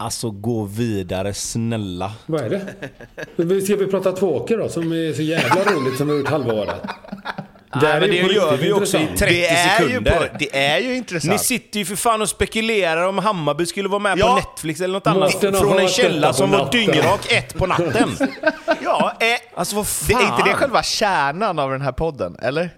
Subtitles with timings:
[0.00, 2.12] Alltså gå vidare, snälla.
[2.26, 2.50] Vad är
[3.36, 3.60] det?
[3.60, 6.52] Ska vi prata tvåker då, som är så jävla roligt som vi har gjort halva
[6.52, 6.76] året?
[7.82, 10.10] Nej, men det gör vi ju också i 30 Det är, ju sekunder.
[10.28, 11.32] på, det är ju intressant.
[11.32, 14.28] Ni sitter ju för fan och spekulerar om Hammarby skulle vara med Ja.
[14.28, 15.32] på Netflix eller något annat.
[15.40, 18.16] Från en källa som var dyngrak ett på natten.
[18.84, 19.26] ja, eh,
[19.58, 20.20] Alltså vad det fan.
[20.22, 22.70] är inte det själva kärnan av den här podden, eller?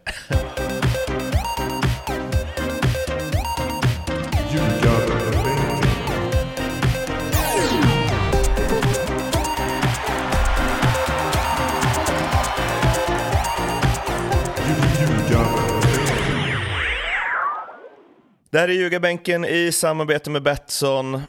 [18.52, 21.22] Det här är Ljugarbänken i samarbete med Betsson.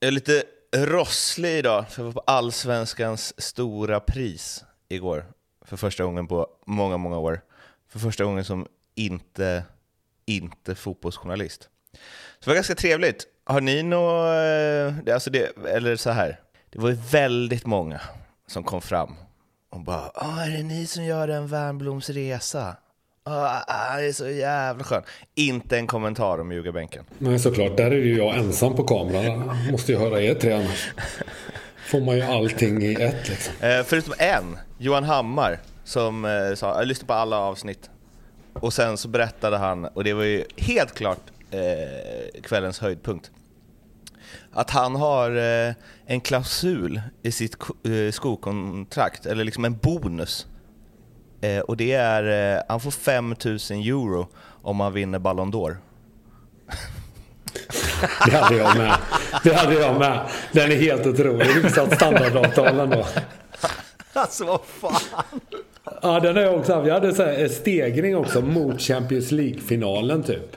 [0.00, 0.42] Jag är lite
[0.76, 5.24] rosslig idag, för jag var på Allsvenskans stora pris igår.
[5.64, 7.40] För första gången på många, många år.
[7.88, 9.64] För första gången som inte,
[10.26, 11.62] inte fotbollsjournalist.
[12.38, 13.26] Så det var ganska trevligt.
[13.44, 16.40] Har ni något, eh, alltså det, eller så här.
[16.70, 18.00] Det var ju väldigt många
[18.46, 19.14] som kom fram
[19.70, 22.76] och bara ah, är det ni som gör en Wernbloms resa?
[23.24, 25.06] Ah, ah, det är så jävla skönt.
[25.34, 27.04] Inte en kommentar om Ljugarbänken.
[27.18, 27.76] Nej, såklart.
[27.76, 29.56] Där är ju jag ensam på kameran.
[29.70, 30.92] Måste ju höra er tre annars.
[31.86, 33.54] Får man ju allting i ett liksom.
[33.60, 37.90] Eh, förutom en, Johan Hammar, som eh, sa jag lyssnade på alla avsnitt.
[38.54, 43.30] Och sen så berättade han, och det var ju helt klart eh, kvällens höjdpunkt,
[44.52, 45.74] att han har eh,
[46.06, 50.46] en klausul i sitt eh, skokontrakt, eller liksom en bonus.
[51.42, 54.28] Eh, och det är, eh, han får 5000 euro
[54.62, 55.76] om han vinner Ballon d'Or.
[58.26, 58.96] Det hade jag med.
[59.44, 60.20] Det hade jag med.
[60.52, 61.44] Den är helt otrolig.
[61.46, 63.06] Hyfsat standardavtal ändå.
[64.14, 65.00] Alltså vad fan!
[66.02, 66.86] Ja, den har jag också haft.
[66.86, 70.56] Jag hade så här en stegring också mot Champions League-finalen typ.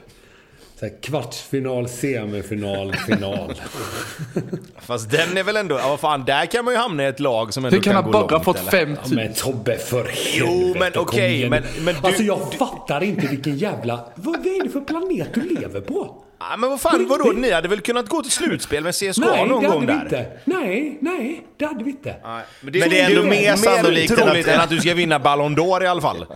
[0.80, 3.54] Så här kvartsfinal, semifinal, final.
[4.80, 7.20] Fast den är väl ändå, ja vad fan, där kan man ju hamna i ett
[7.20, 8.70] lag som ändå kan kan gå bara långt, fått eller?
[8.70, 10.36] 5 Ja, men Tobbe för helvete.
[10.38, 11.50] Jo, men okej, igen.
[11.50, 13.96] men- men du- Alltså jag fattar inte vilken jävla...
[14.14, 16.22] Vad vad är det för planet du lever på?
[16.38, 17.32] Ja, men vad fan, vadå?
[17.36, 20.10] Ni hade väl kunnat gå till slutspel med CSKA Nej, någon det gång hade vi
[20.16, 20.20] där?
[20.20, 20.26] inte.
[20.44, 22.14] Nej, nej, det hade vi inte.
[22.22, 25.56] Men Men det är ändå mer sannolikt än att- än att du ska vinna Ballon
[25.56, 26.26] d'Or i alla fall.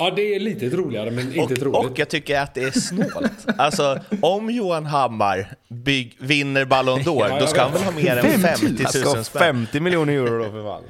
[0.00, 1.90] Ja, det är lite roligare, men inte Och, troligt.
[1.90, 3.46] och jag tycker att det är snålt.
[3.58, 8.16] Alltså, om Johan Hammar bygg, vinner Ballon d'Or, Ja, då ska han väl ha mer
[8.16, 9.40] än 50 000 Alltså spänn?
[9.66, 10.82] 50 miljoner euro då för fan.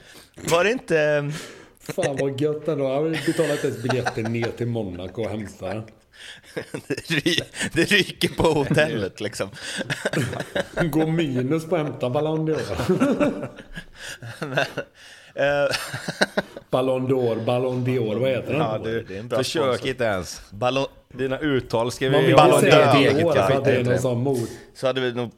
[0.50, 1.30] Var det inte...
[1.80, 2.84] Fan vad gött ändå.
[2.84, 5.82] Jag har betalat ens biljetter ner till Monaco och hämta den.
[6.88, 9.48] Det ry- det ryker på hotellet liksom.
[10.82, 13.48] Gå minus på att hämta Ballon d'Or.
[15.34, 15.44] Eh,
[16.70, 18.60] Ballon d'Or, Ballon d'Or, vad heter den?
[18.60, 19.88] Ja, det är du, en bra försök sponsor.
[19.88, 20.42] inte ens.
[20.50, 20.86] Ballon...
[21.14, 23.64] Dina uttal ska vi Ballon d'Or.
[23.64, 24.46] Det det.
[24.74, 25.30] Så hade vi nog...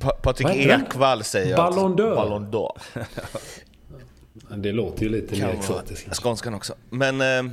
[0.00, 0.66] Pa- Patrik?
[0.66, 2.14] Ekwall säger Ballon d'Or.
[2.14, 2.78] Ballon d'Or.
[4.56, 6.16] Det låter ju lite mer exotiskt.
[6.16, 6.74] skånskan också.
[6.90, 7.52] Men eh,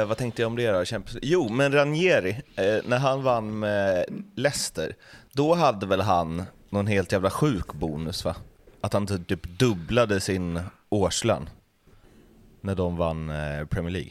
[0.00, 0.78] eh, vad tänkte jag om det då?
[0.84, 4.04] Champions- Jo, men Ranieri, eh, när han vann med
[4.36, 4.94] Leicester,
[5.32, 8.34] då hade väl han någon helt jävla sjuk bonus va?
[8.86, 11.48] Att han typ dubblade sin årslön
[12.60, 14.10] när de vann eh, Premier League.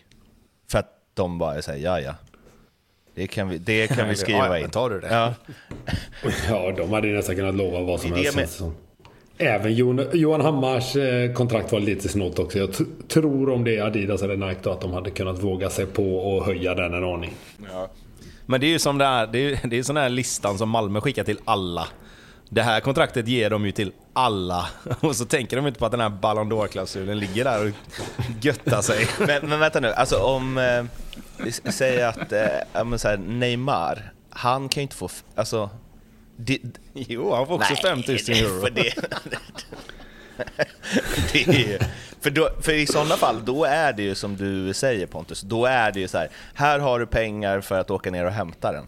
[0.71, 2.15] För att de bara säger ja ja.
[3.15, 4.69] Det kan vi, det kan vi Ja, skriva ja, in.
[4.69, 5.07] tar du det?
[5.13, 5.33] Ja.
[6.49, 8.35] Ja, de hade ju nästan kunnat lova vad som är helst.
[8.35, 8.75] med- som.
[9.37, 9.73] Även
[10.13, 12.57] Johan Hammars eh, kontrakt var lite snålt också.
[12.59, 12.69] Jag
[13.07, 16.17] tror om det är Adidas eller Nike då, att de hade kunnat våga sig på
[16.17, 17.33] och höja den en aning.
[18.45, 20.69] Men det är ju som det här, det är, det är sån här listan som
[20.69, 21.87] Malmö skickar till alla.
[22.49, 24.67] Det här kontraktet ger de ju till alla.
[24.99, 27.71] Och så tänker de inte på att den här Ballon d'Or-klausulen ligger där och
[28.41, 29.07] göttar sig.
[29.27, 30.57] Men, men vänta nu, alltså om...
[30.57, 30.85] Eh,
[31.71, 32.39] säger att eh,
[32.73, 35.09] här, Neymar, han kan ju inte få...
[35.35, 35.69] Alltså...
[36.37, 36.59] Det,
[36.93, 38.61] Jo, han får också 5000 euro.
[38.61, 38.93] För, det,
[41.45, 41.79] det
[42.21, 45.65] för, då, för i sådana fall, då är det ju som du säger Pontus, då
[45.65, 48.71] är det ju så här, här har du pengar för att åka ner och hämta
[48.71, 48.87] den.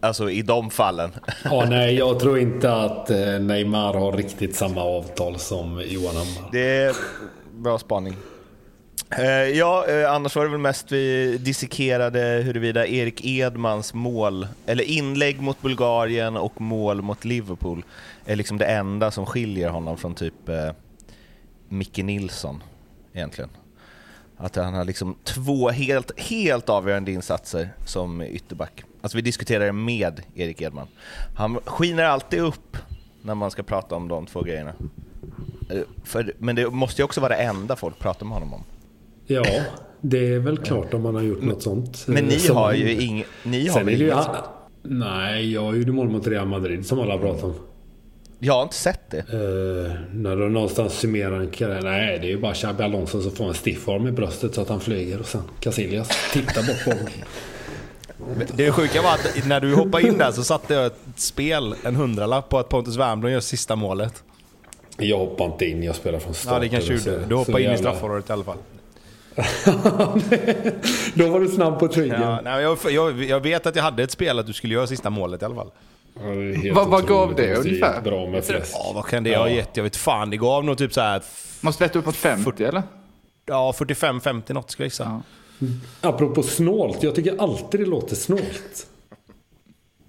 [0.00, 1.12] Alltså i de fallen.
[1.44, 6.48] Ja, nej, jag tror inte att eh, Neymar har riktigt samma avtal som Johan Hammar.
[6.52, 6.96] Det är
[7.52, 8.16] bra spaning.
[9.18, 14.84] Eh, ja, eh, annars var det väl mest vi dissekerade huruvida Erik Edmans mål, eller
[14.84, 17.84] inlägg mot Bulgarien och mål mot Liverpool
[18.24, 20.70] är liksom det enda som skiljer honom från typ eh,
[21.68, 22.62] Micke Nilsson
[23.12, 23.50] egentligen.
[24.36, 28.84] Att han har liksom två helt, helt avgörande insatser som ytterback.
[29.00, 30.86] Alltså vi diskuterar det med Erik Edman.
[31.36, 32.76] Han skiner alltid upp
[33.22, 34.72] när man ska prata om de två grejerna.
[35.70, 38.64] Eh, För, men det måste ju också vara det enda folk pratar med honom om.
[39.26, 39.44] Ja,
[40.00, 42.04] det är väl klart om man har gjort något sånt.
[42.06, 44.36] Men eh, ni som- har ju ing, ni har väl inget sånt?
[44.82, 47.54] Nej, jag gjorde mål mot Real Madrid som alla pratar om.
[48.42, 49.18] Jag har inte sett det.
[49.18, 51.80] Eh, när du någonstans summerar en karriär.
[51.82, 54.68] Nej, det är ju bara Xabi Alonso som får en stiffarm i bröstet så att
[54.68, 57.06] han flyger och sen Casillas tittar bort på honom.
[58.54, 61.96] Det sjuka var att när du hoppade in där så satte jag ett spel, en
[61.96, 64.22] hundralapp, på att Pontus Wernbloom gör sista målet.
[64.96, 66.52] Jag hoppar inte in, jag spelar från start.
[66.52, 67.26] Ja, det kanske du gjorde.
[67.26, 68.56] Du hoppade in i straffområdet i alla fall.
[71.14, 72.22] Då var du snabb på triggern.
[72.22, 74.86] Ja, nej, jag, jag, jag vet att jag hade ett spel att du skulle göra
[74.86, 75.70] sista målet i alla fall.
[76.14, 76.20] Ja,
[76.62, 78.00] det Vad- vad gav det ungefär?
[78.00, 78.44] Bra med.
[78.48, 79.54] Ja, vad kan det ha Ja.
[79.54, 79.76] gett?
[79.76, 80.30] Jag vet fan.
[80.30, 81.22] Det gav nog typ så här...
[81.60, 82.82] Måste leta uppåt 50 eller?
[83.46, 85.04] Ja, 45-50 något skulle jag gissa.
[85.04, 85.20] Ja.
[86.00, 88.86] Apropå snålt, jag tycker alltid det låter snålt.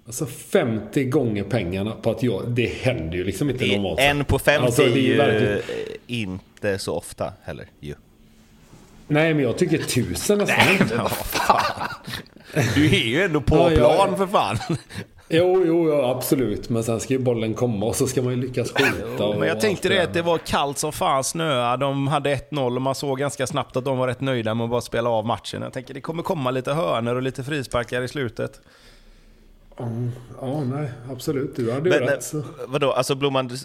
[0.06, 2.50] Alltså 50 gånger pengarna på att jag...
[2.50, 4.00] Det händer ju liksom inte normalt.
[4.00, 5.60] En på 50 Alltså, det är ju verkligen-
[6.06, 7.66] inte så ofta heller.
[7.80, 7.94] Ju.
[9.08, 10.88] Nej, men jag tycker tusen nästan.
[10.98, 11.88] Ja, fan.
[12.74, 14.16] Du är ju ändå på Ja, plan ja.
[14.16, 14.58] för fan.
[15.34, 16.68] Jo, jo, ja, absolut.
[16.68, 19.32] Men sen ska ju bollen komma och så ska man ju lyckas skjuta.
[19.38, 21.76] Men jag tänkte det att det var kallt som fan, snöa.
[21.76, 24.70] De hade 1-0 och man såg ganska snabbt att de var rätt nöjda med att
[24.70, 25.62] bara spela av matchen.
[25.62, 28.60] Jag tänker det kommer komma lite hörner och lite frisparkar i slutet.
[30.40, 31.56] Ja, nej, absolut.
[31.56, 32.22] Du hade ju Men, rätt.
[32.22, 32.38] Så.
[32.38, 33.56] eh, vadå, alltså Blomman, du,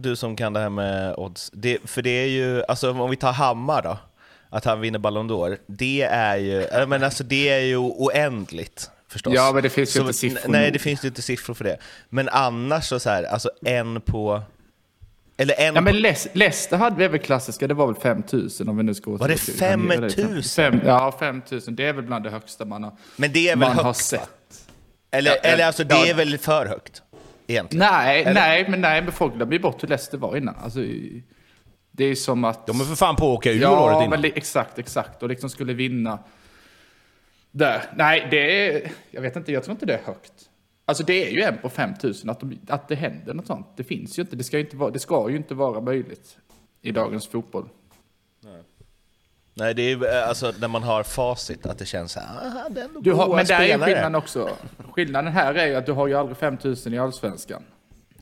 [0.00, 1.50] du som kan det här med odds.
[1.54, 3.98] Det, för det är ju, alltså om vi tar Hammar då,
[4.50, 5.58] att han vinner Ballon d'Or.
[5.66, 8.90] Det är ju, men alltså det är ju oändligt.
[9.16, 9.34] Förstås.
[9.34, 11.76] Ja, men det finns ju inte siffror Nej, det finns ju inte siffror för det.
[12.08, 14.42] Men annars så, så här, alltså en på...
[15.36, 15.94] Eller en Ja, på, men
[16.34, 19.36] Leicester- hade vi väl klassiska, det var väl 5000 om vi nu ska Var det
[19.36, 20.42] 5000?
[20.42, 21.76] Fem, ja, 5000.
[21.76, 23.98] Det är väl bland det högsta man har, men det är väl man har högt?
[23.98, 24.30] sett.
[25.10, 26.06] Eller, Ja, eller alltså det ja.
[26.06, 27.02] är väl för högt?
[27.46, 27.86] Egentligen.
[27.92, 28.34] Nej, Eller?
[28.34, 30.54] nej, men nej, men folk glömmer ju bort hur Leicester var innan.
[30.64, 30.78] Alltså,
[31.92, 32.66] det är som att...
[32.66, 34.10] De är för fan på att åka ur året Ja, innan.
[34.10, 35.22] men li- exakt, exakt.
[35.22, 36.18] Och liksom skulle vinna
[37.56, 37.82] där.
[37.96, 38.92] Nej, det är...
[39.10, 40.32] Jag vet inte, jag tror inte det är högt.
[40.84, 43.66] Alltså det är ju en på 5000 att, de, att det händer något sånt.
[43.76, 44.36] Det finns ju inte.
[44.36, 46.38] Det ska ju inte vara, det ska ju inte vara möjligt
[46.82, 47.68] i dagens fotboll.
[49.54, 52.70] Nej, det är ju eh, alltså när man har facit att det känns så här,
[53.00, 54.50] Du har, men där är skillnaden också.
[54.92, 57.62] Skillnaden här är ju att du har ju aldrig 5000 i allsvenskan.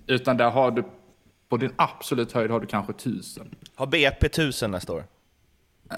[0.07, 0.85] Utan där har du,
[1.49, 3.55] på din absolut höjd har du kanske 1000.
[3.75, 5.05] Har BP 1000 nästa år?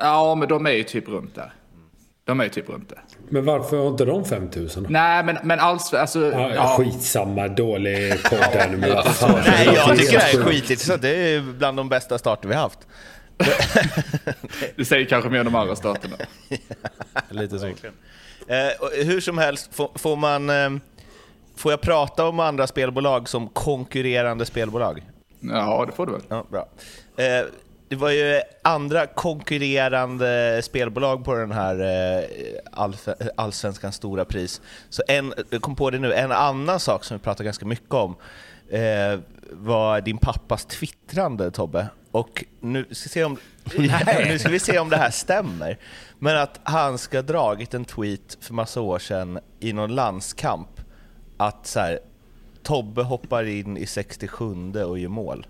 [0.00, 1.52] Ja, men de är ju typ runt där.
[2.26, 3.02] De är ju typ runt där.
[3.28, 4.88] Men varför har inte de 5000 då?
[4.90, 6.40] Nej, men, men allsvenskan, alltså...
[6.40, 6.76] Ja, ja.
[6.78, 8.76] Skitsamma, dålig podd här nu.
[8.76, 8.90] Nej,
[9.74, 11.02] jag tycker det här är skitintressant.
[11.02, 12.78] Det är bland de bästa starter vi har haft.
[14.76, 16.16] Det säger kanske mer om de andra staterna.
[17.30, 17.66] Lite så.
[17.66, 17.74] Eh,
[19.04, 20.50] hur som helst, får, får man...
[20.50, 20.70] Eh,
[21.56, 25.02] får jag prata om andra spelbolag som konkurrerande spelbolag?
[25.40, 26.22] Ja, det får du väl.
[26.28, 26.68] Ja, bra.
[27.24, 27.46] Eh,
[27.88, 32.24] det var ju andra konkurrerande spelbolag på den här eh,
[32.72, 34.60] allsv- allsvenskans stora pris.
[34.88, 37.94] Så en, jag kom på det nu, en annan sak som vi pratar ganska mycket
[37.94, 38.16] om
[38.70, 41.88] eh, var din pappas twittrande Tobbe.
[42.10, 43.38] Och nu ska, vi se om,
[44.28, 45.78] nu ska vi se om det här stämmer.
[46.18, 50.80] Men att han ska ha dragit en tweet för massa år sedan i någon landskamp
[51.36, 51.98] att så här,
[52.62, 55.46] Tobbe hoppar in i 67 och gör mål.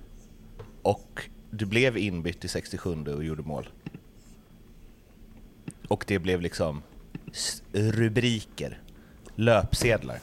[0.83, 1.23] Och
[1.57, 3.69] du blev inbytt i 67 och gjorde mål.
[5.89, 6.83] Och det blev liksom
[7.73, 8.79] rubriker,
[9.35, 10.19] löpsedlar.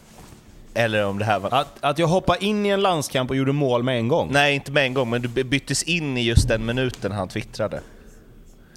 [0.74, 1.54] Eller om det här var...
[1.54, 4.30] Att, att jag hoppade in i en landskamp och gjorde mål med en gång?
[4.32, 7.28] Nej, inte med en gång, men du by- byttes in i just den minuten han
[7.28, 7.82] twittrade.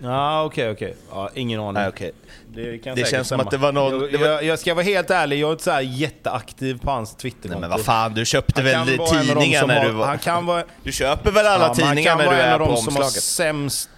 [0.03, 0.97] Ja, okej, okej.
[1.11, 1.73] Ja, ingen aning.
[1.73, 2.13] Nej, okej.
[2.55, 3.43] Det, kan Det säkert känns som stämma.
[3.43, 5.53] att det var någon- Jag, det var- jag, jag ska vara helt ärlig, jag är
[5.53, 7.49] inte så här jätteaktiv på hans Twitter.
[7.49, 9.69] Nej, men vad fan, du köpte Han väl kan vara en av de tidningar som
[9.69, 10.07] när har- du var...
[10.07, 10.65] Han kan vara...
[10.83, 12.73] Du köper väl alla men tidningar han när kan du vara en är av på
[12.75, 13.23] de som har omslaget?
[13.23, 13.91] sämst...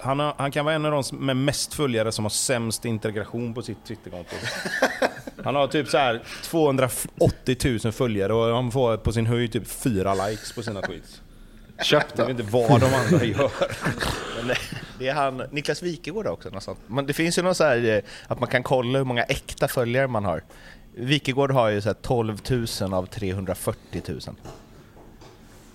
[0.00, 2.84] Han, har, han kan vara en av de som- med mest följare som har sämst
[2.84, 4.36] integration på sitt Twitterkonto.
[5.44, 9.68] Han har typ så här 280 000 följare och han får på sin höjd typ
[9.68, 11.20] fyra likes på sina tweets.
[11.78, 12.22] Jag Köpta.
[12.26, 13.50] vet inte vad de andra gör.
[14.46, 14.56] Men
[14.98, 16.50] det är han, Niklas Wikegård också.
[16.50, 16.78] Något sånt.
[16.86, 19.68] Men det finns ju något så här, eh, att man kan kolla hur många äkta
[19.68, 20.42] följare man har.
[20.94, 22.38] Wikegård har ju så här 12
[22.80, 24.20] 000 av 340 000.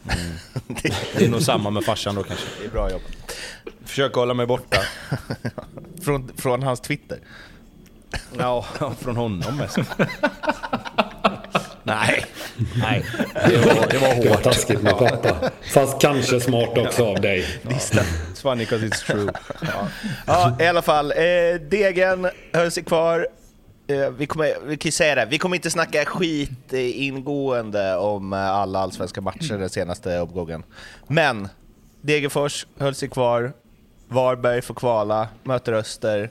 [1.16, 2.46] Det är nog samma med farsan då kanske.
[2.60, 3.12] Det är bra jobbat.
[3.86, 4.78] Försöker hålla mig borta.
[6.04, 7.20] Från, från hans Twitter.
[8.38, 8.66] Ja,
[9.00, 9.78] från honom mest.
[11.84, 12.26] Nej,
[12.82, 13.06] nej.
[13.34, 14.44] Det var, det var Det var hårt.
[14.44, 15.52] taskigt med pappa.
[15.74, 17.46] Fast kanske smart också av dig.
[17.64, 19.32] It's funny 'cause it's true.
[19.62, 19.88] Ja.
[20.28, 21.12] Ja, i alla fall.
[21.12, 21.16] Eh,
[21.70, 23.28] degen höll sig kvar.
[23.88, 28.50] Eh, vi, kommer, vi kan säga det, vi kommer inte snacka skit ingående om eh,
[28.50, 30.64] alla allsvenska matcher den senaste omgången.
[31.08, 31.48] Men
[32.02, 33.54] Degerfors höll sig kvar.
[34.08, 36.30] Varberg får kvala, möter Öster.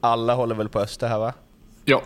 [0.00, 1.32] Alla håller väl på Öster här va?
[1.84, 2.02] Ja.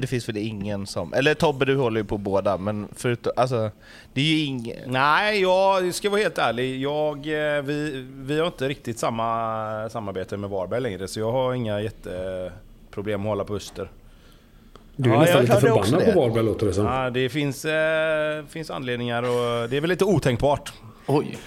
[0.00, 1.14] Det finns väl ingen som...
[1.14, 3.32] Eller Tobbe, du håller ju på båda, men förutom...
[3.36, 3.70] Alltså,
[4.12, 4.76] det är ju ingen...
[4.86, 6.80] Nej, jag ska vara helt ärlig.
[6.80, 11.54] Jag, eh, vi, vi har inte riktigt samma samarbete med Varberg längre, så jag har
[11.54, 13.90] inga jätteproblem att hålla på Öster.
[14.96, 16.20] Du är Ja, nästan jag lite förbannad på.
[16.20, 16.84] Varberg låter det som.
[16.86, 20.72] Ja, det finns, eh, finns anledningar och det är väl lite otänkbart.
[21.06, 21.38] Oj.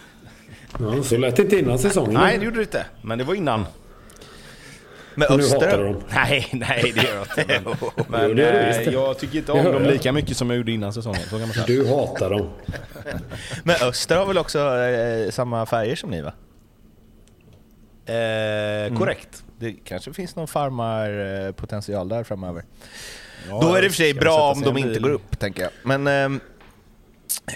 [0.80, 2.14] Ja, så lät det inte innan säsongen.
[2.14, 2.86] Nej, det gjorde det inte.
[3.02, 3.66] Men det var innan.
[5.16, 5.84] Med hatar du Öster.
[5.84, 6.02] dem.
[6.16, 7.62] Nej, nej det gör jag inte.
[7.64, 9.92] Men, Jo, men du eh, jag tycker inte om dem jag.
[9.94, 11.22] lika mycket som jag gjorde innan säsongen.
[11.24, 11.66] Så kan man säga.
[11.66, 12.50] Du hatar dem.
[13.64, 16.34] Men Öster har väl också eh, samma färger som ni va?
[18.06, 19.44] Eh, korrekt.
[19.60, 22.64] Det kanske finns någon farmarpotential där framöver.
[23.50, 25.02] Ja, Då är det i och för sig bra om de inte bil.
[25.02, 25.72] går upp, tänker jag.
[25.84, 26.08] Men...
[26.08, 26.40] ehm,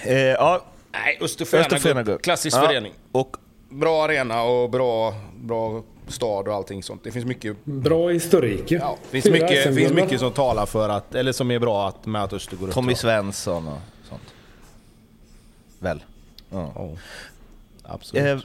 [0.05, 2.07] eh, ja, Nej, Öster får Öster gärna får gå gärna upp.
[2.07, 2.21] gå upp.
[2.21, 2.93] Klassisk Ja, förening.
[3.11, 3.35] Och
[3.71, 7.03] Bra arena och bra, bra stad och allting sånt.
[7.03, 11.15] Det finns mycket, Bra historik ja, finns Fyra mycket, finns mycket som talar för att,
[11.15, 12.73] eller som är bra att, med att Öster går upp.
[12.73, 12.95] Tommy.
[12.95, 14.33] Svensson och sånt.
[15.79, 16.03] Väl?
[16.49, 16.71] Ja.
[16.75, 16.95] Ja,
[17.83, 18.25] absolut.
[18.25, 18.39] Eh,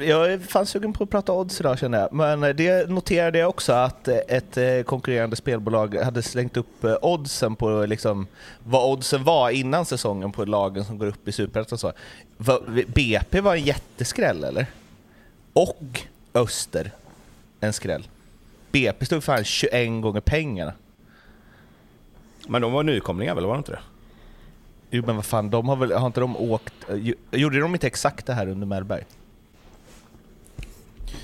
[0.00, 2.12] jag är fan sugen på att prata odds idag känner jag.
[2.12, 6.84] Men eh, det noterade jag också att eh, ett eh, konkurrerande spelbolag hade slängt upp
[7.02, 8.26] oddsen på liksom,
[8.64, 11.92] vad oddsen var innan säsongen på lagen som går upp i Superettan.
[12.86, 14.66] BP var en jätteskräll eller?
[15.52, 16.00] Och
[16.34, 16.92] Öster
[17.60, 18.08] en skräll.
[18.72, 20.72] BP stod fan 21 gånger pengarna.
[22.48, 23.80] Men de var nykomlingar väl, var det inte det?
[24.90, 26.74] Jo men vad fan, de har väl, har inte de åkt...
[26.88, 29.04] eh, Gjorde de inte exakt det här under Mellberg?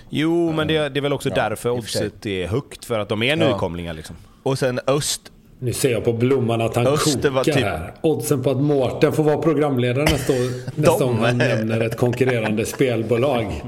[0.08, 3.08] Jo, men det, det är väl också Ja, därför för oddset är högt, för att
[3.08, 4.16] de är nykomlingar liksom.
[4.42, 5.32] Och sen Öst,
[5.64, 7.92] Nu ser jag på Blomman att han Öster var kokar typ- här.
[8.00, 12.66] Oddsen på att Mårten får vara programledare nästa, år, nästa gång han nämner ett konkurrerande
[12.66, 13.62] spelbolag.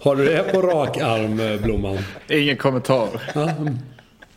[0.00, 1.98] Har du det på rak arm, eh, Blomman?
[2.28, 3.08] Ingen kommentar.
[3.34, 3.48] Ja,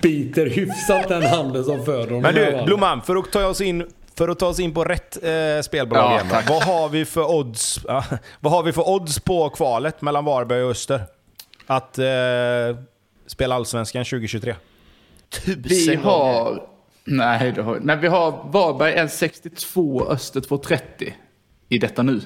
[0.01, 2.21] biter hyfsat den handen som föder honom.
[2.21, 2.63] Men du.
[2.65, 6.03] Blomman, för att ta oss in, för att ta oss in på rätt eh, spelbolag
[6.03, 6.43] Ja, igen.
[6.49, 7.79] Vad har, vi för odds,
[8.39, 11.01] vad har vi för odds på kvalet mellan Varberg och Öster?
[11.67, 12.05] Att eh,
[13.27, 14.55] spela Allsvenskan 2023?
[15.29, 16.03] tusen Vi gånger.
[16.03, 16.74] har...
[17.05, 21.13] Nej, det har, men vi har Varberg 1,62, Öster 2,30
[21.69, 22.21] i detta nu.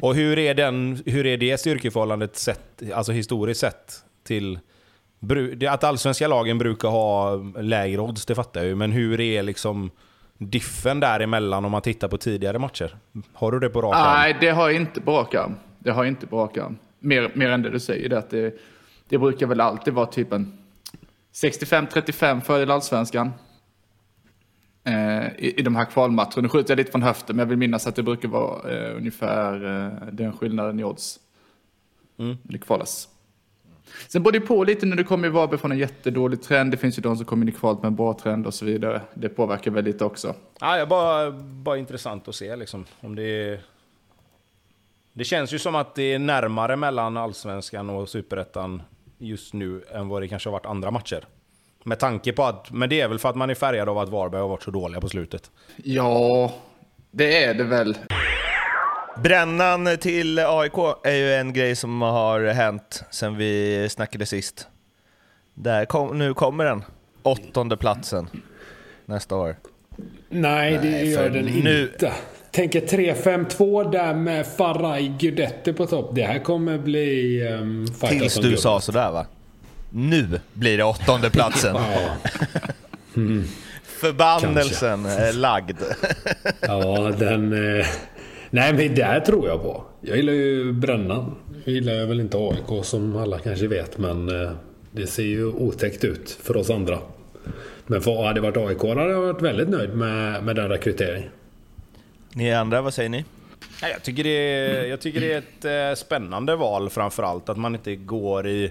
[0.00, 3.92] Och hur är, den, hur är det styrkeförhållandet sett, alltså historiskt sett
[4.24, 4.58] till...
[5.68, 8.74] Att allsvenska lagen brukar ha lägre odds, det fattar jag ju.
[8.74, 9.90] Men hur är liksom
[10.38, 12.96] diffen däremellan om man tittar på tidigare matcher?
[13.32, 14.12] Har du det på rak arm?
[14.14, 15.54] Nej, det har jag inte på rak arm.
[15.78, 16.78] Det har jag inte på rak arm.
[16.98, 18.54] Mer, mer än det du säger, det, att det,
[19.08, 20.58] det brukar väl alltid vara typ en
[21.32, 23.30] 65-35 fördel allsvenskan.
[24.84, 26.42] Eh, i, I de här kvalmatcherna.
[26.42, 28.96] Nu skjuter jag lite från höften, men jag vill minnas att det brukar vara eh,
[28.96, 31.20] ungefär eh, den skillnaden i odds.
[32.18, 32.36] Mm.
[32.42, 33.08] Det kvalas.
[34.08, 36.70] Sen beror det på lite när du kommer i Varberg från en jättedålig trend.
[36.70, 38.64] Det finns ju de som kommer in i kvalet med en bra trend och så
[38.64, 39.00] vidare.
[39.14, 40.34] Det påverkar väl lite också.
[40.60, 42.84] Ja, jag bara, bara intressant att se liksom.
[43.00, 43.60] Om det,
[45.12, 48.82] det känns ju som att det är närmare mellan Allsvenskan och Superettan
[49.18, 51.24] just nu än vad det kanske har varit andra matcher.
[51.86, 54.08] Med tanke på att, men det är väl för att man är färgad av att
[54.08, 55.50] Varberg har varit så dåliga på slutet.
[55.76, 56.52] Ja,
[57.10, 57.96] det är det väl.
[59.22, 60.72] Brännan till AIK
[61.04, 64.68] är ju en grej som har hänt sen vi snackade sist.
[65.54, 66.84] Där kom, nu kommer den.
[67.22, 68.28] Åttonde platsen
[69.06, 69.56] nästa år.
[70.28, 72.12] Nej, det Nej, gör den nu- inte.
[72.50, 76.10] Tänker 3-5-2 där med Faraj Guidetti på topp.
[76.14, 79.26] Det här kommer bli um, Tills du sa sådär va?
[79.96, 81.76] Nu blir det åttonde platsen.
[83.14, 83.20] Ja,
[83.82, 85.78] Förbannelsen är lagd.
[86.60, 87.52] ja den...
[87.52, 87.86] Eh,
[88.50, 89.84] nej, men det här tror jag på.
[90.00, 91.34] Jag gillar ju Brännan.
[91.64, 94.50] Jag gillar ju väl inte AIK som alla kanske vet, men eh,
[94.90, 96.98] det ser ju otäckt ut för oss andra.
[97.86, 101.30] Men för hade det varit AIK hade jag varit väldigt nöjd med, med den rekryteringen.
[102.32, 103.24] Ni andra, vad säger ni?
[103.80, 107.48] Jag tycker, det är, jag tycker det är ett eh, spännande val framförallt.
[107.48, 108.70] Att man inte går i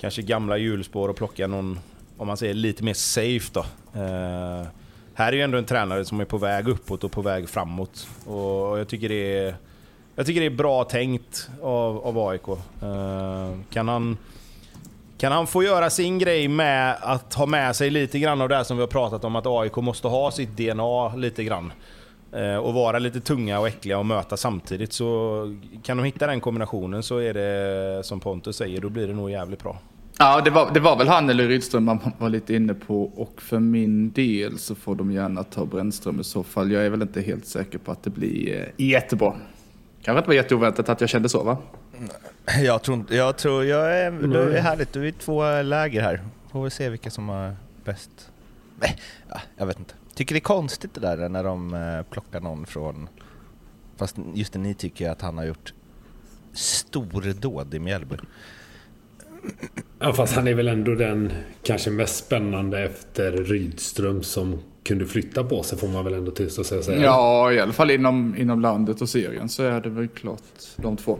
[0.00, 1.78] kanske gamla hjulspår och plocka någon,
[2.16, 3.60] om man säger lite mer safe då.
[4.00, 4.66] Eh,
[5.14, 8.08] här är ju ändå en tränare som är på väg uppåt och på väg framåt.
[8.26, 9.54] Och jag tycker det är,
[10.14, 12.48] jag tycker det är bra tänkt av, av AIK.
[12.48, 14.16] Eh, kan han...
[15.18, 18.56] Kan han få göra sin grej med att ha med sig lite grann av det
[18.56, 21.72] här som vi har pratat om att AIK måste ha sitt DNA lite grann.
[22.32, 26.40] Eh, och vara lite tunga och äckliga och möta samtidigt så kan de hitta den
[26.40, 29.78] kombinationen så är det som Pontus säger, då blir det nog jävligt bra.
[30.18, 33.42] Ja, det var, det var väl han eller Rydström man var lite inne på och
[33.42, 36.72] för min del så får de gärna ta Brännström i så fall.
[36.72, 39.34] Jag är väl inte helt säker på att det blir eh, jättebra.
[40.02, 41.56] Kanske inte var jätteoväntat att jag kände så va?
[42.62, 46.02] Jag tror inte, jag tror, jag är, det är härligt, du är i två läger
[46.02, 46.20] här.
[46.52, 48.30] Får vi se vilka som har bäst
[48.80, 49.94] Nej, ja, jag vet inte.
[50.20, 53.08] Tycker det är konstigt det där när de eh, plockar någon från...
[53.96, 55.72] Fast just det, ni tycker att han har gjort
[56.52, 58.16] stordåd i Mjällby.
[59.98, 65.44] Ja, fast han är väl ändå den kanske mest spännande efter Rydström som kunde flytta
[65.44, 67.00] på sig får man väl ändå tillstå sig och säga.
[67.00, 70.42] Ja, i alla fall inom, inom landet och serien så är det väl klart
[70.76, 71.18] de två.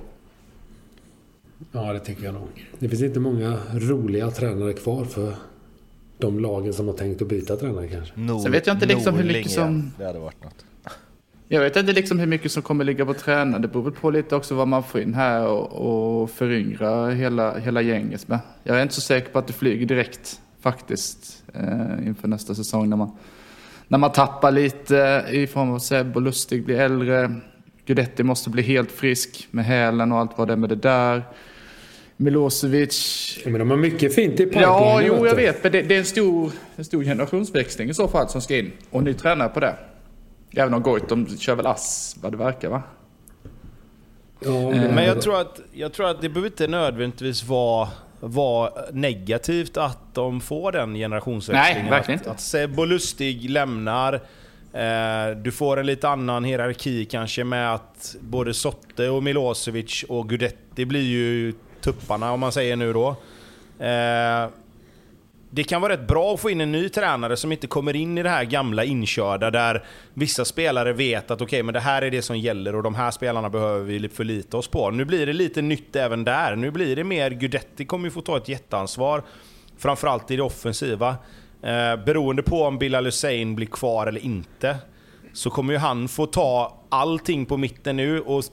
[1.73, 2.69] Ja, det tycker jag nog.
[2.78, 5.35] Det finns inte många roliga tränare kvar för
[6.21, 8.12] de lagen som har tänkt att byta tränare kanske.
[8.21, 9.93] Nor- Sen vet jag inte liksom hur mycket som-.
[9.99, 10.65] Det hade varit något.
[11.49, 13.62] Jag vet inte liksom hur mycket som kommer ligga på tränaren.
[13.62, 17.59] Det beror väl på lite också vad man får in här och, och föryngra hela,
[17.59, 18.39] hela gänget med.
[18.62, 22.89] Jag är inte så säker på att det flyger direkt faktiskt eh, inför nästa säsong
[22.91, 23.11] när man,
[23.89, 27.35] när man tappar lite i form av Seb och Lustig blir äldre.
[27.87, 31.23] Gudetti måste bli helt frisk med hälen och allt vad det är med det där.
[32.21, 33.39] Milosevic.
[33.45, 34.62] Men de har mycket fint i pipeline.
[34.62, 35.62] Ja, jo, jag vet.
[35.62, 38.73] Men det, det är en stor, en stor generationsväxling i så fall som ska in.
[38.91, 39.77] Och ny tränare på det.
[40.57, 42.83] Även om Goitom kör väl ass vad det verkar va?
[44.41, 47.89] Ja, Men jag tror, att, jag tror att det behöver inte nödvändigtvis vara,
[48.21, 51.83] vara negativt att de får den generationsväxlingen.
[51.83, 52.31] Nej, verkligen att, inte.
[52.31, 54.15] att Seb och Lustig lämnar.
[54.73, 60.29] Eh, du får en lite annan hierarki kanske med att både Sotte och Milosevic och
[60.29, 63.09] Gudetti blir ju tupparna om man säger nu då.
[63.85, 64.49] Eh,
[65.53, 68.19] det kan vara rätt bra att få in en ny tränare som inte kommer in
[68.19, 69.85] i det här gamla inkörda där
[70.15, 73.11] vissa spelare vet att okej, men det här är det som gäller och de här
[73.11, 74.91] spelarna behöver vi förlita oss på.
[74.91, 76.57] Nu blir det lite nytt även där.
[76.57, 79.23] Nu blir det mer, Gudetti kommer ju få ta ett jätteansvar.
[79.79, 81.17] Framförallt i det offensiva.
[81.63, 84.77] Eh, beroende på om Bilal Hussein blir kvar eller inte
[85.33, 88.45] så kommer ju han få ta allting på mitten nu och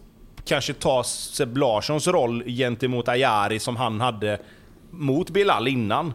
[0.47, 4.39] kanske ta Seb Larssons roll gentemot Ayari som han hade
[4.91, 6.13] mot Bilal innan.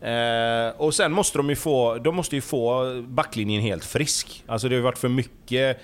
[0.00, 4.44] Eh, och sen måste de ju få, de måste ju få backlinjen helt frisk.
[4.46, 5.80] Alltså det har ju varit för mycket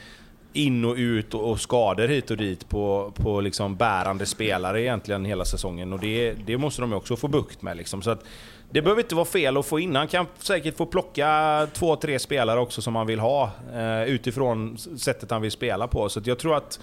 [0.52, 5.44] in och ut och, skador hit och dit på, på liksom bärande spelare egentligen hela
[5.44, 5.92] säsongen.
[5.92, 7.76] Och det, det måste de ju också få bukt med.
[7.76, 8.02] Liksom.
[8.02, 8.24] Så att,
[8.70, 9.96] det behöver inte vara fel att få in.
[9.96, 13.50] Han kan säkert få plocka två, tre spelare också som han vill ha.
[13.74, 16.08] Eh, utifrån sättet han vill spela på.
[16.08, 16.80] Så att jag tror att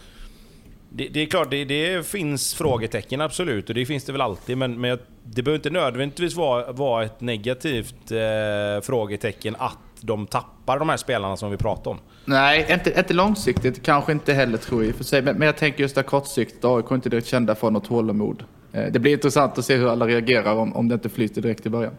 [0.96, 4.58] det, det är klart, det, det finns frågetecken absolut, och det finns det väl alltid,
[4.58, 10.28] men, men jag- det behöver inte nödvändigtvis vara, vara ett negativt eh, frågetecken att de
[10.28, 11.98] tappar de här spelarna som vi pratar om.
[12.26, 13.84] Nej, inte, inte långsiktigt.
[13.84, 15.22] Kanske inte heller tror jag i och för sig.
[15.22, 16.66] Men, men jag tänker just det här kortsiktigt.
[16.66, 18.44] AIK är inte direkt kända för något tålamod.
[18.74, 21.66] Eh, det blir intressant att se hur alla reagerar om, om det inte flyter direkt
[21.66, 21.94] i början.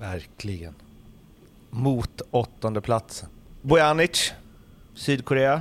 [0.00, 0.74] Verkligen.
[1.70, 3.24] Mot åttonde plats.
[3.62, 4.32] Bojanic,
[4.94, 5.60] Sydkorea.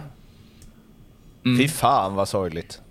[1.44, 2.82] Fy fan vad sorgligt.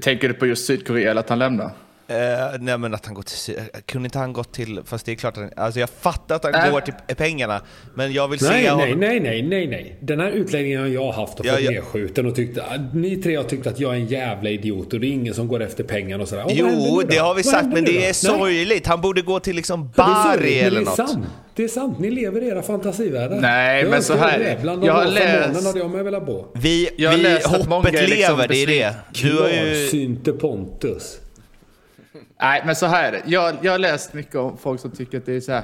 [0.00, 1.72] Tänker du på just Sydkorea eller att han lämnar?
[2.10, 2.16] Eh,
[2.60, 3.54] nej men att han går till Sy-
[3.86, 4.80] Kunde inte han gått till...
[4.84, 6.70] Fast det är klart att han, Alltså jag fattar att han Nej.
[6.70, 7.60] går till pengarna.
[7.94, 9.00] Men jag vill Nej, se nej, honom...
[9.00, 9.96] nej, nej, nej, nej.
[10.00, 11.70] Den här utläggningen har jag haft och Ja, fått ja.
[11.70, 15.00] nedskjuten och tyckt att ni tre har tyckt att jag är en jävla idiot och
[15.00, 16.42] det är ingen som går efter pengarna och sådär.
[16.42, 18.86] Händer Jo, nu det har vi Vad sagt, men det är sorgligt.
[18.86, 20.96] Han borde gå till liksom Ja, det är Bari eller det är något.
[20.96, 21.26] sant.
[21.56, 21.98] Det är sant.
[21.98, 23.40] Ni lever i era fantasivärldar.
[23.40, 24.58] Nej, jag men så här, det.
[24.62, 26.46] Bland de jag har läst- hade jag med velat bo.
[26.54, 28.94] Vi, Jag vi läst hoppet liksom lever, det är det.
[29.22, 29.54] Du har ju...
[29.54, 31.18] Klarsynte Pontus.
[32.40, 33.22] Nej, men så här är det.
[33.26, 35.62] Jag, jag har läst mycket om folk som tycker att det är så här.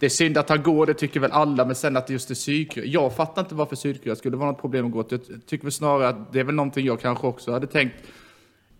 [0.00, 2.30] Det är synd att han går, det tycker väl alla, men sen att det just
[2.30, 2.86] är Sydkorea.
[2.86, 5.20] Jag fattar inte varför Sydkorea skulle vara något problem att gå till.
[5.28, 7.94] Jag tycker väl snarare att det är väl någonting jag kanske också hade tänkt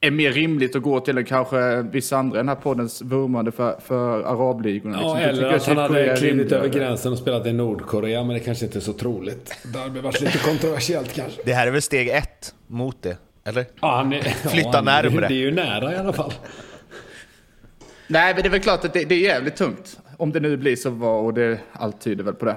[0.06, 3.52] är mer rimligt att gå till än kanske vissa andra i den här poddens vurmande
[3.52, 4.98] för, för arabligorna.
[5.02, 5.28] Ja, liksom.
[5.28, 8.78] Eller att han hade klivit över gränsen och spelat i Nordkorea, men det kanske inte
[8.78, 9.54] är så troligt.
[9.72, 11.42] Det hade varit lite kontroversiellt kanske.
[11.44, 13.64] Det här är väl steg ett mot det, eller?
[13.80, 15.28] Ja, han är, Flytta ja, han är- närmre.
[15.28, 16.32] Det är ju nära i alla fall.
[18.14, 20.00] Nej, men det är väl klart att det, det är jävligt tungt.
[20.16, 22.56] Om det nu blir så var, och det, allt tyder väl på det.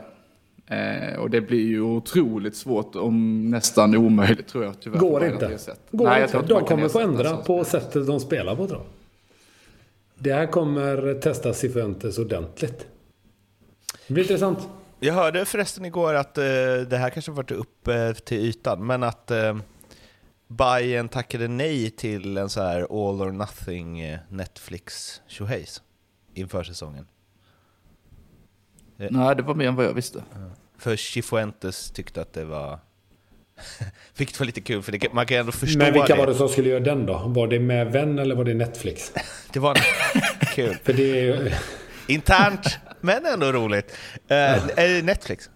[0.75, 4.99] Eh, och det blir ju otroligt svårt, om nästan omöjligt tror jag tyvärr.
[4.99, 5.57] Går inte.
[5.91, 6.41] Går Nej, inte.
[6.41, 8.87] De kommer få ändra på sättet de spelar på tror jag.
[10.15, 12.87] Det här kommer testas i Fuentes ordentligt.
[14.07, 14.59] Det blir intressant.
[14.99, 16.43] Jag hörde förresten igår att eh,
[16.89, 19.57] det här kanske varit upp eh, till ytan, men att eh,
[20.47, 25.81] Bayern tackade nej till en så här all or nothing eh, Netflix tjohejs
[26.33, 27.07] inför säsongen.
[28.97, 30.23] Nej, det var mer än vad jag visste.
[30.77, 32.79] För Chifuentes tyckte att det var...
[34.17, 36.19] Vilket var lite kul, för det, man kan ändå förstå Men vilka det.
[36.19, 37.17] var det som skulle göra den då?
[37.27, 39.11] Var det med vän eller var det Netflix?
[39.53, 39.77] Det var
[40.55, 40.77] kul.
[40.83, 41.51] För det är ju...
[42.07, 43.95] Internt, men ändå roligt.
[44.27, 45.49] Eh, eh, Netflix.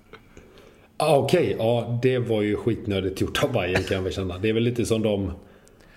[1.02, 4.38] Ah, Okej, ja det var ju skitnödigt gjort av Bayern kan jag väl känna.
[4.38, 5.32] Det är väl lite som de...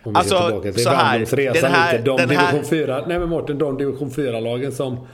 [0.02, 1.18] Om vi Alltså, tillbaka till så här,
[1.62, 2.04] den här- lite.
[2.04, 3.04] De den här- division 4...
[3.06, 5.06] Nej men Mårten, de division 4-lagen som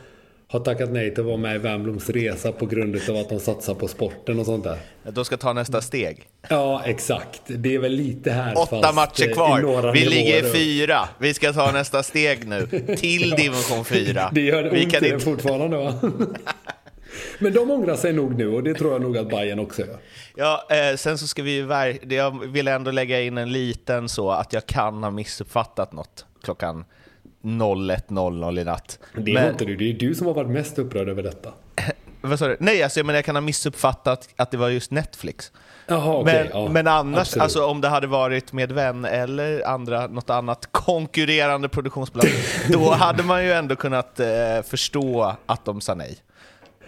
[0.49, 3.41] har tackat nej till att vara med i Wernbloms resa på grund av att de
[3.41, 4.77] satsar på sporten och sånt där.
[5.11, 6.23] De ska ta nästa steg.
[6.49, 7.43] Ja, exakt.
[7.47, 9.61] Det är väl lite här Åtta matcher eh, i kvar.
[9.61, 10.53] några Vi ligger upp.
[10.55, 10.99] fyra.
[11.19, 12.67] Vi ska ta nästa steg nu.
[12.97, 14.31] Till division 4.
[14.35, 15.25] Det gör Vi ont kan i det inte...
[15.25, 15.95] fortfarande va?
[17.39, 19.97] Men de ångrar sig nog nu och det tror jag nog att Bayern också gör.
[20.37, 21.69] Ja, eh, sen så ska vi ju...
[22.15, 26.85] Jag vill ändå lägga in en liten så att jag kan ha missuppfattat något klockan
[27.43, 28.99] 01.00 i natt.
[29.15, 29.77] Det Men- har inte du.
[29.77, 31.51] Det är du som har varit mest upprörd över detta.
[32.21, 32.57] Vad sa du?
[32.61, 35.53] Nej, alltså, jag, menar, jag kan ha missuppfattat att det var just Netflix.
[35.87, 36.25] Jaha.
[36.25, 37.43] Men, ja, men annars, absolut.
[37.43, 42.31] alltså, om det hade varit med vän eller andra, något annat konkurrerande produktionsbolag,
[42.69, 44.27] då hade man ju ändå kunnat eh,
[44.65, 46.19] förstå att de sa nej.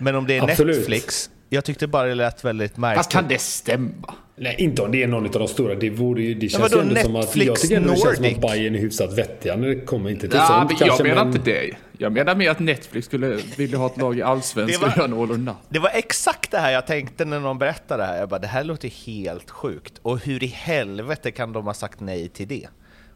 [0.03, 0.77] Men om det är Absolut.
[0.77, 2.99] Netflix, jag tyckte bara det lät väldigt märkligt.
[2.99, 4.15] Fast kan det stämma?
[4.37, 5.75] Nej, inte om det är någon av de stora.
[5.75, 7.23] Det, vore ju, det känns ju ändå som att...
[7.23, 10.11] Netflix Jag tycker ändå det känns som att Bayern är hyfsat vettiga när det kommer
[10.11, 11.71] inte till Ja, sånt men jag kanske, menar men- inte det.
[11.99, 15.13] Jag menar mer att Netflix skulle vilja ha ett lag i Allsvenskan och göra en
[15.13, 15.55] all or.
[15.69, 18.19] Det var exakt det här jag tänkte när någon berättade det här.
[18.19, 19.93] Jag bara, det här låter helt sjukt.
[20.03, 22.69] Och hur i helvete kan de ha sagt nej till det?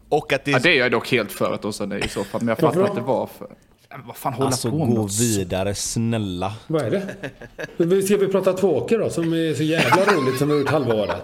[0.09, 0.51] Och att det...
[0.51, 2.47] Ja, det är jag dock helt för att de sa nej i så fall, men
[2.47, 3.47] jag fattar Varför
[3.89, 5.09] Men vad fan hålla Alltså på gå med?
[5.11, 6.53] vidare, snälla.
[6.67, 8.01] Vad är det?
[8.05, 10.93] Ska vi prata tvåker då, som är så jävla roligt som vi har gjort halva
[10.93, 11.21] året?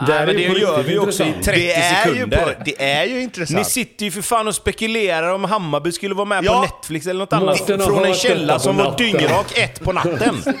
[0.00, 1.44] Nej, men det gör vi också i intressant.
[1.44, 2.54] 30 det, är ju sekunder.
[2.54, 3.58] på, det är ju intressant.
[3.58, 6.52] Ni sitter ju för fan och spekulerar om Hammarby skulle vara med Ja.
[6.54, 7.66] på Netflix eller något annat.
[7.66, 10.36] Från en källa som var dyngrak ett på natten.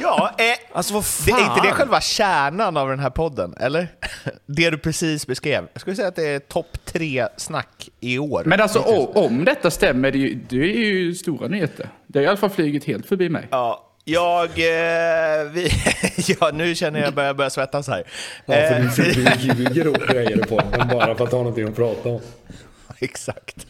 [0.00, 0.44] Ja, eh,
[0.76, 1.40] Alltså vad det, fan.
[1.40, 3.88] är inte det själva kärnan av den här podden, eller?
[4.46, 5.68] Det du precis beskrev.
[5.72, 8.42] Jag skulle säga att det är topp tre snack i år.
[8.46, 8.78] Men alltså
[9.14, 11.88] om detta stämmer, det är, ju, det är ju stora nyheter.
[12.06, 13.46] Det har i alla fall flugit helt förbi mig.
[13.50, 14.44] Ja, jag...
[14.50, 15.70] Eh, vi,
[16.40, 18.04] ja, nu känner jag börjar börja svettas här.
[18.46, 21.68] Ja, för du sitter och ljuger ihop grejer på den bara för att ha någonting
[21.68, 22.20] att prata om.
[22.98, 23.66] exakt.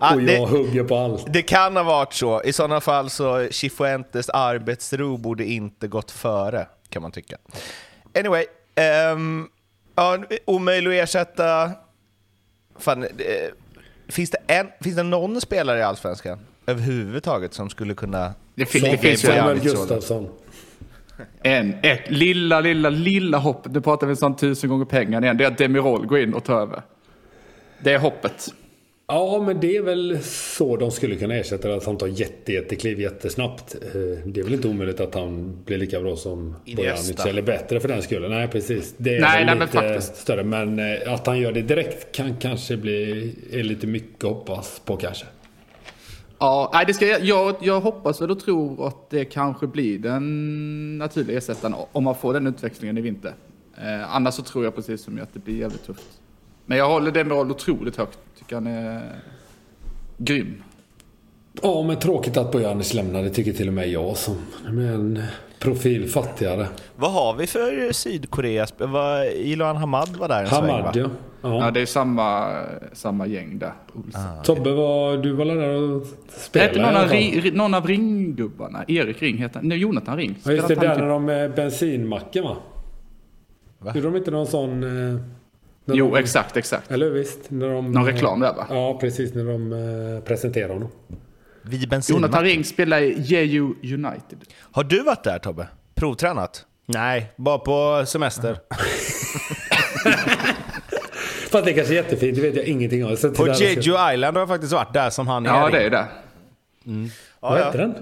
[0.00, 1.32] Ja, Och jag det, hugger på allt.
[1.32, 2.42] det kan ha varit så.
[2.42, 7.36] I sådana fall så Chifuentes arbetsro borde inte gått före, kan man tycka.
[8.18, 8.44] Anyway.
[8.74, 9.48] ehm,
[9.94, 11.70] ja, omöjlig att ersätta...
[12.78, 13.08] Fan, eh,
[14.08, 18.34] finns, det en, finns det någon spelare i Allsvenskan överhuvudtaget som skulle kunna...
[18.56, 19.58] Det, fin- det finns ju Samuel.
[19.60, 20.28] Gustafsson.
[21.42, 23.66] en, ett lilla, lilla, lilla hopp.
[23.70, 25.36] Nu pratar vi sånt tusen gånger pengar igen.
[25.36, 26.82] Det är att Demirol går in och tar över.
[27.84, 28.46] Det är hoppet.
[29.08, 32.52] Ja, men det är väl så de skulle kunna ersätta det, att han tar jätte,
[32.52, 33.74] jättekliv jättesnabbt.
[33.74, 33.90] Eh,
[34.26, 36.56] Det är väl inte omöjligt att han blir lika bra som.
[36.76, 38.28] Bojanic, eller bättre för den skull.
[38.30, 38.94] Nej, precis.
[38.96, 40.16] Det är Nej, väl nej, men lite faktiskt.
[40.16, 40.44] större.
[40.44, 44.80] Men eh, att han gör det direkt kan kanske bli är lite mycket att hoppas
[44.84, 45.26] på kanske.
[46.38, 47.24] Ja, nej, det ska, jag-
[47.60, 52.32] jag, hoppas väl och tror att det kanske blir den naturliga ersättaren om man får
[52.34, 53.34] den utväxlingen i vinter.
[53.76, 56.20] Eh, annars så tror jag precis som jag att det blir jävligt tufft.
[56.66, 58.18] Men jag håller Demirol otroligt högt.
[58.38, 59.02] Tycker han är
[60.18, 60.62] grym.
[61.62, 64.36] Ja, men tråkigt att Bojanic lämnade tycker till och med jag som
[64.70, 65.22] Men
[65.66, 66.66] profil fattigare.
[66.96, 68.66] Vad har vi för Sydkorea?
[69.34, 70.72] Ilan Hamad var där en sväng, va?
[70.72, 71.06] Hamad, ja.
[71.42, 71.70] Ja, ja.
[71.70, 72.54] det är samma,
[72.92, 73.72] samma gäng där.
[73.94, 74.22] Olsson.
[74.44, 78.84] Tobbe, var, du var där och spelade någon, av, ri, någon av ringgubbarna.
[78.88, 79.68] Erik Ring heter han.
[79.68, 80.38] Nej, Jonathan Ring.
[80.44, 80.74] Ja, just det.
[80.74, 82.56] Där när typ- de eh, bensinmacken va?
[83.78, 83.92] Va?
[83.94, 84.82] Gjorde de inte någon sån...
[85.14, 85.20] eh,
[85.84, 86.90] Jo, de, exakt, exakt.
[86.90, 87.50] Eller visst?
[87.50, 88.66] När de, Någon reklam där va?
[88.70, 89.34] Ja, precis.
[89.34, 90.88] När de eh, presenterade honom.
[91.68, 92.22] Vid bensinmack.
[92.22, 94.38] Jonathan Ring spelar i Jeju United.
[94.72, 95.68] Har du varit där Tobbe?
[95.94, 96.64] Provtränat?
[96.86, 98.58] Nej, bara på semester.
[101.50, 103.16] Fast det är kanske är jättefint, det vet jag ingenting om.
[103.36, 105.72] På Jeju Island har jag faktiskt varit där som han Ja, Erik.
[105.74, 106.06] det är det.
[107.40, 107.94] Vad heter den?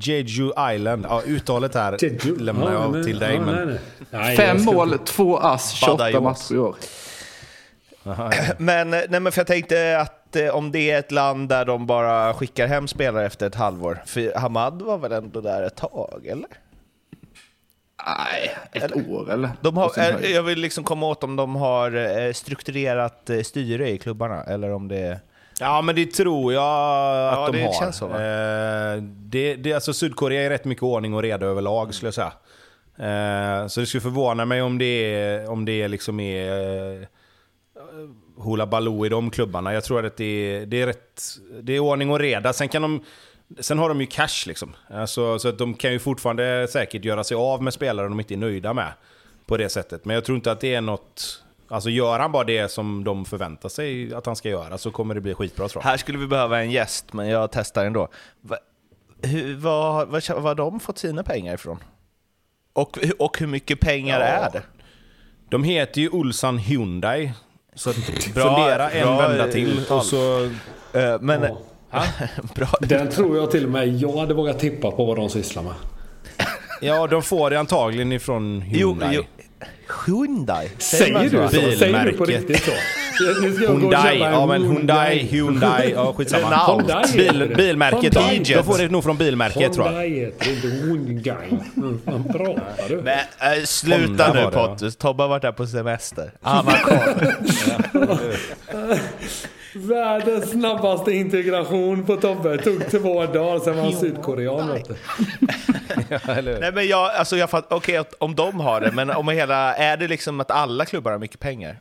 [0.00, 1.06] Jeju Island.
[1.08, 2.36] Ja, uttalet här Jeju?
[2.38, 3.34] lämnar Ja, jag men- till dig.
[3.34, 3.66] ja, men...
[3.68, 3.78] nej,
[4.10, 4.36] nej.
[4.36, 6.22] Fem ska mål, två ass, 28 Badajoz.
[6.22, 6.76] matcher i år.
[8.58, 12.34] Men, nej, men för jag tänkte att om det är ett land där de bara
[12.34, 14.02] skickar hem spelare efter ett halvår.
[14.06, 16.48] För Hamad var väl ändå där ett tag, eller?
[18.06, 19.50] Nej, ett år eller?
[19.60, 20.30] De har, höjd.
[20.36, 24.72] jag vill liksom komma åt om de har eh, strukturerat eh, styre i klubbarna, eller
[24.72, 25.18] om det är...
[25.60, 27.72] Ja, men det tror jag att Ja, de det har.
[27.72, 28.14] känns så, va?
[28.16, 32.32] Eh, det, det, alltså Sydkorea är rätt mycket ordning och reda överlag skulle jag säga.
[32.98, 37.08] Eh, så det skulle förvåna mig om det är, om det liksom är eh,
[38.36, 39.72] Hoola Baloo i de klubbarna.
[39.74, 41.22] Jag tror att det är, det är rätt...
[41.62, 42.52] Det är ordning och reda.
[42.52, 43.04] Sen kan de...
[43.60, 44.76] Sen har de ju cash liksom.
[44.90, 48.34] Alltså, så att de kan ju fortfarande säkert göra sig av med spelare de inte
[48.34, 48.92] är nöjda med.
[49.46, 50.04] På det sättet.
[50.04, 51.40] Men jag tror inte att det är något...
[51.68, 55.14] Alltså gör han bara det som de förväntar sig att han ska göra så kommer
[55.14, 55.90] det bli skitbra tror jag.
[55.90, 58.08] Här skulle vi behöva en gäst, men jag testar ändå.
[58.40, 58.56] Va,
[59.22, 61.78] hur, vad, vad, vad har de fått sina pengar ifrån?
[62.72, 64.26] Och, och hur mycket pengar Ja.
[64.26, 64.62] är det?
[65.50, 67.32] De heter ju Ulsan Hyundai.
[67.74, 67.96] Så att
[68.34, 69.98] Bra- fundera en bra vända till uttal.
[69.98, 70.44] och så...
[70.92, 71.42] Eh, men
[71.90, 72.02] Ja.
[72.54, 72.68] Bra.
[72.80, 75.72] Den tror jag till och med jag hade vågat tippa på vad de sysslar med.
[76.80, 79.08] Ja, de får det antagligen ifrån Jo, Hyundai.
[79.14, 79.22] jo.
[80.06, 80.68] Hyundai?
[80.78, 81.36] Säger du så?
[81.36, 81.78] Bilmärket.
[81.78, 82.70] Säger du på riktigt så?
[83.20, 86.66] Jag Hyundai, ja men Hyundai, Hyundai, ja skitsamma.
[86.66, 87.54] Hyundai heter Bil, det.
[87.54, 88.54] bilmärket, Hyundai.
[88.54, 89.92] de får det nog från bilmärket tror jag.
[89.92, 91.58] Hyundai heter det, inte Hyundai.
[92.04, 92.96] Vad pratar du?
[92.96, 93.18] Men
[93.58, 94.50] äh, sluta Honda nu?
[94.50, 96.30] Pontus, Tobbe har varit där på semester.
[96.42, 98.18] Han har koll.
[99.74, 102.58] Världens snabbaste integration på Tobbe.
[102.58, 104.68] Tog två dagar, sen var han sydkorean.
[104.72, 104.94] vet du.
[106.60, 109.74] Nej men jag, alltså jag fattar, okej att- om de har det, men om hela,
[109.74, 111.80] är det liksom att alla klubbar har mycket pengar?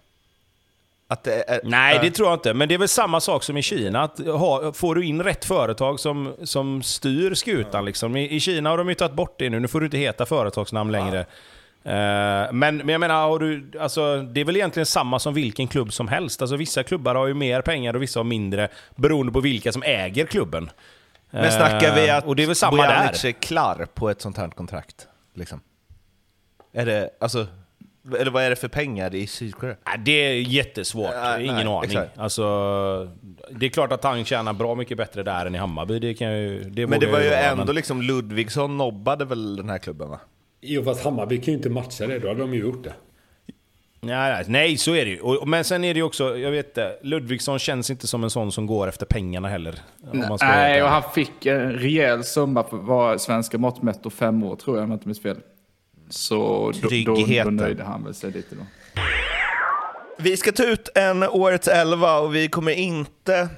[1.07, 2.53] Att det är, Nej, det tror jag inte.
[2.53, 4.01] Men det är väl samma sak som i Kina.
[4.03, 8.15] Att ha, får du in rätt företag som, som styr skutan liksom.
[8.15, 9.59] I, I Kina har de ju tagit bort det nu.
[9.59, 11.19] Nu får du inte heta företagsnamn längre.
[11.19, 11.25] Eh,
[11.83, 15.93] men, men jag menar, har du, alltså, det är väl egentligen samma som vilken klubb
[15.93, 16.41] som helst.
[16.41, 18.67] Alltså, vissa klubbar har ju mer pengar och vissa har mindre.
[18.95, 20.69] Beroende på vilka som äger klubben.
[21.31, 22.97] Men snackar vi Eh, att Och det är väl samma där.
[22.99, 25.07] Bojanic är klar på ett sånt här kontrakt?
[25.35, 25.61] Liksom.
[26.73, 27.47] Är det, alltså,
[28.19, 29.75] eller vad är det för pengar i Sydkorea?
[30.05, 31.11] Det är jättesvårt.
[31.13, 31.83] Ja, Ingen nej, aning.
[31.83, 32.17] exakt.
[32.17, 32.43] Alltså,
[33.51, 35.99] det är klart att han tjänar bra mycket bättre där än i Hammarby.
[35.99, 39.69] Det kan ju, det Men det var ju ändå men- liksom, Ludvigsson nobbade väl den
[39.69, 40.19] här klubben va?
[40.65, 42.19] Jo, fast Hammarby kan ju inte matcha det.
[42.19, 42.93] Då hade de ju gjort det.
[44.01, 45.19] Nej, nej, så är det ju.
[45.19, 48.29] Och, men sen är det ju också, jag vet inte, Ludvigsson känns inte som en
[48.29, 49.79] sån som går efter pengarna heller.
[50.11, 53.81] Om man ska vara Nej, och han fick en rejäl summa för vad svenska mått
[53.81, 55.37] mätt och fem år tror jag, om jag inte minns fel.
[56.09, 56.89] Så då,
[57.43, 58.61] då, nöjde han väl sig lite då.
[60.17, 63.49] Vi ska ta ut en årets elva och vi kommer inte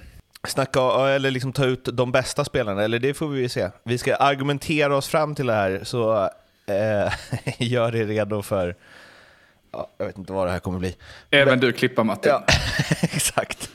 [0.48, 3.70] snacka eller liksom ta ut de bästa spelarna, eller det får vi ju se.
[3.84, 6.30] Vi ska argumentera oss fram till det här, så
[6.68, 7.14] eh,
[7.58, 8.76] gör er redo för...
[9.72, 10.96] Ja, jag vet inte vad det här kommer bli.
[11.32, 12.32] Även du klippa Martin.
[12.32, 12.44] Ja,
[13.02, 13.70] exakt.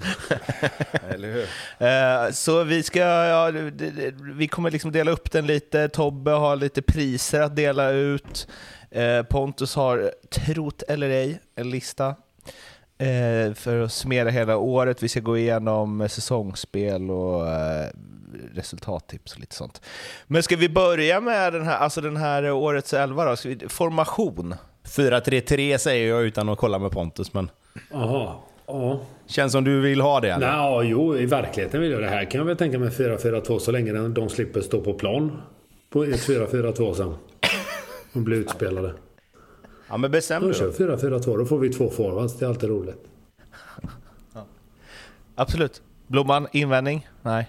[1.11, 1.47] Eller hur?
[2.27, 3.51] Eh, Så vi ska, ja,
[4.35, 5.89] vi kommer liksom dela upp den lite.
[5.89, 8.49] Tobbe har lite priser att dela ut.
[8.91, 12.07] Eh, Pontus har, trot eller ej, en lista
[12.99, 15.03] eh, för att summera hela året.
[15.03, 17.89] Vi ska gå igenom säsongsspel och eh,
[18.55, 19.81] resultattips och lite sånt.
[20.27, 23.37] Men ska vi börja med den här, alltså den här årets elva då?
[23.45, 24.55] Vi, formation.
[24.85, 27.51] 4-3-3 säger jag utan att kolla med Pontus, men
[27.91, 28.35] Jaha.
[28.67, 29.01] Ja.
[29.27, 30.47] känns som du vill ha det eller?
[30.47, 32.25] Nej, ja, jo, i verkligheten vill jag det här.
[32.31, 35.43] Kan jag väl tänka mig 4-4-2 så länge de- slipper stå på plan.
[35.91, 37.15] På ett 4-4-2 sen.
[38.13, 38.95] Och bli utspelade.
[39.89, 40.97] Ja, men bestäm Då du kör då.
[40.97, 41.39] 4-4-2.
[41.39, 42.39] Då får vi två forwards.
[42.39, 43.05] Det är alltid roligt.
[45.35, 45.83] Absolut.
[46.07, 47.09] Blomman, invändning?
[47.23, 47.49] Nej.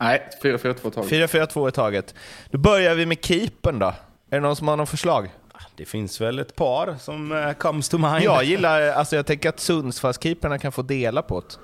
[0.00, 1.04] Nej, 4-4-2 tag.
[1.04, 2.14] 4-4-2 i taget.
[2.50, 3.86] Då börjar vi med keepern då.
[3.86, 5.30] Är det någon som har något förslag?
[5.76, 8.22] Det finns väl ett par som eh, comes to mind.
[8.22, 11.56] Jag gillar, alltså jag tänker att Sundsvallskeeperna kan få dela på det.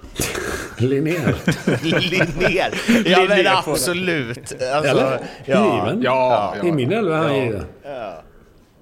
[0.86, 1.34] Linnér.
[1.82, 2.74] Linnér!
[3.10, 4.38] Ja men absolut.
[4.38, 5.18] Alltså, Eller?
[5.44, 5.86] ja.
[5.86, 6.02] Given.
[6.02, 6.68] Ja, ja.
[6.68, 7.66] I min elva är han given.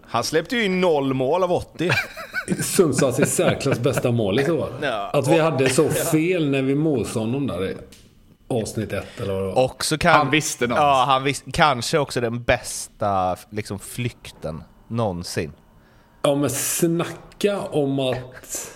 [0.06, 1.90] Han släppte ju in noll mål av 80.
[2.62, 4.68] Sundsvalls i särklass bästa mål i år.
[4.82, 5.10] Ja.
[5.12, 7.76] Att vi hade så fel när vi mosade honom där
[8.50, 9.64] avsnitt ett eller vad det var.
[9.64, 10.78] Och så kan, Han visste något.
[10.78, 15.52] Ja, han visste, kanske också den bästa liksom, flykten någonsin.
[16.22, 18.70] Ja men snacka om att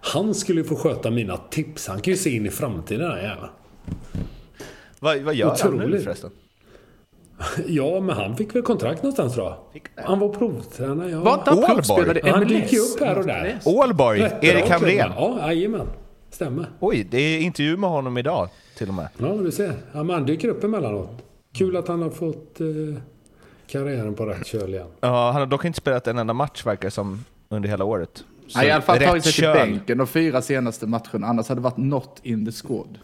[0.00, 1.88] han skulle få sköta mina tips.
[1.88, 3.50] Han kan ju se in i framtiden den här jäveln.
[5.00, 6.04] Vad, vad gör han nu Otroligt.
[6.04, 6.30] förresten?
[7.66, 9.58] Ja men han fick väl kontrakt någonstans tror jag.
[10.04, 10.18] Han?
[10.18, 11.10] Var provtränare.
[11.10, 11.20] Ja.
[11.20, 13.58] Var inte han provspelare han dyker ju upp här och där.
[13.64, 15.12] Ålborg, Erik Hamrén.
[15.16, 15.86] Ja, jajamän.
[16.30, 16.66] Stämmer.
[16.80, 19.08] Oj, det är intervju med honom idag till och med.
[19.18, 19.74] Ja, du ser.
[19.92, 21.10] Ja, han dyker upp emellanåt.
[21.54, 22.66] Kul att han har fått eh,
[23.66, 24.86] karriären på rätt köl igen.
[25.00, 28.24] Ja, han har dock inte spelat en enda match verkar som under hela året.
[28.48, 29.54] Så Han har i alla fall rätt tagit sig till köl.
[29.56, 32.98] bänken de fyra senaste matcherna, annars hade det varit not in the squad.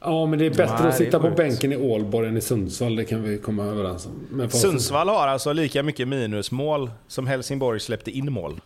[0.00, 1.36] Ja, men det är bättre Nej, att sitta på sjukt.
[1.36, 2.96] bänken i Ålborg än i Sundsvall.
[2.96, 4.48] Det kan vi komma överens om.
[4.50, 8.60] Sundsvall har alltså lika mycket minusmål som Helsingborg släppte in mål.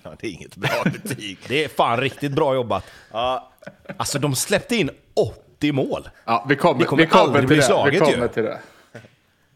[0.04, 1.38] Ja, det är inget bra betyg.
[1.48, 2.84] Det är fan riktigt bra jobbat.
[3.12, 3.52] ja,
[3.96, 6.08] Alltså de släppte in 80 mål.
[6.24, 7.62] Ja, vi kommer, Det kommer vi kommer aldrig till bli det.
[7.62, 8.28] slaget vi kommer ju.
[8.28, 8.58] till det.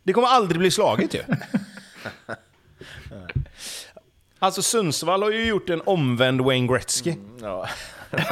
[0.03, 1.23] Det kommer aldrig bli slaget ju.
[4.43, 7.15] Alltså Sundsvall har ju gjort en omvänd Wayne Gretzky.
[7.41, 7.69] ja.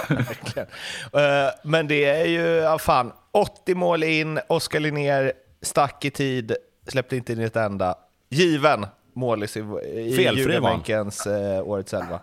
[0.08, 0.68] verkligen.
[1.12, 6.56] Eh, Men det är ju, ja fan, 80 mål in, Oskar Linnér stack i tid,
[6.86, 7.94] släppte inte in ett enda.
[8.30, 8.86] Given
[9.18, 10.22] målis i, i.
[10.36, 12.20] Djurgårdsbänkens eh, årets elva.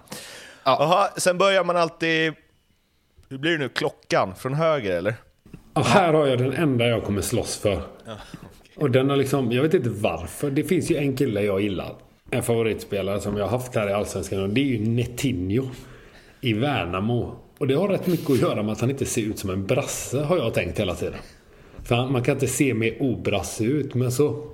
[0.63, 2.33] Jaha, sen börjar man alltid...
[3.29, 3.69] Hur blir det nu?
[3.69, 5.15] Klockan från höger eller?
[5.73, 7.81] Ja, här har jag den enda jag kommer slåss för.
[8.75, 10.51] Och den har liksom, jag vet inte varför.
[10.51, 11.95] Det finns ju en kille jag gillar.
[12.31, 15.63] En favoritspelare som jag har haft här i Allsvenskan och det är ju Netinho.
[16.41, 17.35] I Värnamo.
[17.57, 19.65] Och det har rätt mycket att göra med att han inte ser ut som en
[19.65, 21.19] brasse, har jag tänkt hela tiden.
[21.83, 24.47] För han, man kan inte se mer obrasse ut, men så...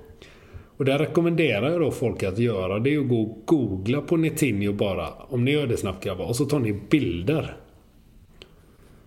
[0.82, 2.78] Och det rekommenderar jag då folk att göra.
[2.78, 5.08] Det är att gå och googla på Netinho bara.
[5.28, 6.24] Om ni gör det snabbt grabbar.
[6.24, 7.56] Och så tar ni bilder.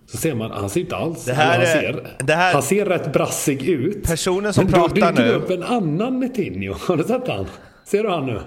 [0.06, 1.24] Så ser man, han ser inte alls...
[1.24, 4.02] Det här han, ser, det här- han ser rätt brassig ut.
[4.04, 6.74] Personen som Men då pratar dyker det nu- upp en annan Netinho.
[6.88, 7.46] Har du sett han?
[7.84, 8.40] Ser du han nu?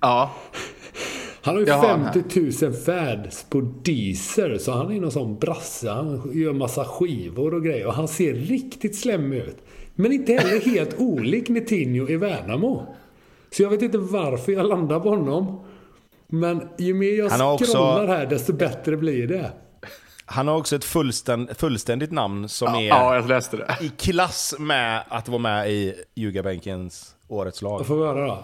[0.00, 0.30] Ja.
[1.42, 5.90] Han har ju han 50 000 fans på Deezer, så han är någon sån brasse.
[5.90, 7.86] Han gör massa skivor och grejer.
[7.86, 9.56] Och han ser riktigt slemmig ut.
[9.94, 12.96] Men inte heller helt olik Netinho i Värnamo.
[13.50, 15.60] Så jag vet inte varför jag landar på honom.
[16.28, 19.50] Men ju mer jag har också- scrollar här, desto bättre blir det.
[20.24, 23.76] Han har också ett fullständ, fullständigt namn som är Ja, jag läste det.
[23.80, 27.78] i klass med att vara med i Ljugarbänkens Årets lag.
[27.78, 28.42] Vad får vi höra då?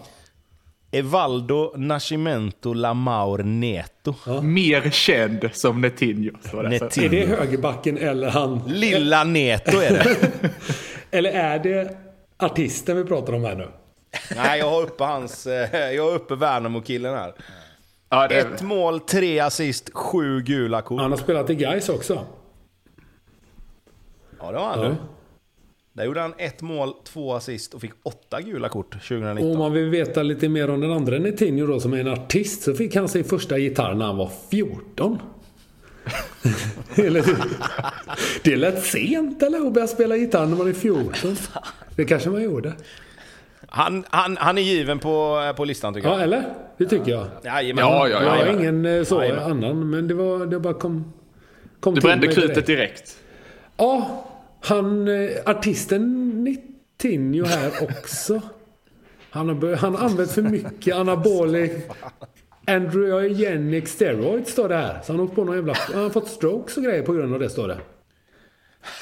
[0.91, 4.15] Evaldo Nascimento Lamaur Neto.
[4.43, 6.33] Mer känd som Netinho.
[6.63, 7.07] Netinho.
[7.07, 8.61] Är det högerbacken eller han?
[8.67, 10.17] Lilla Neto är det.
[11.11, 11.97] Eller är det
[12.39, 13.69] artisten vi pratar om här nu?
[14.37, 15.47] Nej, jag har uppe hans...
[15.47, 17.35] eh, Jag har uppe Värnamo-killen här.
[18.11, 21.01] Ja, det Ett mål, tre assist, sju gula kort.
[21.01, 22.27] Han har spelat i Gais också.
[24.41, 24.89] Ja, det var han Ja.
[24.89, 24.95] du.
[25.93, 29.51] Där gjorde han ett mål, två assist och fick åtta gula kort Och 2019.
[29.53, 32.63] om man vill veta lite mer om den andra Netinho då som är en artist
[32.63, 35.19] så fick han sin första gitarr när han var 14.
[36.95, 37.37] Eller hur?
[38.43, 39.67] Det lät sent eller?
[39.67, 41.37] Att börja spela gitarr när man är 14.
[41.97, 42.73] Det kanske man gjorde.
[43.69, 46.23] Han, han, han är given på, på listan tycker Ja, jag.
[46.23, 46.45] eller?
[46.79, 47.27] Det tycker jag.
[47.45, 47.85] Jajamän.
[47.85, 51.13] Ja, ja, Jag har ingen eh, så annan, men det var det bara kom,
[51.81, 52.67] kom Du till brände krutet direkt.
[52.67, 53.17] direkt.
[53.77, 54.25] Ja,
[54.61, 58.41] han, eh, artisten Nitinho här också.
[59.31, 61.73] Han har, han har använt för mycket anabolic
[62.69, 65.01] androgenic steroids står det här.
[65.05, 65.75] Så han har på någon jävla...
[65.75, 67.79] Han har fått strokes och grejer på grund av det står det.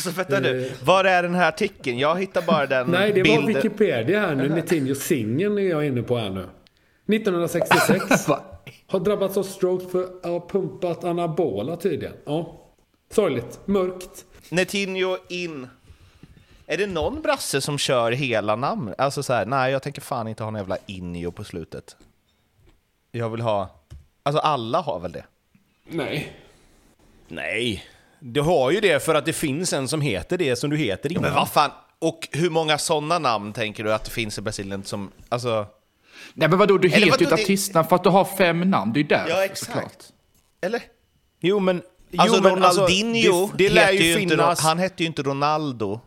[0.01, 1.99] Så vänta nu, var är den här artikeln?
[1.99, 3.47] Jag hittar bara den Nej, det var bilden.
[3.47, 4.49] Wikipedia här nu.
[4.49, 6.47] Nitinho singeln är jag inne på här nu.
[7.15, 8.27] 1966.
[8.87, 12.15] har drabbats av strokes för att ha pumpat anabola tydligen.
[12.25, 12.63] Ja.
[13.13, 13.61] Sorgligt.
[13.65, 14.25] Mörkt.
[14.49, 15.69] Netinho in.
[16.67, 18.95] Är det någon brasse som kör hela namn?
[18.99, 21.97] Alltså så här, nej jag tänker fan inte ha någon jävla Inio på slutet.
[23.17, 23.71] Jag vill ha...
[24.23, 25.25] Alltså alla har väl det?
[25.89, 26.33] Nej.
[27.29, 27.85] Nej.
[28.21, 31.11] Du har ju det för att det finns en som heter det som du heter
[31.13, 31.23] innan.
[31.23, 31.71] Men vad fan?
[31.99, 35.13] Och hur många sådana namn tänker du att det finns i Brasilien som...
[35.29, 35.67] Alltså...
[36.35, 38.71] Nej men vadå, du Eller heter ju ett det- artistnamn för att du har fem
[38.71, 38.93] namn.
[38.93, 39.73] Det är ju där Ja, exakt.
[39.73, 40.05] såklart.
[40.61, 40.83] Eller?
[41.41, 41.83] Jo men...
[42.19, 44.61] Alltså jo, men Ronaldinho, det, det lär heter ju ju inte, finnas...
[44.61, 46.01] han hette ju inte Ronaldo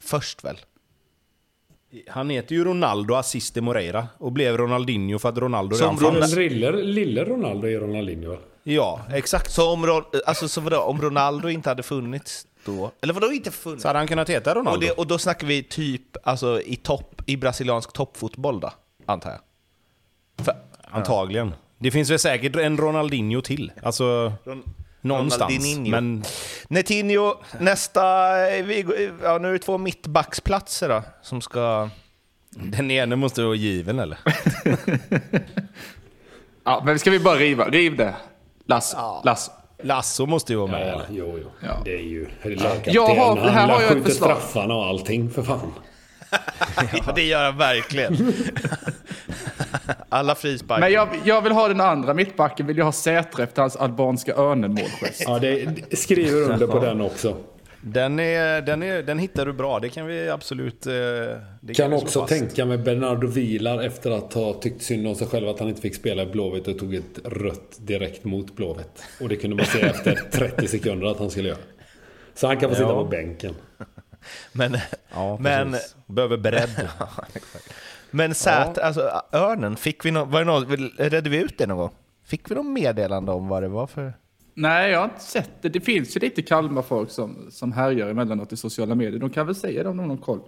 [0.00, 0.58] först väl?
[2.08, 6.36] Han heter ju Ronaldo Assiste Moreira och blev Ronaldinho för att Ronaldo Som redan fanns.
[6.36, 8.36] lille, lille Ronaldo är Ronaldinho?
[8.62, 9.52] Ja, exakt.
[9.52, 12.90] Så om, Ron- alltså, så vadå, om Ronaldo inte hade funnits då?
[13.00, 13.82] Eller vadå inte funnits?
[13.82, 14.86] Så hade han kunnat heta Och, Ronaldo.
[14.86, 18.70] det, och då snackar vi typ alltså, i, topp, i brasiliansk toppfotboll då,
[19.06, 19.40] antar jag?
[20.44, 20.54] För,
[20.90, 21.54] Antagligen.
[21.78, 23.72] Det finns väl säkert en Ronaldinho till.
[23.82, 24.32] Alltså,
[25.04, 25.52] någonstans.
[25.54, 25.90] Ronaldinho.
[25.90, 26.24] Men
[26.68, 28.32] Netinho, nästa...
[28.62, 31.88] Vi, går- ja, nu är det två mittbacksplatser då, som ska...
[32.50, 34.18] den ene måste vara given eller?
[36.64, 37.64] Ja, men ska vi bara riva?
[37.68, 38.14] Riv det.
[38.66, 38.96] Lass.
[39.24, 39.50] Lass.
[39.82, 41.06] Lasso måste ju vara med Ja, eller?
[41.10, 41.50] jo, jo.
[41.60, 41.76] Ja.
[41.84, 42.94] Det är ju lagkapten.
[42.94, 44.30] Jag har- här har jag ett skjuter förslag.
[44.38, 45.72] straffarna och allting för fan.
[47.06, 48.16] Ja, det gör han verkligen.
[50.08, 50.80] Alla frisparkar.
[50.80, 54.34] Men jag, jag vill ha den andra mittbacken, vill jag ha Sätre efter hans albanska
[54.36, 55.22] örnen-målgest.
[55.26, 57.36] Ja, det, det skriver under på den också.
[57.86, 60.86] Den, är, den, är, den hittar du bra, det kan vi absolut...
[60.86, 62.32] eh, Det Kan vi slå också fast.
[62.32, 65.80] tänka mig Bernardo Vilar efter att ha tyckt synd om sig själv att han inte
[65.80, 69.02] fick spela i Blåvitt och tog ett rött direkt mot Blåvitt.
[69.20, 71.58] Och det kunde man se efter 30 sekunder att han skulle göra.
[72.34, 72.94] Så han kan få sitta Ja.
[72.94, 73.54] på bänken.
[74.52, 74.78] Men,
[75.14, 75.76] Ja, men.
[76.06, 76.88] Behöver bredd.
[78.10, 81.78] men Sät, alltså örnen, fick vi nå, var det någon, redde vi ut det någon
[81.78, 81.90] gång?
[82.24, 84.14] Fick vi någon meddelande om vad det var för...
[84.54, 85.68] Nej, jag har inte sett det.
[85.68, 89.20] Det finns ju lite Kalmar-folk som, som härjar emellanåt i sociala medier.
[89.20, 90.40] De kan väl säga det om de har koll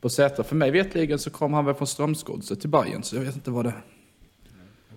[0.00, 0.44] på Sätra.
[0.44, 3.50] För mig vetligen så kom han väl från Strömsgodset till Bayern så jag vet inte
[3.50, 3.74] vad det...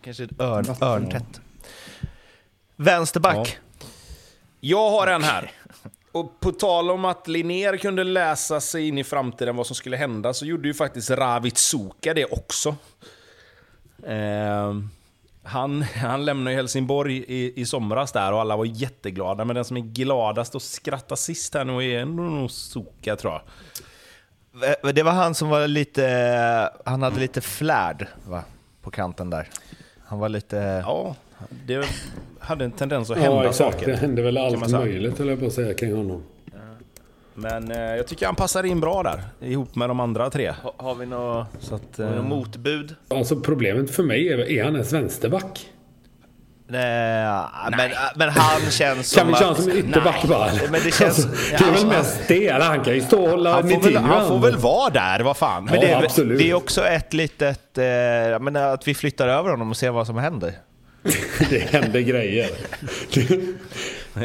[0.02, 1.42] Kanske ett örn, örntätt.
[2.76, 3.60] Vänsterback.
[4.60, 5.52] Jag har en här.
[6.12, 9.98] Och på tal om att Linnér kunde läsa sig in i framtiden vad som skulle
[9.98, 12.76] hända så gjorde ju faktiskt Ravit Suka det också.
[14.08, 14.90] Ehm,
[15.44, 19.46] han, han lämnade ju Helsingborg i, i somras där och alla var jätteglada.
[19.46, 23.34] Men den som är gladast och skrattar sist här nu är ändå nog Suka tror
[23.34, 23.42] jag.
[24.88, 26.74] Eh, Det var han som var lite...
[26.86, 28.44] Han hade lite flärd va?
[28.82, 29.50] på kanten där.
[30.06, 30.84] Han var lite...
[30.86, 31.16] Ja,
[31.66, 31.86] det,
[32.40, 33.74] hade en tendens att hända Ja, exakt.
[33.80, 33.88] saker.
[33.92, 36.24] Det hände väl allt möjligt, höll jag på att säga, kring honom.
[37.34, 40.54] Men eh, jag tycker han passar in bra där, ihop med de andra tre.
[40.64, 42.96] Ha, har vi något, eh, motbud?
[43.08, 45.68] Alltså problemet för mig är, är han ens vänsterback?
[46.68, 47.26] Nej,
[47.78, 50.50] men, men han känns Kan som vi köra som ytterback bara?
[50.72, 51.88] Men det känns- Alltså, det är väl Ja.
[51.88, 52.50] mest det.
[52.64, 55.38] Han kan ju stå och hålla han, får väl, han får väl vara där, vad
[55.38, 55.66] fan.
[55.66, 56.40] Men det, är, absolut.
[56.40, 57.78] det är också ett litet...
[57.78, 60.54] Eh, jag menar, att vi flyttar över honom och ser vad som händer.
[61.50, 62.50] Det händer grejer.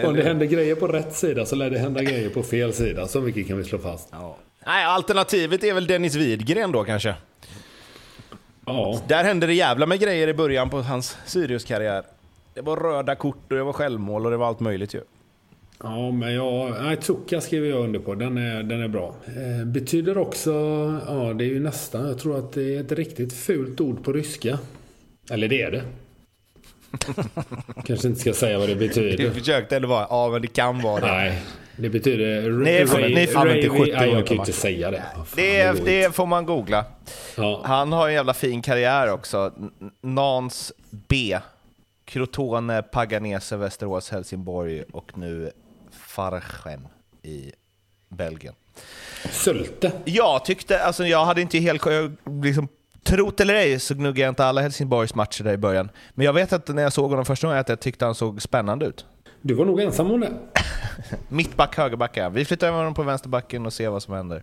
[0.04, 3.06] Om det händer grejer på rätt sida så lär det hända grejer på fel sida.
[3.08, 4.08] Så mycket kan vi slå fast.
[4.12, 4.36] Ja.
[4.66, 7.14] Nej, alternativet är väl Dennis Widgren då kanske.
[8.66, 12.02] Ja, Där hände det jävla med grejer i början på hans Sirius-karriär.
[12.54, 15.00] Det var röda kort och det var självmål och det var allt möjligt ju.
[15.82, 16.74] ja men jag...
[16.82, 18.14] Nej, Tuka skriver jag under på.
[18.14, 19.14] Den är, den är bra.
[19.26, 20.50] Eh, betyder också...
[21.06, 22.06] Ja, det är ju nästan...
[22.08, 24.58] Jag tror att det är ett riktigt fult ord på ryska.
[25.30, 25.82] Eller det är det.
[27.84, 29.30] Kanske inte ska säga vad det Du betyder.
[29.30, 31.06] försökte ändå vara, ja men det kan vara det.
[31.12, 31.42] Nej,
[31.76, 32.50] det betyder...
[32.50, 33.00] Nej, fan,
[33.48, 35.02] Ray- inte 70 Nej, år jag kan ju inte säga det.
[35.16, 36.12] Vad fan, Det, det inte.
[36.16, 36.84] får man googla.
[37.36, 37.62] Ja.
[37.64, 39.52] Han har en jävla fin karriär också.
[40.02, 41.38] Nans B.
[42.04, 45.50] Crotone, Paganese, Västerås, Helsingborg och nu
[46.06, 46.80] Farchem
[47.22, 47.52] i
[48.08, 48.54] Belgien.
[49.30, 49.92] Sylte.
[50.04, 52.68] Jag tyckte, alltså jag hade inte helt jag liksom,
[53.06, 55.90] Trot eller ej så gnuggade jag inte alla Helsingborgs matcher där i början.
[56.14, 58.42] Men jag vet att när jag såg honom första gången att jag tyckte han såg
[58.42, 59.06] spännande ut.
[59.42, 60.32] Du var nog ensam om det.
[61.28, 62.30] Mittback, högerback är.
[62.30, 64.42] Vi flyttar över honom på vänsterbacken och ser vad som händer.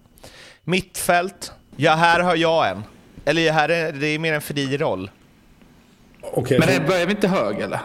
[0.64, 1.52] Mittfält.
[1.76, 2.84] Ja, här har jag en.
[3.26, 5.12] Eller här är det är mer en fri roll.
[6.22, 7.80] Okej, Men det börjar vi inte hög eller?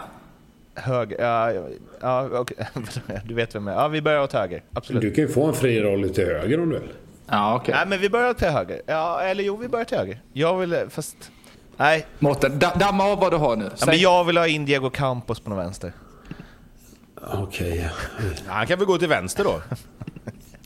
[0.75, 1.53] Höger, ja,
[2.01, 2.57] ja, okej.
[3.25, 3.81] du vet vem jag är.
[3.81, 4.63] Ja, vi börjar åt höger.
[4.73, 5.01] Absolut.
[5.01, 6.89] Du kan ju få en fri roll till höger om du vill.
[7.31, 7.73] Ja, okej.
[7.77, 8.81] Nej, men vi börjar till höger.
[8.85, 10.21] Ja, eller jo, vi börjar till höger.
[10.33, 11.15] Jag vill, fast...
[11.77, 13.63] Nej, Mårten, da- damma av vad du har nu.
[13.63, 15.93] ja, Säg- men jag vill ha in Diego Campos på någon vänster.
[17.33, 17.89] Okej.
[18.47, 19.61] Ja, Han kan väl gå till vänster då?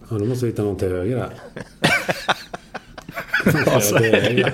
[0.09, 1.29] Ja, då måste vi hitta någon till höger här.
[3.45, 4.53] Ja, det är-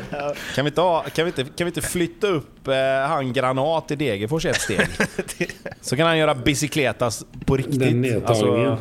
[0.55, 2.73] Kan vi inte, ha, kan vi inte, kan vi inte flytta upp eh,
[3.07, 4.87] han Granat i Degerfors ett steg?
[5.81, 7.79] Så kan han göra bicicletas på riktigt.
[7.79, 8.77] Den nedtagningen.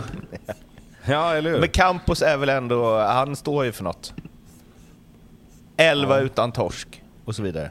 [1.12, 1.60] Ja, eller hur?
[1.60, 2.98] Men Campos är väl ändå...
[2.98, 4.14] Han står ju för något.
[5.76, 7.70] Elva utan torsk och så vidare.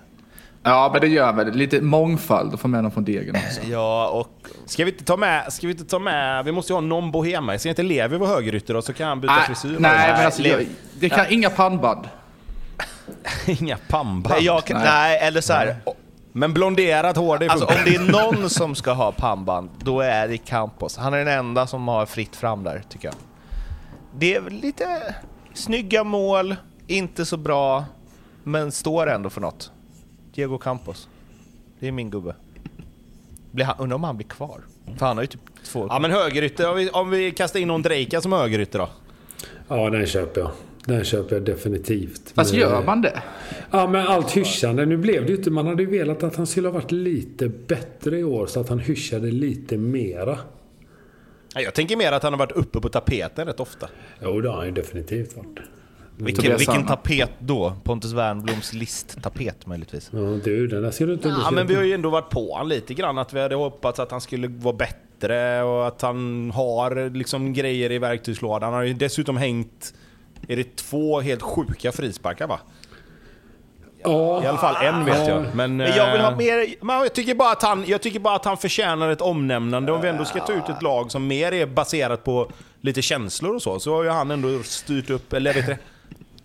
[0.63, 3.61] Ja, men det gör väl lite mångfald att få med någon från degen också.
[3.71, 4.47] Ja, och...
[4.65, 5.53] Ska vi inte ta med...
[5.53, 6.45] Ska vi inte ta med...
[6.45, 7.57] Vi måste ju ha någon bohema.
[7.57, 9.75] Ska inte Levi vara högerytter då så kan han byta Nej, frisyr?
[9.79, 10.65] nej, men alltså, jag,
[10.99, 12.09] det kan inga pannband.
[13.45, 14.35] Inga pannband.
[14.35, 14.83] Nej, jag, Nej.
[14.83, 15.75] nej, eller så här.
[16.31, 20.27] Men blonderat hår, det Alltså om det är någon som ska ha pannband, då är
[20.27, 20.97] det Campos.
[20.97, 23.15] Han är den enda som har fritt fram där, tycker jag.
[24.19, 25.15] Det är lite
[25.53, 26.55] snygga mål,
[26.87, 27.85] inte så bra,
[28.43, 29.71] men står ändå för något.
[30.35, 31.07] Diego Campos.
[31.79, 32.35] Det är min gubbe.
[33.51, 34.61] Blir han, undrar om han blir kvar?
[34.97, 35.87] För han har ju typ två...
[35.89, 38.89] Ja men högerytter, om vi, om vi kastar in någon Drejka som högerytter då?
[39.67, 40.51] Ja, den köper jag.
[40.85, 42.31] Den köper jag definitivt.
[42.35, 43.21] Fast Men- gör man det?
[43.71, 44.85] Ja, men allt hyschande.
[44.85, 45.51] Nu blev det ju inte...
[45.51, 48.69] Man hade ju velat att han skulle ha varit lite bättre i år så att
[48.69, 50.39] han hyschade lite mera.
[51.57, 53.89] Ja, Jag tänker mer att han har varit uppe på tapeten rätt ofta.
[54.21, 55.59] Jo, det har han ju definitivt varit.
[56.17, 57.73] vilken vilken tapet då?
[57.83, 60.09] Pontus Wernbloms listtapet möjligtvis.
[60.13, 62.55] Ja, du, den där ska du inte Ja men vi har ju ändå varit på
[62.57, 66.51] han lite grann att vi hade hoppats att han skulle vara bättre och att han
[66.51, 68.63] har liksom grejer i verktygslådan.
[68.63, 69.93] Han har ju dessutom hängt...
[70.47, 72.59] Är det två helt sjuka frisparkar va?
[74.11, 75.45] Ja, I alla fall en vet jag.
[75.55, 76.85] Men, Men jag vill ha eh, mer...
[76.85, 79.91] Men jag tycker, bara att han, jag tycker bara att han förtjänar ett omnämnande.
[79.91, 82.51] Om vi ändå ska ta ut ett lag som mer är baserat på
[82.81, 85.77] lite känslor och så, så har ju han ändå styrt upp, eller vet du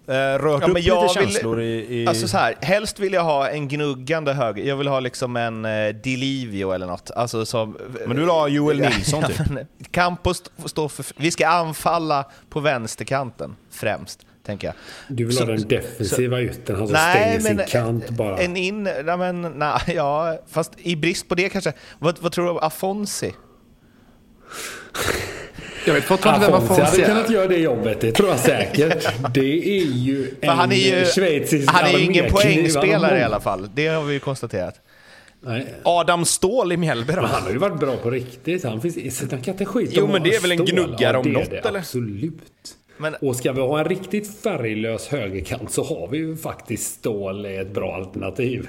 [0.06, 2.02] det, eh, rört Ja, upp lite vill- känslor i...
[2.02, 4.64] i Alltså så här, helst vill jag ha en gnuggande höger.
[4.64, 7.10] Jag vill ha liksom en eh, Dilivio eller något.
[7.10, 7.76] Alltså som...
[8.06, 9.36] Men du vill ha Joel Nilsson typ?
[9.90, 11.04] Campos st- står för...
[11.16, 14.74] Vi ska anfalla på vänsterkanten främst, tänker jag.
[15.16, 16.76] du vill Så- ha den defensiva ytten.
[16.76, 18.38] Han som Nej, stänger men sin kant bara.
[18.38, 18.82] en in...
[18.82, 21.72] Nej, men, nej, ja, fast i brist på det kanske.
[21.98, 23.32] Vad, vad tror du om Afonsi?
[25.86, 27.34] Jag vet fortfarande vem Afonso hade Afonso kunnat är.
[27.34, 29.08] göra det jobbet, det tror jag säkert.
[29.34, 33.40] Det är ju en han är ju, schweizisk han är ju ingen poängspelare i alla
[33.40, 33.68] fall.
[33.74, 34.74] Det har vi ju konstaterat.
[35.40, 35.74] Nej.
[35.82, 37.20] Adam Ståhl i Mjällby då?
[37.20, 38.64] Han har ju varit bra på riktigt.
[38.64, 41.26] Han, finns, så han kan inte skita Jo, men det är väl en gnuggare om
[41.26, 41.78] är något, det, eller?
[41.78, 42.42] Absolut.
[42.98, 47.44] Men- Och ska vi ha en riktigt färglös högerkant så har vi ju faktiskt stål
[47.44, 48.68] är ett bra alternativ.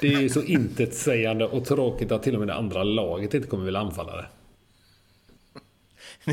[0.00, 3.48] Det är ju så intetsägande och tråkigt att till och med det andra laget inte
[3.48, 4.26] kommer vilja anfalla det.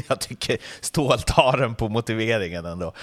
[0.07, 2.93] jag tycker Ståhl tar den på motiveringen ändå.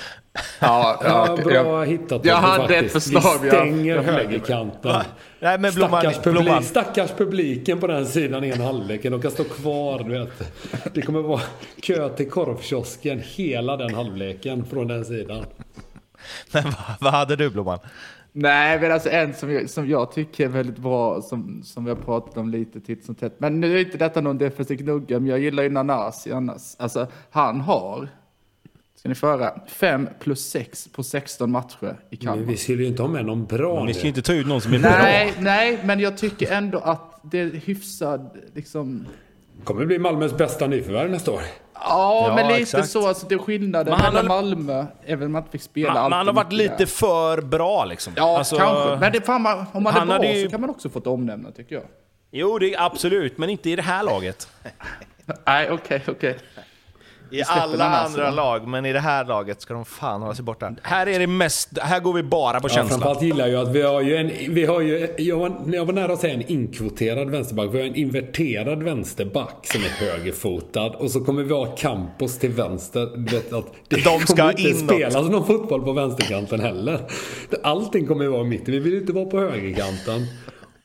[0.60, 2.24] Ja, Ja, bra jag, hittat.
[2.24, 4.14] jag hade ett förslag, Vi jag- stänger jag mig.
[4.14, 5.02] högerkanten.
[5.40, 9.02] Nej, men Blomman, Stackars, publik, Blomman, stackars publiken på den sidan i en halvlek.
[9.02, 10.30] De kan stå kvar, du vet.
[10.94, 11.40] Det kommer vara
[11.82, 15.44] kö till korvkiosken hela den halvleken från den sidan.
[16.52, 17.78] men vad, vad hade du Blomman?
[18.32, 21.90] Nej, men alltså en som jag, som jag tycker är väldigt bra, som, som vi
[21.90, 23.34] har pratat om lite titt som tätt.
[23.38, 26.76] Men nu är inte detta någon defensiv gnugga, men jag gillar ju Nanasi annars.
[26.78, 28.08] Alltså, han har,
[28.96, 32.46] ska ni få höra, 5 plus 6 på 16 matcher i Men Kalmar.
[32.46, 34.46] vi skulle ju inte ha med någon bra Men vi ska ju inte ta ut
[34.46, 34.90] någon som är bra.
[34.90, 39.06] Nej, nej, men jag tycker ändå att det är hyfsad, liksom...
[39.64, 41.42] kommer bli Malmös bästa nyförvärv nästa år.
[41.84, 42.88] Ja, Ja, men lite exakt.
[42.90, 43.08] så.
[43.08, 46.02] Alltså, det är skillnaden han mellan har- Malmö, även om man inte fick spela Man,
[46.02, 46.86] allt man har varit lite där.
[46.86, 48.12] för bra liksom.
[48.16, 48.96] Ja, Alltså, kanske.
[48.96, 50.88] Men det, fan, man, om man är han bra hade ju- så kan man också
[50.90, 51.84] få ett omnämnande, tycker jag.
[52.30, 54.48] Jo, det är absolut, men inte i det här laget.
[55.46, 56.38] Nej, okej, okej.
[57.32, 60.74] I alla andra lag, men i det här laget ska de fan hålla sig borta.
[60.82, 62.88] Här är det mest, här går vi bara på Ja, känsla.
[62.90, 64.54] framförallt gillar jag att vi har ju en...
[64.54, 67.68] Vi har ju, jag, var, jag var nära att säga en inkvoterad vänsterback.
[67.72, 70.86] Vi har en inverterad vänsterback som är högerfotad.
[70.90, 73.16] Och så kommer vi ha Campos till vänster.
[73.16, 74.90] Det, att det De ska kommer inte inåt.
[74.94, 77.00] spelas någon fotboll på vänsterkanten heller.
[77.62, 78.68] Allting kommer ju vara mitt.
[78.68, 80.26] Vi vill ju inte vara på högerkanten.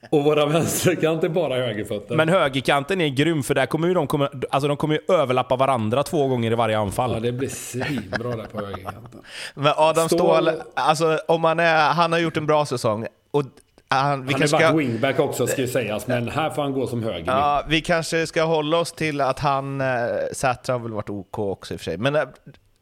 [0.10, 2.16] Och våra vänsterkant är bara högerfötter.
[2.16, 5.55] Men högerkanten är grym, för där kommer ju de, kommer, alltså de kommer ju överlappa
[5.55, 7.12] varandra två gånger i varje anfall.
[7.14, 9.22] Ja, det blir svinbra där på högerkanten.
[9.55, 13.05] Men Adam Ståhl- Ståhl, alltså om han är, han har gjort en bra säsong.
[13.32, 13.43] Och
[13.89, 16.08] han, vi, Han varit ska, wingback också ska ju sägas.
[16.08, 17.24] Men här får han gå som höger.
[17.28, 19.88] ja, vi kanske ska hålla oss till att han, eh,
[20.34, 21.97] Sätra har väl varit OK också i och för sig.
[21.97, 22.22] Men eh,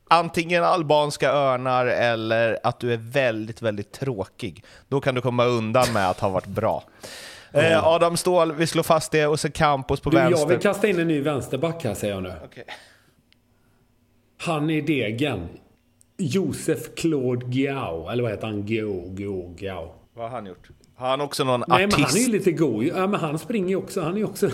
[0.08, 4.64] antingen albanska örnar eller att du är väldigt, väldigt tråkig.
[4.88, 6.84] Då kan du komma undan med att ha varit bra.
[7.52, 10.48] Eh, Adam Ståhl, vi slår fast det, och så Campos på Du, jag vänster.
[10.48, 12.34] vill kasta in en ny vänsterback här säger jag nu.
[12.46, 12.64] Okej.
[14.42, 15.48] Han i degen.
[16.18, 18.10] Josef Claude Giao.
[18.10, 18.66] Eller vad heter han?
[18.66, 19.92] Gao, Gao, Gao.
[20.14, 20.68] Vad har han gjort?
[20.96, 22.08] Har han också någon Nej, men artist?
[22.10, 22.84] han är ju lite god.
[22.84, 24.02] Ja, men han springer ju också.
[24.02, 24.50] Han är också...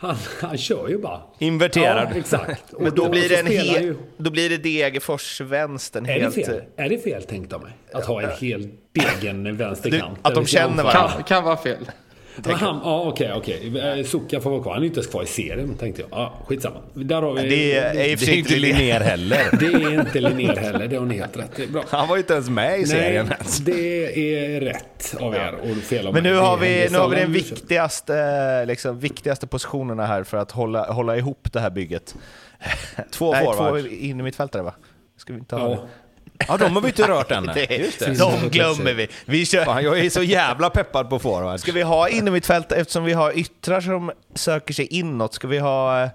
[0.00, 1.20] Han, han kör ju bara.
[1.38, 2.08] Inverterad.
[2.12, 2.72] Ja, exakt.
[2.72, 6.14] Och Men då blir, så det en he- ju- då blir det Degerfors vänstern Är
[6.14, 6.34] det helt...
[6.34, 6.62] fel?
[6.76, 7.72] Är det fel tänkt av mig?
[7.92, 10.18] Att ha en hel degen vänsterkant?
[10.22, 11.10] Du, att de känner varandra.
[11.12, 11.90] Kan, kan vara fel.
[12.36, 13.78] Men han, ja, okej, okej.
[13.98, 14.72] Eh, Sucka får vara kvar.
[14.72, 16.08] Han är inte ens kvar i serien, tänkte jag.
[16.12, 16.76] Ja, skitsamma.
[16.94, 17.48] Där har vi...
[17.48, 19.48] Det är, Det är sig inte Linnér heller.
[19.60, 20.88] det är inte Linnér heller.
[20.88, 21.66] Det har ni helt rätt i.
[21.66, 21.84] Bra.
[21.88, 23.58] Han var ju inte ens med i serien Nej, ens.
[23.58, 27.08] det är rätt av er och fel av Men nu Det har vi, nu har
[27.08, 32.14] vi den viktigaste, liksom, viktigaste positionerna här för att hålla, hålla ihop det här bygget.
[33.10, 33.86] Två Nej, två forwards.
[33.86, 34.74] in i mittfältare va?
[35.16, 35.86] Ska vi inte ha Ja.
[36.48, 37.46] Ja, de har vi inte rört än.
[37.54, 38.18] det, Just det.
[38.18, 39.08] De glömmer vi.
[39.24, 41.62] vi kör, Fan, jag är så jävla peppad på forwards.
[41.62, 46.02] ska vi ha innermittfältare, eftersom vi har yttrar som söker sig inåt, ska vi ha
[46.02, 46.08] eh,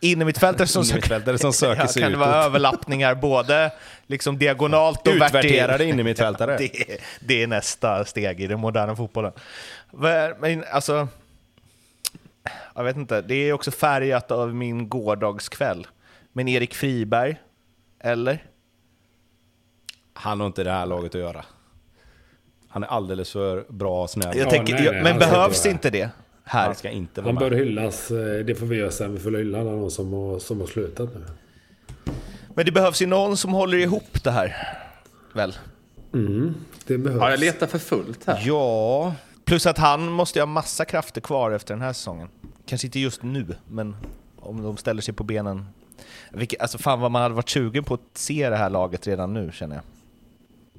[0.00, 2.46] innermittfältare som Innermittfältare som söker sig Kan det vara utåt.
[2.46, 3.72] överlappningar både
[4.06, 6.56] liksom diagonalt och Utvärderade innermittfältare.
[6.58, 6.70] det,
[7.20, 9.32] det är nästa steg i den moderna fotbollen.
[9.92, 11.08] Men men, alltså,
[12.74, 15.86] jag vet inte, det är också färgat av min gårdagskväll.
[16.32, 17.36] Men Erik Friberg,
[18.04, 18.44] eller?
[20.20, 21.44] Han har inte det här laget att göra.
[22.68, 24.36] Han är alldeles för bra och snäll.
[24.38, 26.10] Jag Ja, tänker, nej, nej, men behövs inte vara inte det
[26.44, 26.64] här?
[26.66, 27.50] Han ska inte vara Han med.
[27.50, 28.10] bör hyllas.
[28.10, 29.12] eh, Det får vi göra sen.
[29.14, 31.24] Vi får hylla alla de som har, som har slutat nu.
[32.54, 34.56] Men det behövs ju någon som håller ihop det här.
[35.32, 35.54] Väl?
[36.86, 37.20] Det behövs.
[37.20, 38.42] Ja, jag letar för fullt här.
[38.46, 39.14] Ja,
[39.44, 42.28] plus att han måste ju ha massa krafter kvar efter den här säsongen.
[42.66, 43.96] Kanske inte just nu, men
[44.40, 45.66] om de ställer sig på benen.
[46.32, 49.34] Vilket, alltså fan vad man hade varit sugen på att se det här laget redan
[49.34, 49.84] nu känner jag.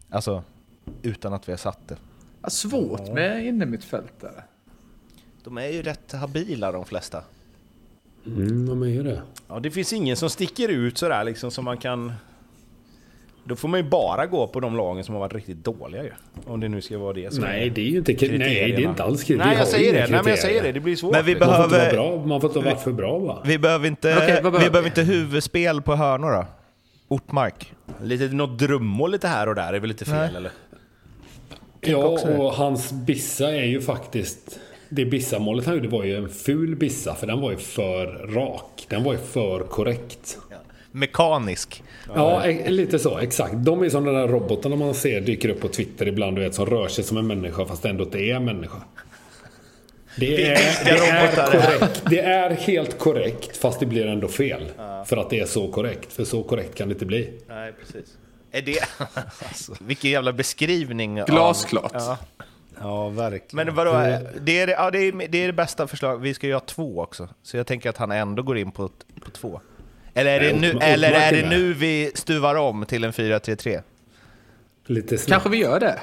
[0.10, 0.43] Alltså,
[1.01, 1.97] utan att vi har satt det.
[2.41, 4.43] Ja, svårt med innermittfältare.
[5.43, 7.24] De är ju rätt habila de flesta.
[8.26, 9.22] Mm, de är ju det.
[9.47, 12.14] Ja, det finns ingen som sticker ut sådär liksom som man kan...
[13.43, 16.12] Då får man ju bara gå på de lagen som har varit riktigt dåliga ju.
[16.45, 18.12] Om det nu ska vara det som Nej, det är ju inte...
[18.12, 18.89] Nej, det är kriterierna.
[18.89, 19.38] inte alls kul.
[19.38, 19.99] Nej, jag säger det.
[19.99, 20.72] Nej, men jag säger det.
[20.72, 21.12] Det blir svårt.
[21.12, 21.47] Men vi liksom.
[21.49, 22.26] Man får inte behöver- vara bra.
[22.26, 23.43] Man får inte varit för bra va?
[23.45, 26.45] Vi behöver inte, behöver vi behöver inte huvudspel på hörnor då?
[27.07, 27.74] Ortmark?
[28.04, 30.36] Lite, något drömmål lite här och där är väl lite fel Nej.
[30.36, 30.52] eller?
[31.82, 34.60] Ja, också och hans bissa är ju faktiskt...
[34.91, 38.86] Det bissamålet han gjorde var ju en ful bissa, för den var ju för rak.
[38.89, 40.38] Den var ju för korrekt.
[40.91, 41.84] Mekanisk.
[42.16, 43.18] Ja, e- lite så.
[43.18, 43.54] Exakt.
[43.58, 46.56] De är som de där robotarna man ser dyker upp på Twitter ibland, du vet,
[46.56, 48.78] som rör sig som en människa fast ändå inte är en människa.
[50.16, 51.78] Det är, det, är robotar det är.
[51.80, 52.03] korrekt.
[52.10, 54.72] det är helt korrekt, fast det blir ändå fel.
[55.05, 56.14] För att det är så korrekt.
[56.14, 57.30] För så korrekt kan det inte bli.
[57.47, 58.18] Nej, precis.
[58.51, 58.80] Är det...
[59.47, 61.22] alltså, vilken jävla beskrivning.
[61.22, 61.91] av- Glasklart.
[61.93, 62.18] Ja.
[62.82, 63.66] Ja, verkligen.
[63.66, 63.91] Men vadå,
[64.41, 66.22] det är, det- ja, det, är, det är det bästa förslaget.
[66.22, 67.30] Vi ska ju ha två också.
[67.43, 68.89] Så jag tänker att han ändå går in på,
[69.22, 69.62] på två.
[70.14, 73.82] Eller är det nu, eller är det nu vi stuvar om till en 4-3-3?
[74.86, 75.30] Lite snabbt.
[75.30, 75.99] Kanske vi gör det.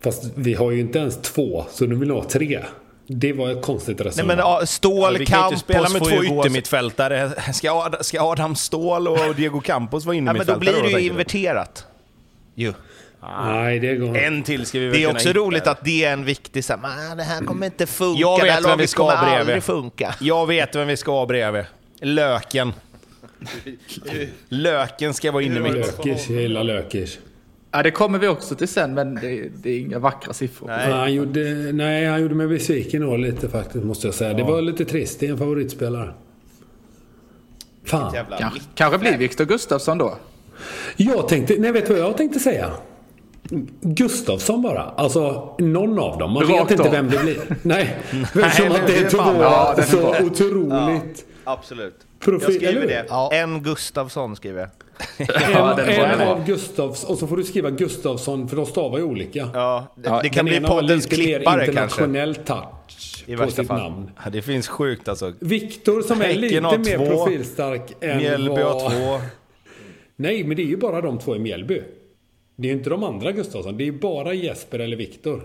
[0.00, 2.64] Fast vi har ju inte ens två, så nu vill vi ha tre.
[3.08, 4.36] Det var ett konstigt Nej resonemang.
[4.36, 7.30] men ja, Stål, Vi kan ju inte Campos spela med två yttermittfältare.
[7.54, 10.80] Ska, Ad- ska Adam Ståhl och Diego Campos vara Ja, men då innermittfältare?
[10.82, 11.86] blir det ju inverterat.
[12.54, 12.72] Jo.
[13.44, 15.40] Nej, det går En till ska vi väl Det är också hitta.
[15.40, 18.42] roligt att det är en viktig så här, "Men det här kommer inte funka, Jag
[18.42, 20.14] vet vem vi ska kommer ha bredvid." aldrig funka.
[20.20, 21.64] Jag vet vem vi ska ha bredvid.
[22.00, 22.72] Löken.
[24.48, 25.72] Löken ska vara inne mitt.
[25.72, 27.18] Lökers, jag gillar Lökers.
[27.76, 30.68] Ja, det kommer vi också till sen, men det, det är inga vackra siffror.
[30.68, 30.92] Nej.
[30.92, 31.40] Han gjorde,
[31.72, 34.34] nej, han gjorde mig besviken då lite faktiskt, måste jag säga.
[34.34, 35.20] Det var lite trist.
[35.20, 36.14] Det är en favoritspelare.
[37.84, 38.14] Fan.
[38.14, 40.14] Jävla Kanske, kanske blir Viktor Gustafsson då.
[40.96, 42.70] Jag tänkte, nej vet du vad jag tänkte säga?
[43.80, 44.82] Gustavsson bara.
[44.82, 46.32] Alltså någon av dem.
[46.32, 46.90] Man Rakt vet inte av.
[46.90, 47.36] vem det blir.
[47.62, 47.96] Nej,
[48.34, 51.94] men som att det är två Ja, så otroligt Absolut.
[52.20, 52.54] profil.
[52.54, 53.06] Jag skriver det.
[53.10, 53.32] hur?
[53.42, 54.68] En Gustavsson skriver jag.
[55.52, 59.04] Ja, En, en av Gustavs och så får du skriva Gustafsson för de stavar ju
[59.04, 59.50] olika.
[59.54, 61.66] Ja, det, Ja, det kan Den bli poddens klippare kanske.
[61.70, 63.78] internationell touch I på sitt fall.
[63.78, 64.10] namn.
[64.24, 65.32] Ja, det finns sjukt alltså.
[65.40, 67.06] Viktor som är lite har mer två.
[67.06, 69.20] profilstark än Mjällby har två.
[70.16, 71.82] Nej, men det är ju bara de två i Mjällby.
[72.56, 73.76] Det är ju inte de andra Gustavsson.
[73.76, 75.42] Det är ju bara Jesper eller Viktor.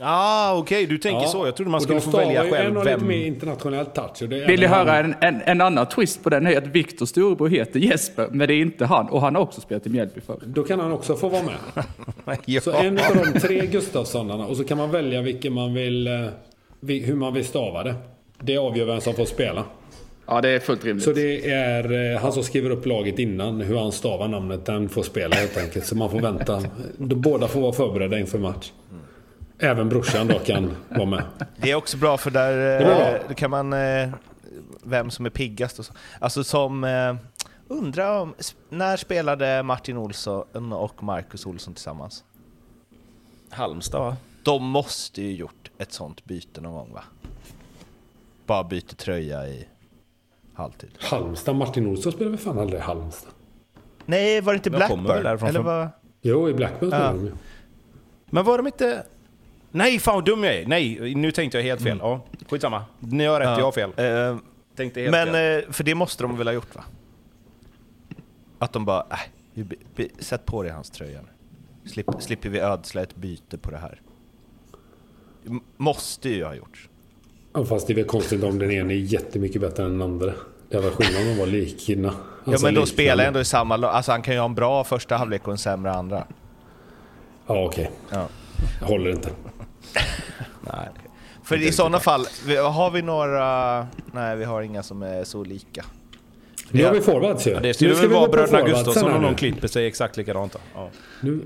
[0.00, 1.46] Ah, okej, du tänker så.
[1.46, 3.08] Jag trodde man Och skulle de få välja själv En har lite vem.
[3.08, 4.22] mer internationell touch.
[4.22, 6.46] Och det är Vill ni höra en, en, en annan twist på den?
[6.46, 9.08] är att Viktors storebror heter Jesper, men det är inte han.
[9.08, 10.38] Och han har också spelat i Mjällby förr.
[10.46, 11.84] Då kan han också få vara med.
[12.44, 12.60] Ja.
[12.60, 16.26] Så en av de tre Gustafssonarna och så kan man välja vilken man vill, eh,
[16.88, 17.94] hur man vill stava det.
[18.40, 19.64] Det avgör vem som får spela.
[20.26, 21.04] Ja, det är fullt rimligt.
[21.04, 24.88] Så det är eh, han som skriver upp laget innan, hur han stavar namnet, den
[24.88, 25.86] får spela helt enkelt.
[25.86, 26.62] Så man får vänta.
[26.98, 28.72] De båda får vara förberedda inför match.
[29.62, 31.22] Även brorsan då kan vara med.
[31.56, 33.18] Det är också bra för där var eh, bra.
[33.28, 33.72] då kan man...
[33.72, 34.08] Eh,
[34.82, 35.92] vem som är piggast och så.
[36.20, 36.84] Alltså som...
[36.84, 37.14] Eh,
[37.68, 38.34] undrar om...
[38.68, 42.24] När spelade Martin Olsson och Marcus Olsson tillsammans?
[43.50, 44.16] Halmstad va?
[44.42, 47.04] De måste ju gjort ett sånt byte någon gång va?
[48.46, 49.68] Bara byter tröja i
[50.54, 50.90] halvtid.
[50.98, 53.30] Halmstad, Martin Olsson spelar väl fan aldrig i Halmstad?
[54.06, 55.10] Nej, var det inte Blackburn?
[55.10, 55.88] Eller från- vad?
[56.22, 57.12] Jo, i Blackburn spelar Ja.
[57.12, 57.32] de ju.
[58.26, 59.04] Men var de inte...
[59.72, 60.66] Nej, fan vad dum jag är.
[60.66, 61.98] Nej, nu tänkte jag helt fel.
[62.00, 62.84] Ja, skitsamma.
[63.00, 63.90] Ni har rätt, jag har fel.
[63.96, 64.36] Eh,
[64.76, 65.64] Tänkte helt men fel.
[65.64, 66.84] eh, för det måste de väl ha gjort va?
[68.58, 69.06] Att de bara,
[69.56, 71.20] äh, sätt på dig hans tröja.
[71.84, 74.00] Slipp, slipper vi ödsla ett byte på det här.
[75.46, 76.88] M- Måste ju ha gjorts.
[77.54, 80.32] Ja, fast det är väl konstigt om den ena är jättemycket bättre än den andra.
[80.68, 82.08] Det var skillnad om de var likna.
[82.08, 82.86] Ja Alltså men då liknande.
[82.86, 83.90] spelar jag ändå i samma lag.
[83.94, 86.26] Alltså han kan ju ha en bra första halvlek och en sämre andra.
[87.46, 87.90] Ja, okej.
[88.10, 88.28] Ja.
[88.80, 89.30] Jag håller inte.
[90.60, 90.88] Nej.
[91.44, 92.26] För i sådana fall,
[92.72, 93.86] har vi några...
[94.12, 95.84] Nej, vi har inga som är så lika.
[96.70, 97.50] Nu har vi forwards ju.
[97.50, 100.56] Ja, det skulle väl vara bröderna Gustafsson om de klipper sig exakt likadant.
[100.74, 100.90] Ja.
[101.20, 101.40] Nu,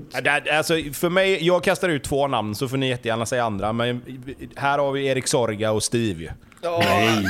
[0.51, 3.73] Alltså, för mig, jag kastar ut två namn så får ni jättegärna säga andra.
[3.73, 4.01] Men
[4.55, 6.33] här har vi Erik Sorga och Steve
[6.63, 6.69] ju.
[6.79, 7.27] nej.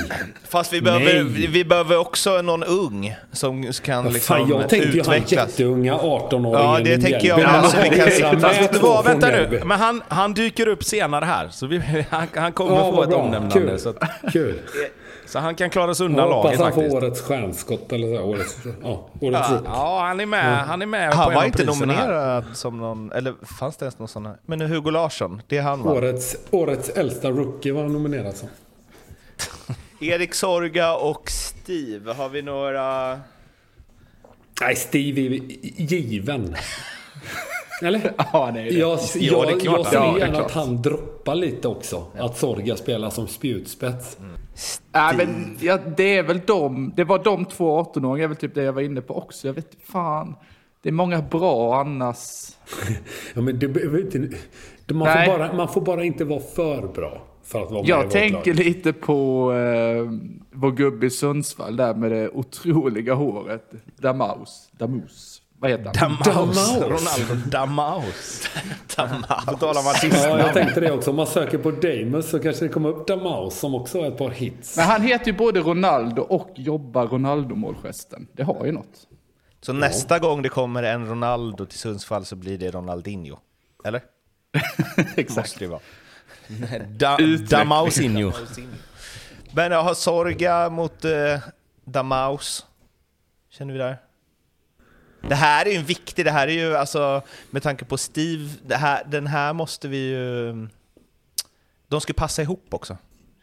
[0.49, 1.47] Fast vi behöver, Nej.
[1.47, 5.31] vi, behöver också någon ung som kan Vad liksom fan, jag tänkte ju han utvecklas.
[5.31, 7.37] jätteunga 18-åringen Ja, det tänker jag.
[7.39, 7.77] Men Alltså,
[8.41, 9.61] Fast vet du vad, vänta nu.
[9.65, 11.49] Men han, han dyker upp senare här.
[11.49, 11.77] Så vi,
[12.09, 13.17] han, han kommer Ja, få ett bra.
[13.17, 13.53] omnämnande.
[13.59, 13.79] Kul.
[13.79, 14.03] Så, att,
[14.33, 14.59] Kul.
[15.27, 16.95] så han kan klara sig undan Jag hoppas laget han får faktiskt.
[17.03, 18.23] årets stjärnskott eller så.
[18.23, 19.61] Årets, ja, årets rook.
[19.65, 20.57] Ja, han är med.
[20.65, 22.03] Han är med på Han var inte priserna här.
[22.07, 24.35] nominerad som någon, eller fanns det ens någon sån här?
[24.45, 25.91] Men Hugo Larsson, det är han va?
[25.91, 28.49] Årets, årets äldsta rookie var han nominerad som.
[29.99, 33.19] Erik Sorga och Steve, har vi några...
[34.61, 35.39] Nej, Steve är
[35.81, 36.55] given.
[37.83, 38.13] Eller?
[38.33, 38.69] Ja, det är det.
[38.71, 39.77] Jag, Ja, det är jag, klart.
[39.77, 40.45] jag ser Ja, det är gärna klart.
[40.45, 42.05] att han droppar lite också.
[42.17, 44.17] Att Sorga spelar som spjutspets.
[44.91, 48.55] Nej, men ja, det är väl de, det var de två 18-åringar, är väl typ
[48.55, 49.47] det jag var inne på också.
[49.47, 50.35] Jag vet fan.
[50.81, 52.17] Det är många bra annars.
[53.33, 53.67] Ja, men det,
[54.93, 55.25] man, Nej.
[55.29, 58.03] får bara, man får bara inte vara för bra för att vara med i Jag
[58.03, 58.65] vårt tänker lag.
[58.65, 60.11] lite på eh,
[60.51, 63.71] vår gubbe i Sundsvall där med det otroliga håret.
[63.97, 64.69] Damaus.
[64.71, 65.41] Damus.
[65.59, 66.17] Vad heter han?
[66.25, 66.75] Damaus.
[66.75, 66.81] Damaus.
[67.29, 68.49] Ronaldo Damaus.
[69.47, 70.23] På tal om artist.
[70.25, 71.09] Ja, jag tänkte det också.
[71.09, 74.17] Om man söker på Damus så kanske det kommer upp Damaus som också har ett
[74.17, 74.77] par hits.
[74.77, 78.27] Men han heter ju både Ronaldo och jobbar Ronaldo-målgesten.
[78.33, 79.07] Det har ju något.
[79.61, 83.37] Så nästa gång det kommer en Ronaldo till Sundsvall så blir det Ronaldinho?
[83.85, 84.01] Eller?
[85.15, 85.37] Exakt.
[85.37, 85.79] Måste det vara.
[86.89, 87.17] Da,
[87.49, 88.31] Damausinho.
[89.51, 91.39] Men jag har Sorga mot eh,
[91.85, 92.65] Damaus.
[93.49, 93.97] Känner vi där?
[95.21, 98.49] Det här är ju en viktig, det här är ju alltså med tanke på Steve,
[98.65, 100.53] det här, den här måste vi ju...
[101.87, 102.97] De ska passa ihop också.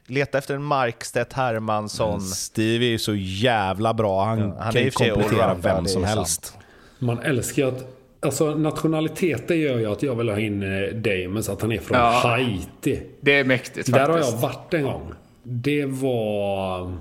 [0.06, 2.20] Leta efter en Markstedt Hermansson.
[2.20, 4.24] Steve är ju så jävla bra.
[4.24, 6.56] Han, Ja, han kan ju komplettera vem som helst.
[6.98, 7.86] Man älskar ju att...
[8.24, 11.78] Alltså nationaliteter gör ju att jag vill ha in eh, Damon så att han är
[11.78, 12.10] från Ja.
[12.10, 13.02] Haiti.
[13.20, 14.32] Det är mäktigt Där har faktiskt.
[14.32, 15.12] jag varit en gång.
[15.42, 16.92] Det var...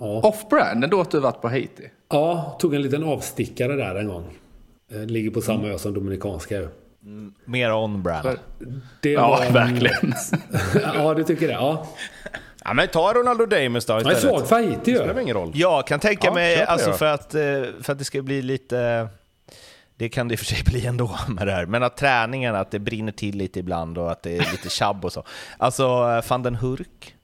[0.00, 1.82] Ja, Off-brand ändå att du varit på Haiti.
[2.10, 4.24] ja tog en liten avstickare där en gång.
[4.92, 6.68] Eh, Ligger på samma ö som Dominikanska ö.
[7.44, 8.28] Mer on-brand.
[9.02, 10.14] Det Ja, var en- verkligen.
[10.94, 11.52] ja, du tycker det?
[11.54, 11.86] Ja.
[12.64, 14.20] Ja, men ta Ronaldo Damus då Jag är istället.
[14.38, 15.22] svag för Haiti Det spelar ju.
[15.22, 15.50] ingen roll.
[15.54, 17.40] Jag kan tänka Ja, mig, alltså för att, eh,
[17.82, 19.08] för att det ska bli lite...
[20.00, 21.66] Det kan det i och för sig bli ändå med det här.
[21.66, 25.04] Men att träningen, att det brinner till lite ibland och att det är lite tjabb
[25.04, 25.24] och så.
[25.58, 27.14] Alltså eh, van den Hurk.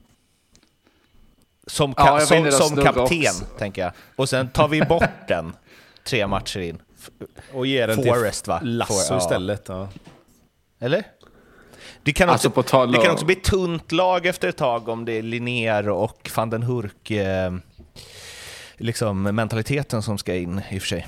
[1.67, 3.45] Som, ka- Ja, som, som kapten, också.
[3.57, 3.91] tänker jag.
[4.15, 5.53] Och sen tar vi bort den
[6.03, 6.81] tre matcher in.
[7.53, 8.59] Och ge den Forrest, till va?
[8.63, 9.17] Lasso For- ja.
[9.17, 9.65] istället.
[9.67, 9.89] Ja.
[10.79, 11.03] Eller?
[12.03, 15.11] Det kan, Alltså, också, det kan också bli tunt lag efter ett tag om det
[15.13, 17.53] är Linnér och van den Hurk eh,
[18.77, 21.07] liksom mentaliteten som ska in i och för sig.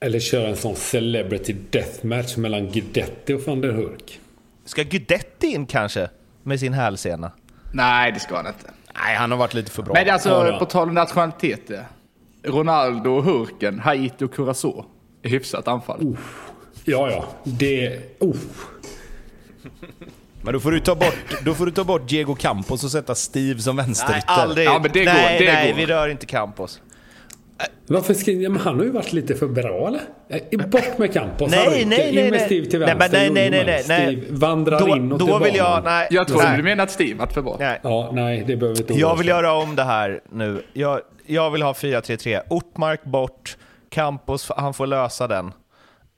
[0.00, 4.20] Eller köra en sån celebrity deathmatch mellan Guidetti och van der Hurk.
[4.64, 6.08] Ska Guidetti in kanske?
[6.42, 7.32] Med sin hälsena?
[7.72, 8.70] Nej, det ska han inte.
[8.94, 9.94] Nej, han har varit lite för bra.
[9.94, 11.84] Men alltså, Ja, på tal om nationaliteter.
[12.42, 14.84] Ronaldo och Hurken, Haiti och Curacao.
[15.22, 16.16] är Hyfsat anfall.
[16.84, 17.24] Ja, ja.
[17.44, 18.00] Det...
[18.20, 18.36] Oh.
[20.42, 23.14] Men då får, du ta bort, då får du ta bort Diego Campos och sätta
[23.14, 24.28] Steve som Nej, vänsterytter.
[24.28, 24.66] aldrig.
[24.66, 25.76] Ja, men det går, nej, det nej går.
[25.78, 26.80] vi rör inte Campos.
[27.86, 28.30] Varför ska...
[28.32, 30.66] ja, men han har ju varit lite för bra, eller?
[30.68, 31.50] Bort med Campos.
[31.50, 31.86] Nej, ryker.
[31.86, 32.46] nej, In nej, med nej.
[32.46, 33.18] Steve till Nej, vänster.
[33.18, 34.16] nej, nej, nej, nej, nej.
[34.16, 35.84] Steve vandrar Då, inåt då vill jag...
[35.84, 37.56] Nej, Jag trodde nej, du menade att Steve varit för bra.
[37.60, 37.80] nej.
[37.82, 40.62] Ja, nej, det behöver inte Jag vill göra om det här nu.
[40.72, 42.40] Jag, jag vill ha 4-3-3.
[42.50, 43.56] Ortmark bort,
[43.90, 45.52] Campos, han får lösa den.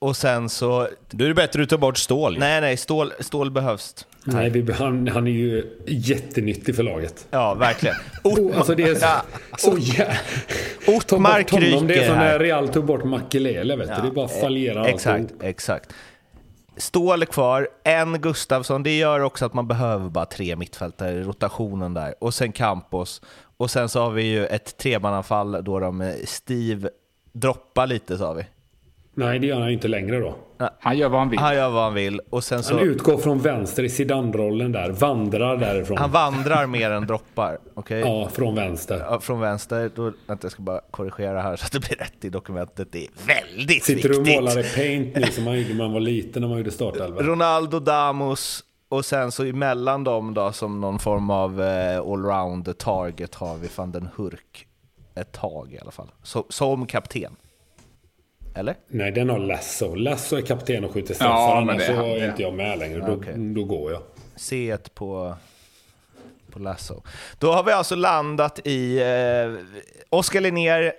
[0.03, 0.87] Och sen så...
[1.09, 2.39] Då är det bättre att du tar bort Stål.
[2.39, 4.07] Nej, nej, stål, stål behövs.
[4.23, 7.27] Nej, vi, han, han är ju jättenyttig för laget.
[7.31, 7.95] Ja, verkligen.
[8.23, 9.23] Oh, alltså det är så, Ja,
[9.57, 10.17] så jä...
[10.85, 11.87] Ta Ortmark bort honom.
[11.87, 14.01] Det är ryker som när Real tog bort Makelele, vet du.
[14.01, 15.43] Det är bara fallerar Exakt, alltihop.
[15.43, 15.93] exakt.
[16.77, 21.23] Stål är kvar, en Gustafsson, det gör också att man behöver bara tre mittfältare i
[21.23, 22.15] rotationen där.
[22.19, 23.21] Och sen Campos.
[23.57, 26.89] Och sen så har vi ju ett tremananfall då de eh, Steve
[27.33, 28.45] droppar lite sa vi.
[29.15, 30.35] Nej, det gör han inte längre då.
[30.79, 31.39] Han gör vad han vill.
[31.39, 32.79] Han gör vad han vill och sen Han så...
[32.79, 34.89] utgår från vänster i Zidane-rollen där.
[34.91, 35.97] Vandrar därifrån.
[35.97, 37.57] Han vandrar mer än droppar.
[37.73, 37.99] Okej?
[37.99, 38.97] Ja, från vänster.
[39.09, 42.25] Ja, Från vänster, då, vänta jag ska bara korrigera här så att det blir rätt
[42.25, 42.87] i dokumentet.
[42.91, 44.41] Det är väldigt Sitter du och viktigt.
[44.43, 47.25] målar i paint nu som man gjorde när man var liten när man gjorde startelvan?
[47.25, 53.35] Ronaldo, Damos och sen så emellan dem då som någon form av eh, allround target
[53.35, 54.67] har vi van den Hurk
[55.15, 56.11] ett tag i alla fall.
[56.23, 57.35] Så, som kapten.
[58.55, 58.75] Eller?
[58.87, 59.95] Nej, den har Lasso.
[59.95, 61.33] Lasso är kapten och skjuter straffar.
[61.33, 62.99] Ja, annars så är inte jag med längre.
[62.99, 63.33] Då, Okej.
[63.37, 64.01] då går jag.
[64.35, 65.35] C1 på,
[66.51, 67.03] på Lasso.
[67.39, 69.65] Då har vi alltså landat i eh,
[70.09, 70.93] Oskar Linnér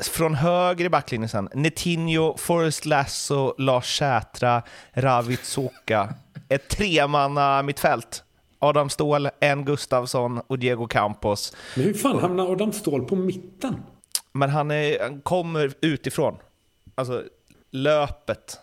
[0.00, 1.48] från höger i backlinjen sen.
[1.54, 4.62] Netinho, Forrest Lasso, Lars Sätra,
[4.92, 6.14] Ravid Soka.
[6.48, 8.24] Ett tremanna mittfält.
[8.58, 11.56] Adam Ståhl, en Gustavsson och Diego Campos.
[11.76, 13.76] Men hur fan hamnar Adam Ståhl på mitten?
[14.32, 16.36] Men han, är, han kommer utifrån.
[16.98, 17.24] Alltså,
[17.70, 18.58] löpet.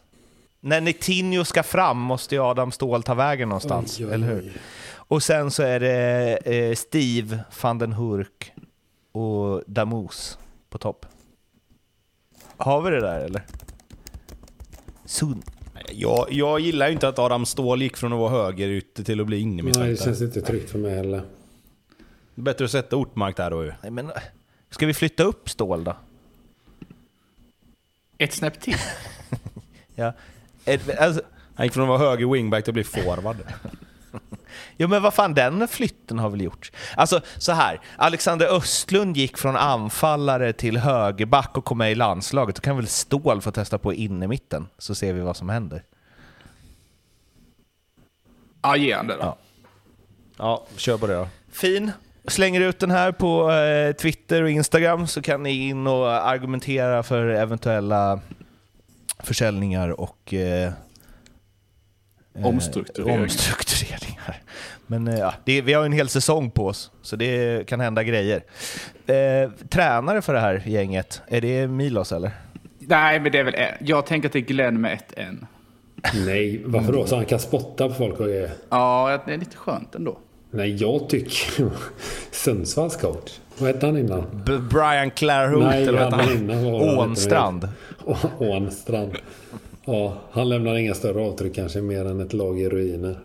[0.60, 4.42] När Netinho ska fram måste ju Adam Ståhl ta vägen någonstans, Oj, oj, eller hur?
[4.42, 4.62] oj.
[4.94, 8.54] Och sen så är det eh, Steve, van den Hurk
[9.12, 10.38] och Damus
[10.70, 11.06] på topp.
[12.58, 13.46] Har vi det där eller?
[15.06, 15.44] Sun.
[15.92, 19.28] Jag, jag gillar ju inte att Adam Ståhl gick från att vara högerytter till att
[19.28, 20.06] bli Nej, det innermittfältare.
[20.06, 21.22] känns inte tryggt för mig heller.
[22.36, 23.74] Bättre att sätta Ortmark där då ju.
[23.82, 24.12] Nej, men,
[24.70, 25.96] ska vi flytta upp Ståhl då?
[28.18, 28.78] Ett snäpp till.
[29.96, 30.14] Ja.
[30.66, 31.22] Ett- Alltså,
[31.56, 33.38] Han gick från att vara höger wingback till att bli forward.
[34.78, 36.72] Ja men vad fan, den flytten har väl gjorts?
[36.98, 42.56] Alltså så här, Alexander Östlund gick från anfallare till högerback och kom med i landslaget.
[42.56, 45.84] Då kan väl Ståhl få testa på innermitten, så ser vi vad som händer.
[48.62, 49.22] Ja, ge han det då.
[49.22, 49.38] Ja.
[50.38, 51.28] Ja, kör på det då.
[51.52, 51.92] Fin.
[52.28, 57.04] Slänger ut den här på eh, Twitter och Instagram så kan ni in och argumentera
[57.04, 58.20] för eventuella
[59.24, 60.72] försäljningar och eh,
[62.36, 63.22] eh, Omstruktureringar.
[63.24, 64.42] omstruktureringar.
[64.88, 68.04] Men eh, ja, det, vi har en hel säsong på oss, så det kan hända
[68.04, 68.44] grejer.
[69.08, 72.32] Eh, tränare för det här gänget, är det Milos eller?
[72.80, 73.56] Nej, men det är väl.
[73.80, 75.46] Jag tänker att det är Glenn med ett N.
[76.26, 77.06] Nej, varför då?
[77.06, 78.52] Så han kan spotta på folk och grejer?
[78.70, 80.18] Ja, det är lite skönt ändå.
[80.56, 81.70] Nej, jag tycker...
[82.32, 83.40] Sundsvalls coach.
[83.58, 84.24] Vad hette han innan?
[84.46, 86.44] B- Brian Clairhout Nej, eller vad han heter han?
[86.44, 87.70] innan var Ånstrand.
[88.40, 89.12] Ånstrand.
[89.86, 93.20] Ja, han lämnar inga större avtryck kanske mer än ett lag i ruiner.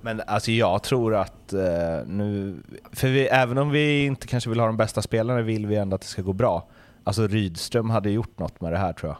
[0.00, 1.60] Men alltså jag tror att eh,
[2.06, 2.56] nu...
[2.92, 5.94] För vi, även om vi inte kanske vill ha de bästa spelarna vill vi ändå
[5.94, 6.68] att det ska gå bra.
[7.04, 9.18] Alltså Rydström hade gjort något med det här tror jag.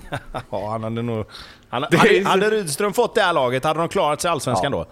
[0.50, 1.24] Ja, han hade nog...
[1.68, 4.86] Han, hade, hade Rydström fått det här laget, hade de klarat sig i Allsvenskan då?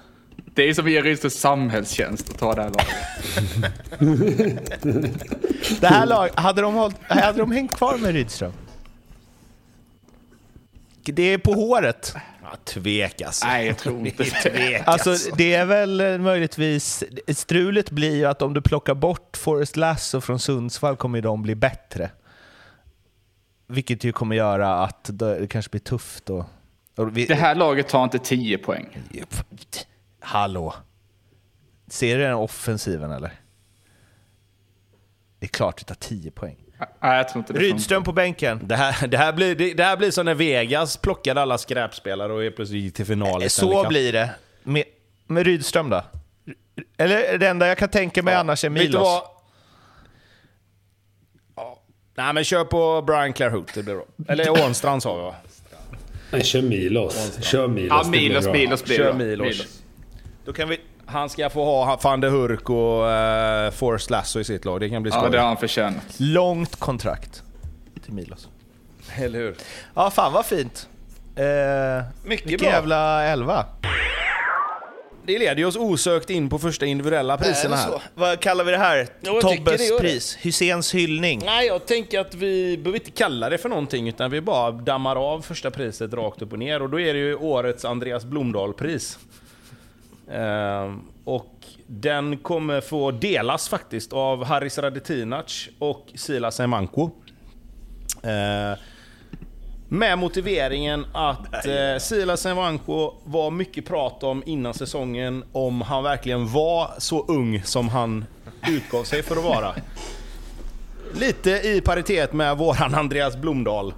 [0.56, 2.86] Det är som att ge Rydström samhällstjänst att ta det här laget.
[5.80, 8.52] Det här lag, hade, de hållit, hade de hängt kvar med Rydström?
[11.02, 12.14] Det är på håret.
[12.42, 13.46] Ja, tvek alltså.
[13.46, 14.82] Nej, jag tror inte det.
[14.86, 17.04] Alltså, det är väl eh, möjligtvis...
[17.28, 21.54] Strulet blir ju att om du plockar bort Forrest Lasso från Sundsvall kommer de bli
[21.54, 22.10] bättre.
[23.66, 26.30] Vilket ju kommer göra att det kanske blir tufft.
[26.30, 26.44] Och,
[26.96, 28.98] och vi, Det här laget tar inte 10 poäng.
[30.26, 30.74] Hallå?
[31.88, 33.30] Ser du den offensiven eller?
[35.38, 36.56] Det är klart det tar 10 poäng.
[37.00, 37.58] Nej, jag tror inte det.
[37.58, 38.60] Rydström på bänken.
[38.62, 42.32] Det här, det, här blir, det, det här blir som när Vegas plockade alla skräpspelare
[42.32, 44.30] och helt plötsligt gick till final i Stanley Så blir det.
[44.62, 44.84] Med,
[45.26, 46.02] med Rydström då?
[46.96, 49.02] Eller det enda jag kan tänka mig annars är Vet du Milos.
[49.02, 49.22] vad?
[51.56, 51.82] Ja.
[52.14, 54.04] Nej men kör på Brian Clairhout, det blir bra.
[54.28, 55.34] Eller Ånstrand sa vi va?
[56.30, 57.38] Nej, kör Milos.
[57.44, 58.00] Kör Milos.
[58.04, 58.52] Ja, blir Milos, bra.
[58.52, 59.24] Milos blir Kör bra.
[59.24, 59.82] Milos.
[60.46, 60.80] Då kan vi...
[61.06, 63.02] Han ska få ha van der Hurk och
[63.66, 64.80] uh, Forrest Lasso i sitt lag.
[64.80, 65.30] Det kan bli Ja, skoj.
[65.30, 66.02] det har han förtjänat.
[66.18, 67.42] Långt kontrakt
[68.04, 68.48] till Milos.
[69.16, 69.56] Eller hur?
[69.94, 70.88] Ja, fan vad fint.
[71.36, 71.44] Eh,
[72.24, 72.70] Mycket vilken bra.
[72.76, 73.66] jävla elva.
[75.26, 78.02] Det leder ju oss osökt in på första individuella priserna här.
[78.14, 78.96] Vad kallar vi det här?
[79.20, 80.00] jag tycker det Tobbes gör det.
[80.00, 80.36] pris?
[80.40, 81.42] Hyséns hyllning?
[81.44, 85.16] Nej, jag tänker att vi behöver inte kalla det för någonting, utan vi bara dammar
[85.16, 86.82] av första priset rakt upp och ner.
[86.82, 89.18] Och då är det ju årets Andreas Blomdahl-pris.
[90.30, 97.10] Ehm, och den kommer få delas faktiskt av Haris Radetinac och Silas Emanko.
[98.22, 98.76] Ehm,
[99.88, 106.52] med motiveringen att eh, Silas Emanko var mycket prat om innan säsongen om han verkligen
[106.52, 108.24] var så ung som han
[108.68, 109.74] utgav sig för att vara.
[111.14, 113.94] Lite i paritet med våran Andreas Blomdahl.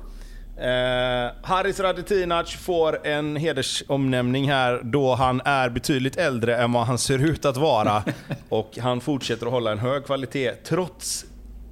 [0.61, 6.99] Eh, Haris Radetinac får en hedersomnämning här då han är betydligt äldre än vad han
[6.99, 8.03] ser ut att vara.
[8.49, 11.25] Och han fortsätter att hålla en hög kvalitet trots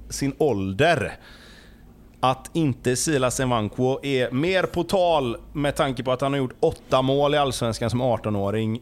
[0.09, 1.17] sin ålder.
[2.19, 6.55] Att inte Silas Evanko är mer på tal med tanke på att han har gjort
[6.59, 8.81] åtta mål i Allsvenskan som 18-åring.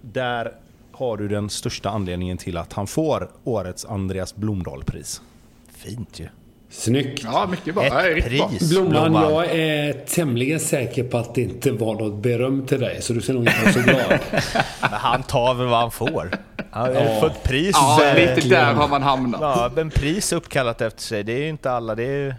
[0.00, 0.52] Där
[0.92, 5.22] har du den största anledningen till att han får årets Andreas Blomdahl-pris.
[5.68, 6.28] Fint ju.
[6.76, 7.22] Snyggt.
[7.24, 7.84] Ja, mycket bra.
[7.84, 8.70] Ett pris.
[8.70, 9.22] Blomman, Blomman.
[9.32, 13.20] jag är tämligen säker på att det inte var något beröm till dig, så du
[13.20, 14.18] ser nog inte vara så glad.
[14.80, 16.30] Men han tar väl vad han får.
[16.70, 17.20] Han har Ja.
[17.20, 17.70] fått pris.
[17.74, 19.40] Ja, eh, lite där har man hamnat.
[19.40, 21.94] Ja, men pris uppkallat efter sig, det är ju inte alla.
[21.94, 22.34] Det är ju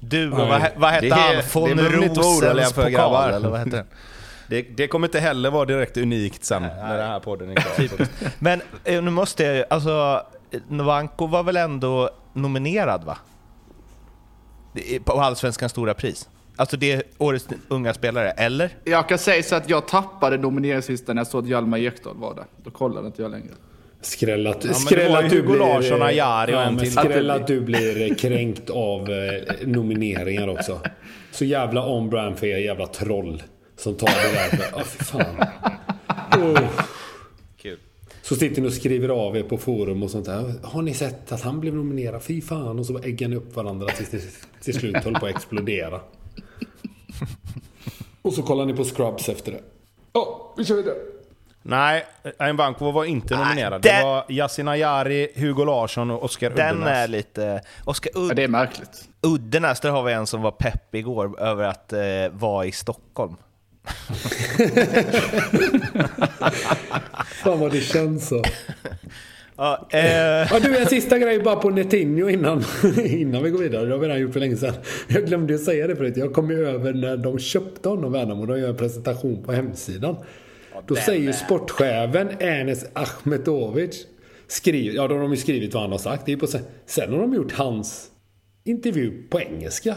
[0.00, 0.48] du och Nej.
[0.48, 1.34] vad, vad hette han?
[1.52, 3.86] Von Rosens pokal, eller vad heter den?
[4.48, 8.06] Det, det kommer inte heller vara direkt unikt sen när den här podden är klar.
[8.38, 10.22] Men eh, nu måste jag ju- alltså
[10.68, 13.18] Novanko var väl ändå nominerad va?
[15.04, 16.28] På Allsvenskans stora pris.
[16.56, 18.70] Alltså det är årets unga spelare, eller?
[18.84, 22.34] Jag kan säga så att jag tappade nomineringslistan när jag såg att Hjalmar Ekdal var
[22.34, 22.44] där.
[22.64, 23.52] Då kollade inte jag längre.
[24.00, 25.58] Skräll att, det skräll att du Hugo blir...
[25.58, 26.86] Larsson, Ajari ja, en men.
[26.90, 30.80] Skräll att du blir kränkt av eh, nomineringar också.
[31.32, 33.42] Så jävla on-brand för er jävla troll.
[33.76, 34.56] Som tar det där.
[34.56, 35.44] för- Ja, fy fan.
[36.42, 36.60] Oh.
[38.28, 40.54] Så sitter ni och skriver av er på forum och sånt där.
[40.62, 42.22] Har ni sett att han blev nominerad?
[42.22, 42.78] Fy fan.
[42.78, 44.20] Och så äggar ni upp varandra tills det
[44.64, 46.00] till slut håller på att explodera.
[48.22, 49.60] Och så kollar ni på Scrubs efter det.
[50.12, 50.94] Ja, vi kör vidare.
[51.62, 52.04] Nej,
[52.38, 53.82] Aymbanko var inte Nej, nominerad.
[53.82, 56.96] det- Det var Yasin Ayari, Hugo Larsson och Oskar Den Uddenäs.
[56.96, 57.62] är lite...
[57.84, 59.08] Oskar Ja, Ud- det är märkligt.
[59.22, 62.00] Uddenäs, där har vi en som var pepp igår över att eh,
[62.32, 63.36] vara i Stockholm.
[67.26, 68.42] Fan vad det känns så.
[69.56, 72.64] Ja, eh, Ja, du, en sista grej bara på Netinho innan,
[73.04, 73.86] innan vi går vidare.
[73.86, 74.74] Det har vi redan gjort för länge sedan.
[75.08, 76.16] Jag glömde ju säga det förut.
[76.16, 78.46] Jag kom ju över när de köpte honom, Värnamo.
[78.46, 80.16] De gör en presentation på hemsidan.
[80.86, 84.06] Då säger ju sportchefen Enes Ahmetovic
[84.48, 86.26] skriver, ja då har de ju skrivit vad han har sagt.
[86.26, 88.06] Det är på, sen sen har de gjort hans
[88.64, 89.94] intervju på engelska.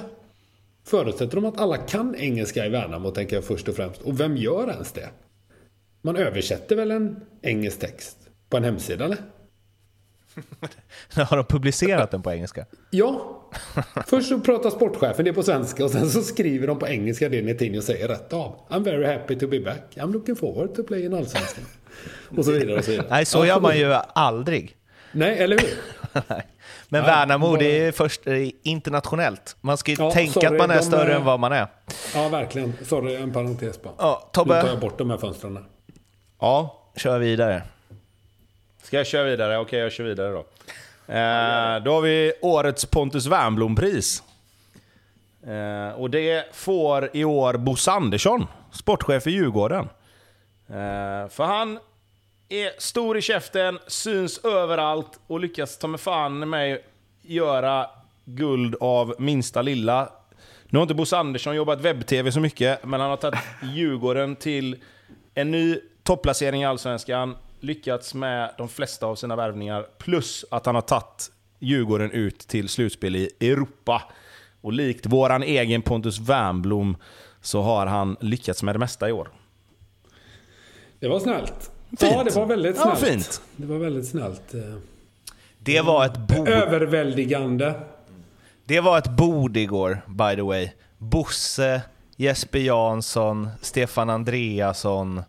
[0.84, 4.02] Förutsätter de att alla kan engelska i Värnamo, tänker jag först och främst.
[4.02, 5.10] Och vem gör ens det?
[6.02, 8.18] Man översätter väl en engelsk text
[8.50, 9.18] på en hemsida, eller?
[11.30, 12.66] har de publicerat den på engelska?
[12.90, 13.42] Ja.
[14.08, 17.42] Först så pratar sportchefen det på svenska och sen så skriver de på engelska det
[17.42, 18.56] Netinho säger rätt av.
[18.70, 19.84] I'm very happy to be back.
[19.96, 21.66] I'm looking forward to play in Allsvenskan.
[22.38, 23.08] Och så vidare och så vidare.
[23.10, 24.76] Nej, så gör man ju aldrig.
[25.12, 25.70] Nej, eller hur?
[26.92, 28.22] Men Nej, Värnamo, bara- det är först
[28.64, 29.56] internationellt.
[29.62, 31.68] Man ska ju Ja, tänka sorry, att man är större är- än vad man är.
[32.16, 32.74] Ja, verkligen.
[32.86, 33.94] Sorry, en parentes bara.
[33.98, 35.66] Ja, Nu tar jag Tobbe, bort de här fönstren.
[36.40, 37.64] Ja, Kör vidare.
[38.84, 39.58] ska jag köra vidare?
[39.58, 40.40] Okej, jag kör vidare då.
[41.14, 44.24] Eh, då har vi årets Pontus Wernbloom-pris.
[45.48, 49.90] Eh, och det får i år Bosse Andersson, sportchef i Djurgården.
[50.68, 51.80] Eh, för han
[52.50, 56.84] är stor i käften, syns överallt och lyckas ta med fan mig
[57.22, 57.88] göra
[58.26, 60.10] guld av minsta lilla.
[60.66, 64.84] Nu har inte Bosse Andersson jobbat webb-tv så mycket, men han har tagit Djurgården till
[65.34, 70.76] en ny topplacering i Allsvenskan, lyckats med de flesta av sina värvningar, plus att han
[70.76, 74.04] har tagit Djurgården ut till slutspel i Europa.
[74.62, 76.98] Och likt våran egen Pontus Wernbloom
[77.42, 79.30] så har han lyckats med det mesta i år.
[81.00, 81.72] Det var snällt.
[81.90, 82.02] Fint.
[82.02, 83.12] Ja, det var väldigt Ja, snällt.
[83.14, 83.42] fint.
[83.56, 84.54] Det var väldigt snällt.
[84.54, 84.60] eh.
[85.60, 86.48] Det var ett bord.
[86.50, 87.74] Överväldigande.
[88.66, 90.70] Det var ett bord igår, by the way.
[90.98, 91.82] Bosse,
[92.16, 95.24] Jesper Jansson, Stefan Andreasson.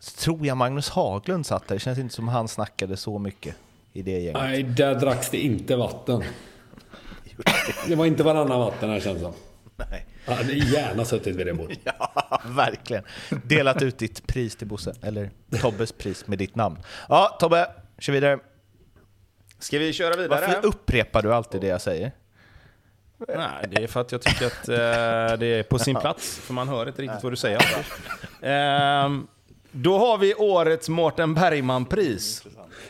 [0.00, 1.74] Så tror jag Magnus Haglund satt där.
[1.74, 3.54] Det känns inte som han snackade så mycket
[3.92, 4.42] i det gänget.
[4.42, 6.24] Nej, där dracks det inte vatten.
[7.88, 9.32] Det var inte varannan vatten här känns det som.
[9.76, 10.06] Nej.
[10.26, 11.78] Jag hade gärna suttit vid det bordet.
[11.84, 13.04] Ja, verkligen.
[13.44, 14.94] Delat ut ditt pris till Bosse.
[15.02, 16.78] Eller Tobbes pris med ditt namn.
[17.08, 18.38] Ja, Tobbe, kör vidare.
[19.58, 20.40] Ska vi köra vidare?
[20.40, 22.12] Varför upprepar du alltid det jag säger?
[23.28, 26.54] Nej, det är för att jag tycker att eh, det är på sin plats, för
[26.54, 27.62] man hör inte riktigt vad du säger.
[28.42, 29.26] Ehm,
[29.76, 32.42] då har vi årets Mårten Bergman-pris.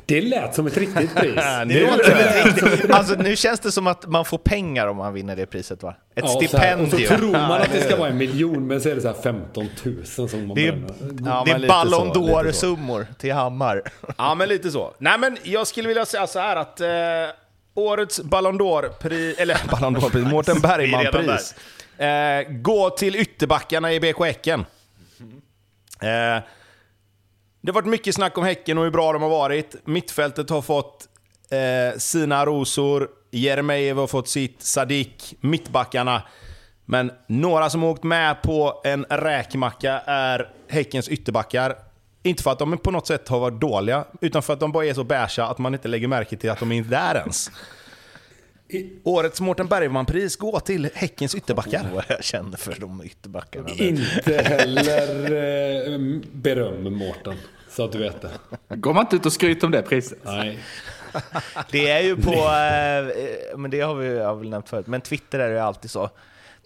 [0.06, 1.34] Det lät som ett riktigt pris.
[1.66, 2.90] Det låter riktigt.
[2.90, 5.90] Alltså, nu känns det som att man får pengar om man vinner det priset va?
[6.14, 6.84] Ett Ja, så här, stipendium.
[6.84, 9.08] och så tror man att det ska vara en miljon, men så är det så
[9.08, 10.82] här 15 000 som man Det är.
[11.24, 13.82] Ja, det är Ballon d'Or-summor till Hammar.
[14.18, 14.94] Ja, men lite så.
[14.98, 16.88] Nej, men jag skulle vilja säga så här att eh,
[17.74, 21.54] årets Ballon d'Or-pris, eller Ballon d'Or-pris, Mårten Bergman-pris,
[21.98, 24.64] eh, går till ytterbackarna i BK Häcken.
[26.00, 26.42] Eh,
[27.60, 29.76] det har varit mycket snack om Häcken och hur bra de har varit.
[29.84, 31.08] Mittfältet har fått
[31.50, 36.22] eh, sina rosor, Jeremejeff har fått sitt, Sadik, mittbackarna.
[36.84, 41.76] Men några som har åkt med på en räkmacka är Häckens ytterbackar.
[42.22, 44.86] Inte för att de på något sätt har varit dåliga, utan för att de bara
[44.86, 47.50] är så bärsa att man inte lägger märke till att de är inte där ens.
[49.04, 51.86] Årets Mårten Bergman-pris går till Häckens ytterbackar.
[51.94, 53.68] Vad jag känner för de ytterbackarna.
[53.70, 55.22] Inte heller
[55.92, 57.34] eh, beröm, Mårten.
[57.68, 58.30] Så att du vet det.
[58.76, 60.18] Går man inte ut och skryter om det priset?
[60.24, 60.58] Nej.
[61.70, 65.00] Det är ju på, eh, men det har vi jag har väl nämnt förut, men
[65.00, 66.10] Twitter är det ju alltid så.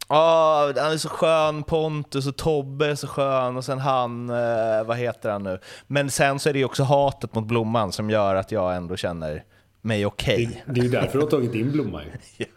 [0.09, 4.85] Ja, han är så skön, Pontus och Tobbe är så skön och sen han, eh,
[4.85, 5.59] vad heter han nu?
[5.87, 8.97] Men sen så är det ju också hatet mot Blomman som gör att jag ändå
[8.97, 9.45] känner
[9.81, 10.65] mig okej.
[10.67, 12.03] Det, det är ju därför du har tagit in Blomma
[12.37, 12.45] ju.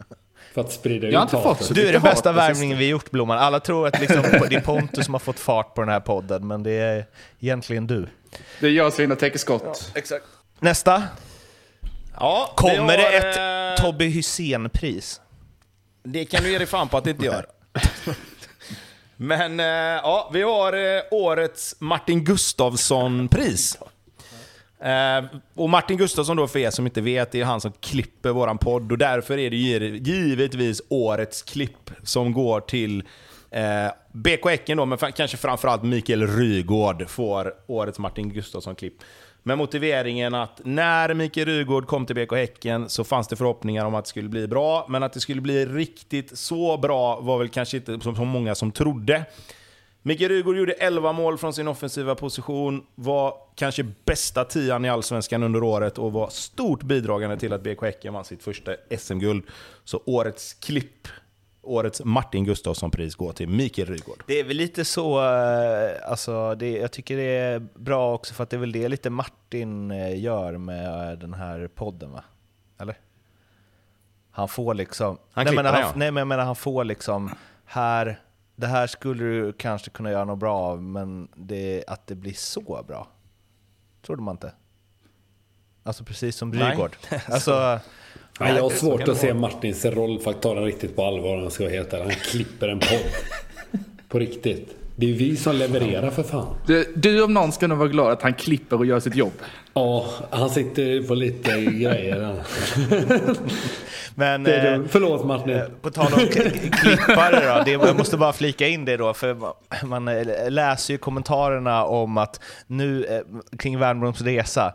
[0.54, 3.10] För att sprida Jag ut inte fått så Du är den bästa värvningen vi gjort
[3.10, 3.38] Blomman.
[3.38, 6.46] Alla tror att liksom, det är Pontus som har fått fart på den här podden,
[6.46, 7.06] men det är
[7.40, 8.08] egentligen du.
[8.60, 9.92] Det är jag som vinner täcker skott.
[9.94, 10.24] Exakt.
[10.60, 11.02] Nästa.
[12.18, 15.20] Ja, Kommer har, det ett eh, Tobbe Hysén-pris?
[16.02, 17.46] Det kan du ge dig fan på att det inte gör.
[19.16, 19.66] Men eh,
[20.02, 23.78] ja, vi har eh, årets Martin Gustafsson-pris.
[24.84, 25.24] Eh,
[25.54, 28.58] och Martin Gustafsson då, för er som inte vet, det är han som klipper våran
[28.58, 33.02] podd och därför är det givetvis årets klipp som går till
[33.50, 33.62] eh,
[34.12, 38.94] BK Häcken då, men kanske framförallt Mikael Rygård får årets Martin Gustafsson-klipp.
[39.42, 43.94] Med motiveringen att när Mikael Rygård kom till BK Häcken så fanns det förhoppningar om
[43.94, 47.48] att det skulle bli bra, men att det skulle bli riktigt så bra var väl
[47.48, 49.24] kanske inte så många som trodde.
[50.06, 55.42] Mikael Rygård gjorde 11 mål från sin offensiva position, var kanske bästa tian i Allsvenskan
[55.42, 59.44] under året och var stort bidragande till att BK Häcken vann sitt första SM-guld.
[59.84, 61.08] Så årets klipp,
[61.62, 64.22] årets Martin Gustafsson-pris går till Mikael Rygård.
[64.26, 68.42] Det är väl lite så, eh, alltså, det, jag tycker det är bra också för
[68.42, 72.24] att det är väl det lite Martin eh, gör med eh, den här podden va?
[72.80, 72.96] Eller?
[74.30, 75.18] Han får liksom...
[75.32, 75.92] Han nej, men han, ja.
[75.96, 77.30] nej men jag menar han får liksom,
[77.64, 78.20] här,
[78.56, 82.32] det här skulle du kanske kunna göra något bra av, men det, att det blir
[82.32, 83.08] så bra,
[84.02, 84.52] trodde man inte.
[85.82, 86.52] Alltså precis som.
[86.52, 86.96] Rygård.
[87.28, 87.80] Alltså,
[88.40, 91.36] Nej, jag har svårt att se Martins roll för att ta den riktigt på allvar
[91.36, 92.04] om jag ska vara helt ärlig.
[92.04, 93.04] Han klipper en podd.
[94.08, 94.76] På riktigt.
[94.96, 96.56] Det är vi som levererar för fan.
[96.66, 99.32] Du, du om någon ska nog vara glad att han klipper och gör sitt jobb.
[99.74, 102.34] Ja, han sitter på lite grejer.
[104.14, 104.80] men, Det är eh.
[104.88, 105.50] Förlåt Martin.
[105.54, 106.20] Eh, På tal om
[106.72, 110.94] klippare då, det, jag måste bara flika in det då, för ma- man eh, läser
[110.94, 113.22] ju kommentarerna om att nu
[113.58, 114.74] kring Wernbloms resa,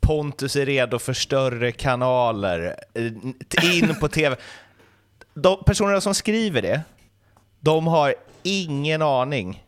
[0.00, 2.74] Pontus är redo för större kanaler,
[3.62, 4.36] in på tv.
[5.34, 6.80] De personerna som skriver det,
[7.64, 9.64] de har ingen aning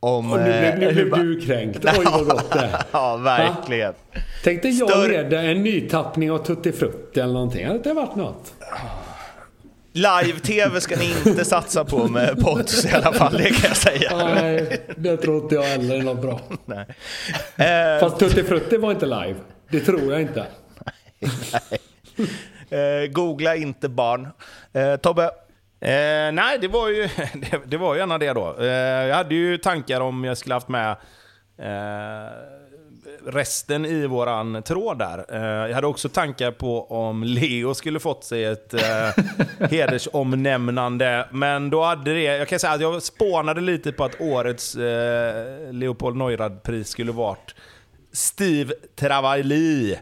[0.00, 0.32] om...
[0.32, 1.84] Och nu eh, blev, nu hur blev du kränkt.
[1.98, 2.84] Oj vad gott det.
[2.92, 3.94] Ja, verkligen.
[4.44, 7.66] Tänkte jag Större- leda en nytappning av Tutti Frutti eller någonting.
[7.66, 8.52] Hade det varit något?
[9.92, 14.16] Live-tv ska ni inte satsa på med Pontus i alla fall, det kan jag säga.
[14.34, 16.40] Nej, det tror inte jag heller är något bra.
[16.64, 16.86] Nej.
[17.56, 19.34] Eh, Fast Tutti Frutti var inte live.
[19.70, 20.46] Det tror jag inte.
[22.70, 24.28] eh, googla inte barn.
[24.72, 25.30] Eh, Tobbe,
[25.80, 28.56] Eh, nej, det var ju det, det var ju gärna det då.
[28.58, 28.66] Eh,
[29.06, 30.90] jag hade ju tankar om jag skulle haft med
[31.58, 32.32] eh,
[33.26, 35.24] resten i våran tråd där.
[35.28, 39.24] Eh, jag hade också tankar på om Leo skulle fått sig ett eh,
[39.70, 41.28] hedersomnämnande.
[41.30, 45.72] Men då hade det, jag kan säga att jag spånade lite på att årets eh,
[45.72, 47.54] Leopold Neurad-pris skulle varit
[48.12, 49.98] Steve Travaili.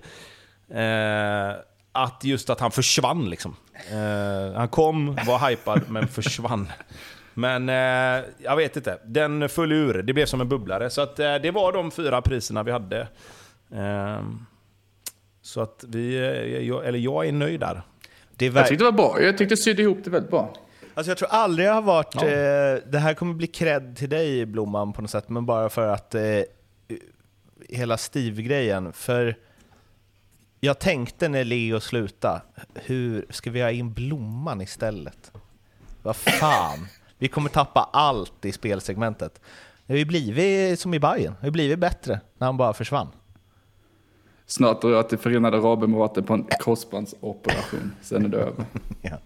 [1.92, 3.56] Att just att han försvann liksom.
[3.92, 6.68] Eh, han kom, var hypad, men försvann.
[7.34, 10.02] Men eh, jag vet inte, den föll ur.
[10.02, 10.90] Det blev som en bubblare.
[10.90, 13.00] Så att, eh, det var de fyra priserna vi hade.
[13.72, 14.22] Eh,
[15.42, 17.82] så att vi, eh, jag, eller jag är nöjd där.
[18.36, 19.20] det är Jag tyckte det var bra.
[19.22, 20.54] Jag tyckte sydde ihop det väldigt bra.
[20.94, 22.14] Alltså jag tror aldrig jag har varit...
[22.14, 25.88] Eh, det här kommer bli cred till dig Blomman på något sätt, men bara för
[25.88, 26.22] att eh,
[27.68, 28.92] hela Steve-grejen.
[28.92, 29.36] För
[30.60, 32.40] jag tänkte när Leo slutade,
[32.74, 35.32] hur ska vi ha in Blomman istället?
[36.02, 36.88] Vad fan,
[37.18, 39.40] vi kommer tappa allt i spelsegmentet.
[39.86, 41.32] Det har ju blivit som i Bayern.
[41.32, 43.08] det har ju blivit bättre när han bara försvann.
[44.46, 47.92] Snart drar jag till Förenade Arabemiraten på en korsbandsoperation.
[48.02, 48.64] Sen är det över.
[49.02, 49.18] Ja.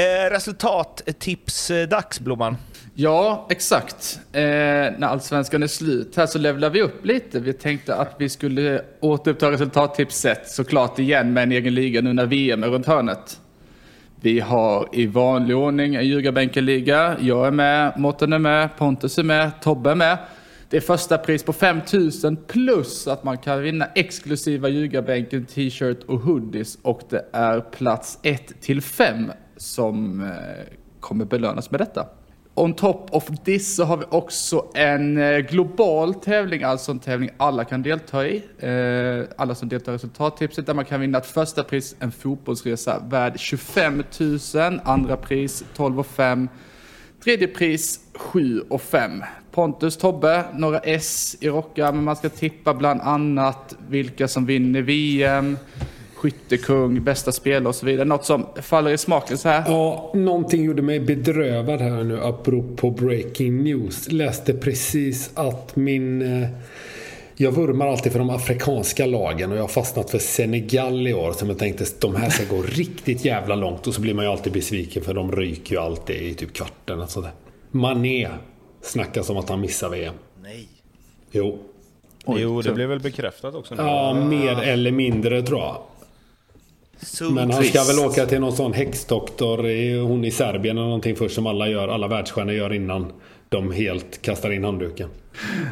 [0.00, 2.56] Eh, Resultattips-dags Blomman.
[3.00, 4.20] Ja, exakt.
[4.32, 7.40] Eh, när allsvenskan är slut här så levlar vi upp lite.
[7.40, 12.26] Vi tänkte att vi skulle återuppta resultattipset såklart igen med en egen liga nu när
[12.26, 13.40] VM är runt hörnet.
[14.20, 17.16] Vi har i vanlig ordning en ljugarbänken-liga.
[17.20, 20.18] Jag är med, Mårten är med, Pontus är med, Tobbe är med.
[20.70, 26.20] Det är första pris på 5000 plus att man kan vinna exklusiva ljugarbänken, t-shirt och
[26.20, 26.78] hoodies.
[26.82, 30.28] Och det är plats 1 till 5 som eh,
[31.00, 32.06] kommer belönas med detta.
[32.58, 37.30] On top of this så har vi också en eh, global tävling, alltså en tävling
[37.36, 38.42] alla kan delta i.
[38.58, 43.02] Eh, alla som deltar i resultattipset där man kan vinna ett första pris, en fotbollsresa
[43.08, 44.02] värd 25
[44.54, 46.48] 000, andra pris 12 och 5,
[47.24, 49.24] tredje pris 7 och 5.
[49.50, 54.82] Pontus, Tobbe, några S i rockar, men man ska tippa bland annat vilka som vinner
[54.82, 55.56] VM,
[56.18, 58.04] skyttekung, bästa spelare och så vidare.
[58.04, 59.64] Något som faller i smaken så här.
[59.66, 64.12] Ja, någonting gjorde mig bedrövad här nu apropå breaking news.
[64.12, 66.22] Läste precis att min...
[66.42, 66.48] eh,
[67.36, 71.32] Jag vurmar alltid för de afrikanska lagen och jag har fastnat för Senegal i år
[71.32, 74.30] som jag tänkte de här ska gå riktigt jävla långt och så blir man ju
[74.30, 77.30] alltid besviken för de ryker ju alltid i typ kvarten och sådär.
[77.70, 78.28] Mané
[78.82, 80.14] snackas om att han missar VM.
[80.42, 80.68] Nej.
[81.32, 81.58] Jo.
[82.26, 83.74] jo, det blev väl bekräftat också.
[83.74, 83.82] nu.
[83.82, 85.76] Ja, mer eller mindre tror jag.
[87.02, 91.16] Så Men han ska väl åka till någon sån häxdoktor, hon i Serbien eller någonting
[91.16, 93.12] först som alla gör, alla världsstjärnor gör innan
[93.48, 95.08] de helt kastar in handduken.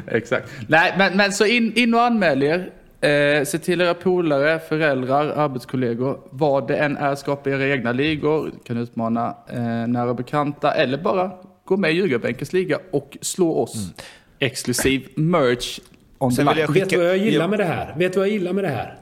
[0.09, 0.51] Exakt.
[0.68, 2.70] Nej, men, men så in, in och anmäl er.
[3.01, 6.20] Eh, se till era polare, föräldrar, arbetskollegor.
[6.31, 8.51] Vad det än är, skapa era egna ligor.
[8.66, 11.31] Kan utmana eh, nära bekanta eller bara
[11.64, 13.93] gå med i Ljugarbänkens liga och slå oss.
[14.39, 15.79] Exklusiv merch
[16.18, 17.95] on Sen vill jag Vet du vad jag gillar med det här?
[17.97, 18.97] Vet du vad jag gillar med det här?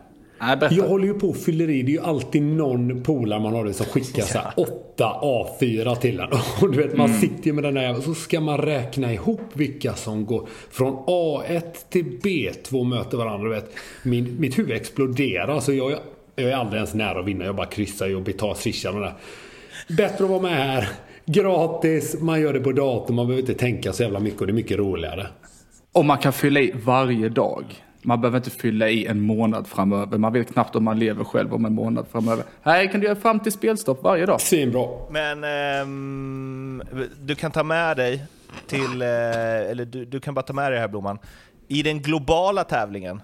[0.47, 0.69] Nej.
[0.71, 1.83] Jag håller ju på och fyller i.
[1.83, 5.95] Det är ju alltid någon polare man har det som skickar så här 8 A4
[5.97, 6.29] till en.
[6.61, 9.41] Och du vet, man sitter ju med den där och så ska man räkna ihop
[9.53, 13.49] vilka som går från A1 till B2 möter varandra.
[13.49, 13.73] Du vet,
[14.03, 15.61] min, mitt huvud exploderar.
[15.61, 15.93] Så jag,
[16.37, 17.45] jag är aldrig ens nära att vinna.
[17.45, 19.15] Jag bara kryssar ju och betar swishar och där.
[19.89, 20.89] Bättre att vara med här.
[21.27, 24.51] Gratis, man gör det på datorn, man behöver inte tänka så jävla mycket och det
[24.51, 25.27] är mycket roligare.
[25.93, 27.65] Och man kan fylla i varje dag.
[28.05, 30.19] Man behöver inte fylla i en månad framöver.
[30.19, 32.45] Man vet knappt om man lever själv om en månad framöver.
[32.63, 34.41] Här kan du göra fram till spelstopp varje dag.
[34.41, 34.89] Svinbra.
[35.11, 36.83] Men ehm,
[37.21, 38.25] du kan ta med dig
[38.67, 39.09] till, eh,
[39.71, 41.19] eller du, du kan bara ta med dig det här Blomman.
[41.69, 43.23] I den globala tävlingen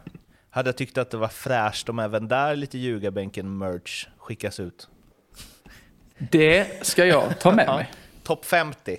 [0.51, 4.89] hade jag tyckt att det var fräscht om även där lite ljugarbänken-merch skickas ut.
[6.19, 7.91] Det ska jag ta med mig.
[8.23, 8.97] Topp 50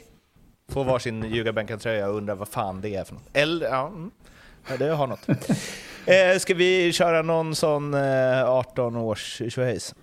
[0.70, 3.30] får varsin ljugarbänken-tröja och undrar vad fan det är för något.
[3.34, 4.12] Eller, ja, mm.
[4.69, 5.29] Ja det har något.
[6.05, 9.95] eh, ska vi köra någon sån eh, 18 års tjohejs?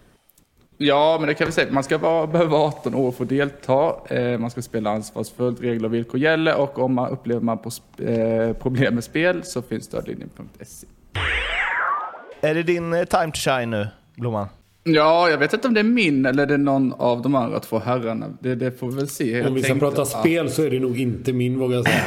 [0.81, 1.73] Ja, men det kan vi säga.
[1.73, 3.93] Man ska vara, behöva vara 18 år för att delta.
[4.11, 6.57] Eh, man ska spela ansvarsfullt, regler och villkor gäller.
[6.57, 10.87] Och om man upplever man på sp- eh, problem med spel så finns stödlinjen.se.
[12.41, 14.47] Är det din eh, time to shine nu, Blomman?
[14.85, 17.61] Ja, jag vet inte om det är min eller det är någon av de andra
[17.61, 18.27] två herrarna.
[18.41, 19.45] Det, det får vi väl se.
[19.47, 22.03] Om vi ska prata spel så är det nog inte min vågar jag säga.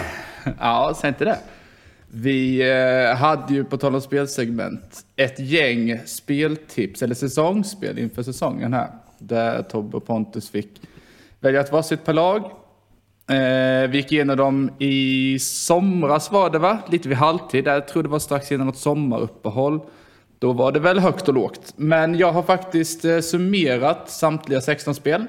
[0.59, 1.37] Ja, säg inte det.
[2.13, 8.73] Vi eh, hade ju på tal om spelsegment ett gäng speltips eller säsongsspel inför säsongen
[8.73, 8.89] här.
[9.17, 10.69] Där Tobbe och Pontus fick
[11.39, 12.41] välja ett varsitt per lag.
[13.29, 16.77] Eh, vi gick igenom dem i somras var det va?
[16.89, 17.67] Lite vid halvtid.
[17.67, 19.79] Jag tror det var strax innan något sommaruppehåll.
[20.39, 21.73] Då var det väl högt och lågt.
[21.75, 25.25] Men jag har faktiskt eh, summerat samtliga 16 spel.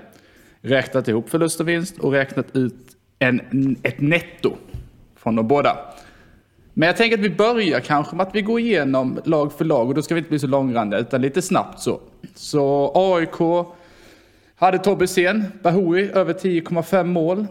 [0.61, 4.57] Räknat ihop förlust och vinst och räknat ut en, ett netto
[5.17, 5.92] från de båda.
[6.75, 9.89] Men jag tänker att vi börjar kanske med att vi går igenom lag för lag
[9.89, 12.01] och då ska vi inte bli så långrandiga utan lite snabbt så.
[12.35, 13.67] Så AIK
[14.57, 17.47] hade Tobbe Sen, Bahoui över 10,5 mål.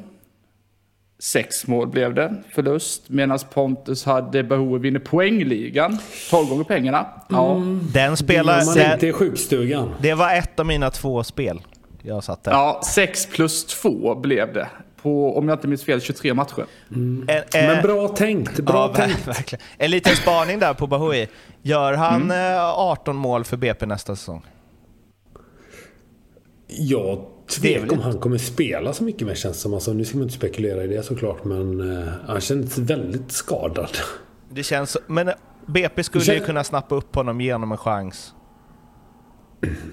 [1.20, 3.10] Sex mål blev det, förlust.
[3.10, 5.98] Medan Pontus hade Bahoui vinner poängligan,
[6.30, 7.06] 12 gånger pengarna.
[7.30, 7.54] Ja.
[7.56, 9.90] Den Det gör man spelar, inte i sjukstugan.
[10.02, 11.62] det var ett av mina två spel
[12.04, 12.52] jag satt där.
[12.52, 14.68] ja, 6 plus 2 blev det.
[15.02, 16.66] På, om jag inte minns fel, 23 matcher.
[16.90, 18.60] En, Men eh, bra tänkt.
[18.60, 19.28] Bra ja, tänkt.
[19.28, 19.66] verkligen.
[19.78, 21.28] En liten spaning där på Bahoui.
[21.62, 24.46] Gör han eh, 18 mål för BP nästa säsong?
[26.68, 27.26] Jag
[27.62, 29.74] Det är väl tvekar om han kommer spela så mycket mer känns det som.
[29.74, 31.44] Alltså, nu ska man inte spekulera i det såklart.
[31.44, 33.98] Men eh, han känns väldigt skadad.
[34.50, 35.34] Det känns Men eh,
[35.66, 38.34] BP skulle Det ju kunna snappa upp honom genom en chans.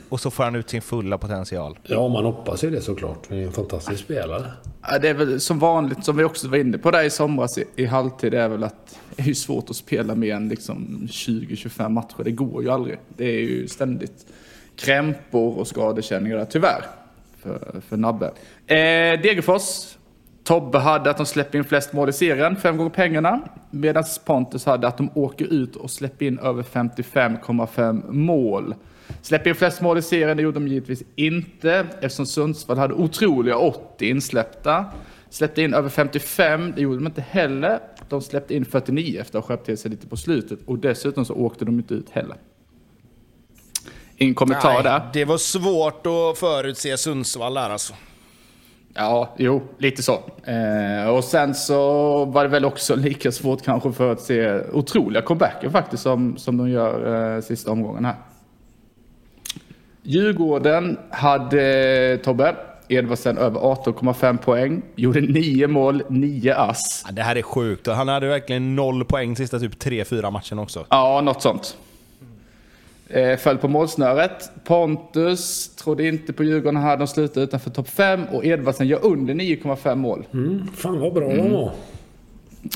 [0.09, 1.79] Och så får han ut sin fulla potential.
[1.83, 3.27] Ja, man hoppas ju det såklart.
[3.29, 4.45] Han är en fantastisk spelare.
[4.83, 7.59] Ja, Det är väl som vanligt, som vi också var inne på där i somras
[7.59, 10.49] i, i halvtid, det är väl att det är ju svårt att spela mer än
[10.49, 12.25] liksom 20-25 matcher.
[12.25, 12.99] Det går ju aldrig.
[13.17, 14.27] Det är ju ständigt
[14.77, 16.85] krämpor och skadekänningar där, tyvärr.
[17.43, 18.27] För, för Nabbe.
[18.67, 19.95] Eh, Degerfors.
[20.45, 23.41] Tobbe hade att de släpper in flest mål i serien, fem gånger pengarna.
[23.71, 28.75] Medan Pontus hade att de åker ut och släpper in över 55,5 mål.
[29.23, 33.57] Släpper in flest mål i serien, det gjorde de givetvis inte eftersom Sundsvall hade otroliga
[33.57, 34.85] 80 insläppta.
[35.31, 37.79] Släppte in över 55, det gjorde de inte heller.
[38.09, 41.25] De släppte in 49 efter att ha skärpt till sig lite på slutet och dessutom
[41.25, 42.37] så åkte de inte ut heller.
[44.17, 45.11] Ingen kommentar där.
[45.13, 47.95] det var svårt att förutse Sundsvall där alltså.
[48.95, 50.13] Ja, jo, lite så.
[50.45, 55.23] Eh, och sen så var det väl också lika svårt kanske för att se otroliga
[55.23, 58.15] comebacker faktiskt som, som de gör eh, sista omgången här.
[60.09, 62.57] Djurgården hade Tobbe
[62.89, 64.83] Edvardsen över 18,5 poäng.
[64.97, 67.05] Gjorde 9 mål, 9 ass.
[67.07, 67.87] Ja, det här är sjukt.
[67.87, 70.87] Han hade verkligen noll poäng sista typ 3-4 matcherna också.
[70.89, 71.77] Ja, något sånt.
[73.09, 74.51] Eh, föll på målsnöret.
[74.65, 76.97] Pontus trodde inte på Djurgården här.
[76.97, 80.27] De slutade utanför topp 5 och Edvardsen gör under 9,5 mål.
[80.33, 81.73] Mm, fan vad bra de var.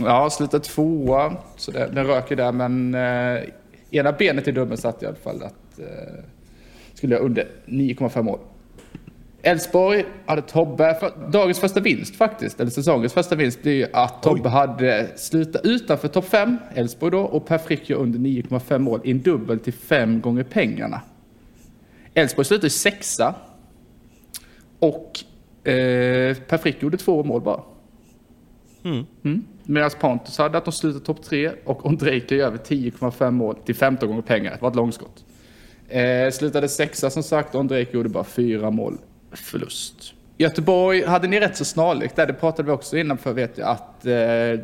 [0.00, 1.36] Ja, slutade tvåa.
[1.56, 3.42] Så det, den röker där, men eh,
[3.90, 6.24] ena benet i dubben satt i alla fall att eh,
[7.02, 8.38] skulle jag under 9,5 mål.
[9.42, 14.22] Elfsborg hade Tobbe, för, dagens första vinst faktiskt, eller säsongens första vinst blir ju att
[14.22, 19.00] Tobbe hade slutat utanför topp 5, Elfsborg då, och Per Frick gör under 9,5 mål
[19.04, 21.00] i en dubbel till fem gånger pengarna.
[22.14, 23.34] Elfsborg slutade sexa
[24.78, 25.18] och
[25.64, 27.60] eh, Per Frick gjorde två mål bara.
[28.84, 29.44] Mm.
[29.64, 33.74] Medan Pontus hade att de slutade topp tre och Ondrejka gör över 10,5 mål till
[33.74, 34.52] 15 gånger pengar.
[34.52, 35.24] Det var ett långskott.
[35.88, 38.98] Eh, slutade sexa som sagt och Ondrejka gjorde bara fyra mål
[39.32, 40.14] förlust.
[40.38, 42.26] Göteborg hade ni rätt så snarlikt där.
[42.26, 44.12] Det pratade vi också innan för vet jag att eh,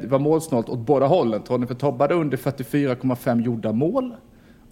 [0.01, 1.43] det var målsnålt åt båda hållen.
[1.43, 4.15] Tony för Tobbe hade under 44,5 gjorda mål.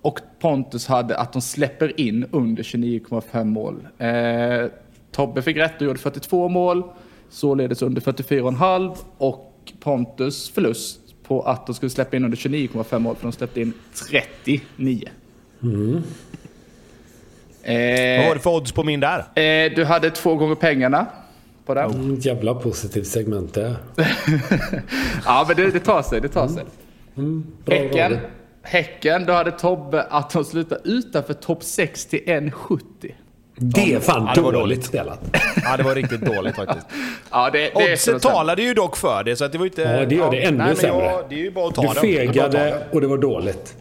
[0.02, 3.88] Och Pontus hade att de släpper in under 29,5 mål.
[3.98, 4.70] Eh,
[5.12, 6.82] Tobbe fick rätt och gjorde 42 mål.
[7.28, 13.16] Således under 44,5 och Pontus förlust på att de skulle släppa in under 29,5 mål
[13.16, 13.72] för de släppte in
[14.10, 15.08] 39.
[15.62, 16.02] Mm.
[17.68, 19.18] Eh, var det för odds på min där?
[19.18, 21.06] eh, du hade två gånger pengarna
[21.66, 21.90] på den.
[21.90, 23.76] Mm, jävla positivt segment det.
[25.24, 26.64] Ja, men det, det tar sig, det tar sig.
[27.64, 28.18] Bra Häcken, radio.
[28.62, 32.80] häcken, då hade Tobbe att de slutar utanför topp 6 till 1,70.
[33.58, 35.20] Det är fan Ja, det var dåligt spelat.
[35.64, 36.86] Ja, det var riktigt dåligt faktiskt.
[37.30, 39.82] Ja, det, det Oddset talade ju dock för det, så att det var inte...
[39.82, 41.04] Ja, det gör det ännu nej, sämre.
[41.04, 41.94] Jag, det är ju bara att ta Du den.
[42.02, 42.70] Det är bara att ta den.
[42.70, 43.76] fegade och det var dåligt.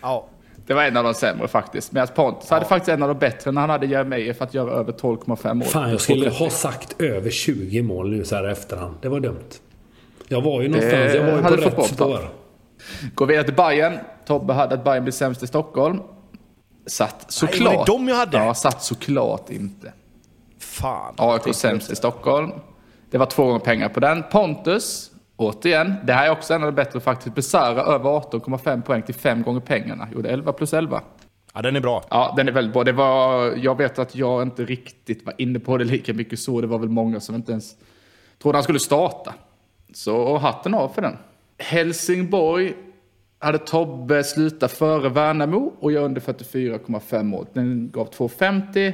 [0.00, 0.26] Ja.
[0.66, 1.92] Det var en av de sämre faktiskt.
[1.92, 4.70] Medan Pontus hade faktiskt en av de bättre när han hade Jeremejeff för att göra
[4.70, 5.68] över 12,5 mål.
[5.68, 8.94] Fan, jag skulle ha sagt över 20 mål nu så här efterhand.
[9.02, 9.50] Det var dumt.
[10.28, 12.28] Jag var ju någonstans, jag var ju på rätt bort, spår.
[13.14, 13.98] Går vidare till Bayern.
[14.26, 16.00] Tobbe hade att Bayern blir sämst i Stockholm.
[16.86, 17.74] Satt såklart.
[17.74, 18.36] var det de jag hade?
[18.36, 19.92] Ja, satt såklart inte.
[20.58, 21.14] Fan.
[21.18, 22.50] AIK sämst i Stockholm.
[23.10, 24.22] Det var två gånger pengar på den.
[24.32, 27.34] Pontus, återigen, det här är också en av de bättre faktiskt.
[27.34, 30.08] Besara över 18,5 poäng till fem gånger pengarna.
[30.14, 31.02] Gjorde 11 plus 11.
[31.54, 32.04] Ja, den är bra.
[32.10, 32.84] Ja, den är väldigt bra.
[32.84, 36.60] Det var, jag vet att jag inte riktigt var inne på det lika mycket så.
[36.60, 37.76] Det var väl många som inte ens
[38.42, 39.34] trodde han skulle starta.
[39.92, 41.16] Så hatten av för den.
[41.58, 42.74] Helsingborg
[43.38, 47.46] hade Tobbe slutat före Värnamo och gör under 44,5 mål.
[47.52, 48.92] Den gav 2,50.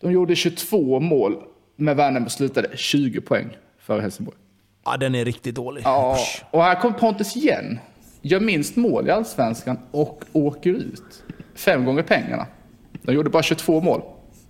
[0.00, 1.36] De gjorde 22 mål,
[1.76, 4.38] men Värnamo slutade 20 poäng före Helsingborg.
[4.86, 5.82] Ja, den är riktigt dålig.
[5.84, 6.18] Ja,
[6.50, 7.78] och här kom Pontus igen.
[8.22, 11.22] Gör minst mål i allsvenskan och åker ut.
[11.54, 12.46] Fem gånger pengarna.
[13.02, 14.02] De gjorde bara 22 mål.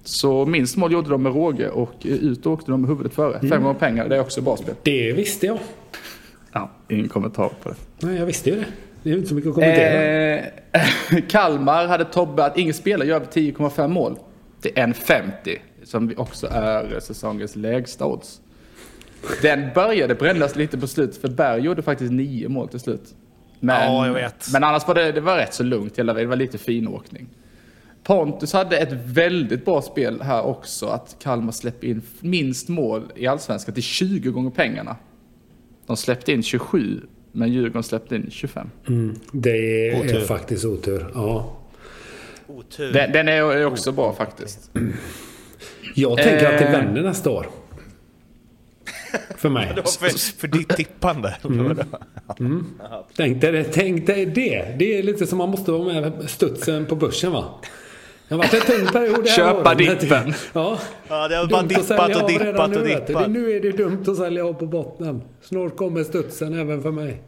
[0.05, 3.49] Så minst mål gjorde de med råge och ut åkte de med huvudet före.
[3.49, 4.75] Fem gånger pengar, det är också bra spel.
[4.83, 5.59] Det visste jag.
[6.53, 7.75] Ja, ingen kommentar på det.
[7.99, 8.67] Nej, jag visste ju det.
[9.03, 10.37] Det är inte så mycket att kommentera.
[10.37, 10.45] Eh,
[11.29, 14.19] Kalmar hade Tobbe att ingen spelare gör över 10,5 mål.
[14.63, 18.41] Det är 1,50 som också är säsongens lägsta odds.
[19.43, 23.15] Den började brännas lite på slutet för Berg gjorde faktiskt nio mål till slut.
[23.61, 24.49] Men, Ja, jag vet.
[24.53, 26.29] men annars var det, det var rätt så lugnt hela vägen.
[26.31, 27.27] Det var lite finåkning.
[28.03, 30.87] Pontus hade ett väldigt bra spel här också.
[30.87, 34.97] Att Kalmar släpper in minst mål i allsvenskan till 20 gånger pengarna.
[35.87, 37.01] De släppte in 27,
[37.33, 38.71] men Djurgården släppte in 25.
[39.33, 39.51] Det
[39.91, 40.21] är Otur.
[40.21, 41.07] faktiskt otur.
[41.15, 41.57] Ja.
[42.47, 42.93] Otur.
[42.93, 44.71] Den, den är också bra faktiskt.
[45.95, 46.73] Jag tänker att det Eh.
[46.73, 47.47] vänder nästa år.
[49.37, 49.75] För mig.
[49.85, 51.37] För, för ditt tippande.
[53.17, 54.77] Tänk dig, det, tänk dig det.
[54.79, 57.45] Det är lite som man måste vara med studsen på börsen va?
[58.29, 60.01] Det har varit en tung period det här Köpa året.
[60.01, 60.35] dippen.
[60.53, 60.79] Ja.
[61.09, 63.31] Ja, det har bara Dumt att dippat sälja och dippat nu, och dippat.
[63.31, 65.23] Nu är det dumt att sälja av på botten.
[65.41, 67.23] Snart kommer studsen även för mig.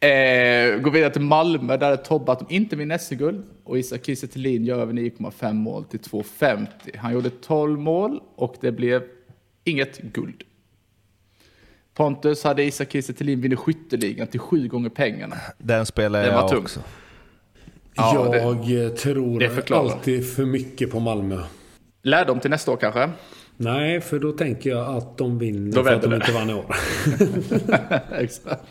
[0.00, 3.42] Eh, går vidare till Malmö där det Tobbe att de inte vinner SM-guld.
[3.64, 6.66] Och Isak Kiese gör över 9,5 mål till 2,50.
[6.96, 9.02] Han gjorde 12 mål och det blev
[9.66, 10.42] inget guld.
[11.94, 15.36] Pontus hade Isak Kiese Thelin vinner skytteligan till sju gånger pengarna.
[15.58, 16.58] Den spelar Den var jag tung.
[16.62, 16.80] också.
[17.94, 18.38] Ja, det-
[18.72, 21.42] jag eh, tror det alltid för mycket på Malmö.
[22.02, 23.10] Lärdom till nästa år kanske?
[23.56, 26.50] Nej, för då tänker jag att de vinner Då för att de vänder inte vann
[26.50, 26.76] i år.
[28.22, 28.62] Exakt.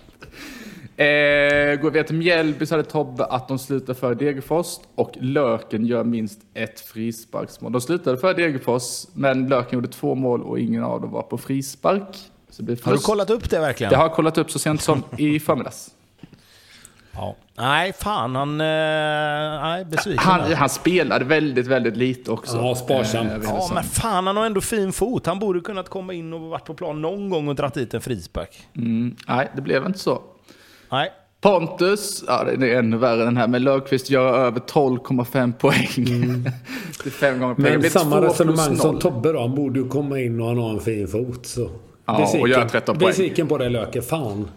[0.98, 5.86] Eh, går vi till Mjällby så hade Tobbe att de slutar för Degerfors och Löken
[5.86, 7.72] gör minst ett frisparksmål.
[7.72, 11.38] De slutade för Degerfors, men Löken gjorde två mål och ingen av dem var på
[11.38, 12.18] frispark.
[12.50, 13.92] Så det blir Har du kollat upp det verkligen?
[13.92, 15.92] Det har jag kollat upp så sent som i förmiddags.
[17.12, 17.36] Ja.
[17.58, 18.62] Nej, fan han...
[18.62, 18.66] Eh,
[19.62, 20.24] nej, besviken.
[20.24, 22.58] Han, han spelade väldigt, väldigt lite också.
[22.58, 23.32] Ja, sparsamt.
[23.32, 25.26] Eh, Ja, men fan han har ändå fin fot.
[25.26, 28.02] Han borde kunnat komma in och varit på plan någon gång och dragit dit en
[28.02, 28.68] frispark.
[28.76, 30.22] mm, nej, det blev inte så.
[30.96, 31.12] Nej.
[31.42, 36.44] Pontus, ja det är ännu värre den här, men Löfqvist gör över 12,5 poäng.
[37.04, 37.78] det är fem gånger pengar.
[37.78, 39.00] Men samma resonemang som.
[39.00, 39.40] Tobbe då.
[39.40, 41.46] Han borde ju komma in och han har en fin fot.
[41.46, 41.70] Så.
[42.06, 43.10] Ja, och göra 13 poäng.
[43.10, 44.02] Besviken på det Löke.
[44.02, 44.48] Fan.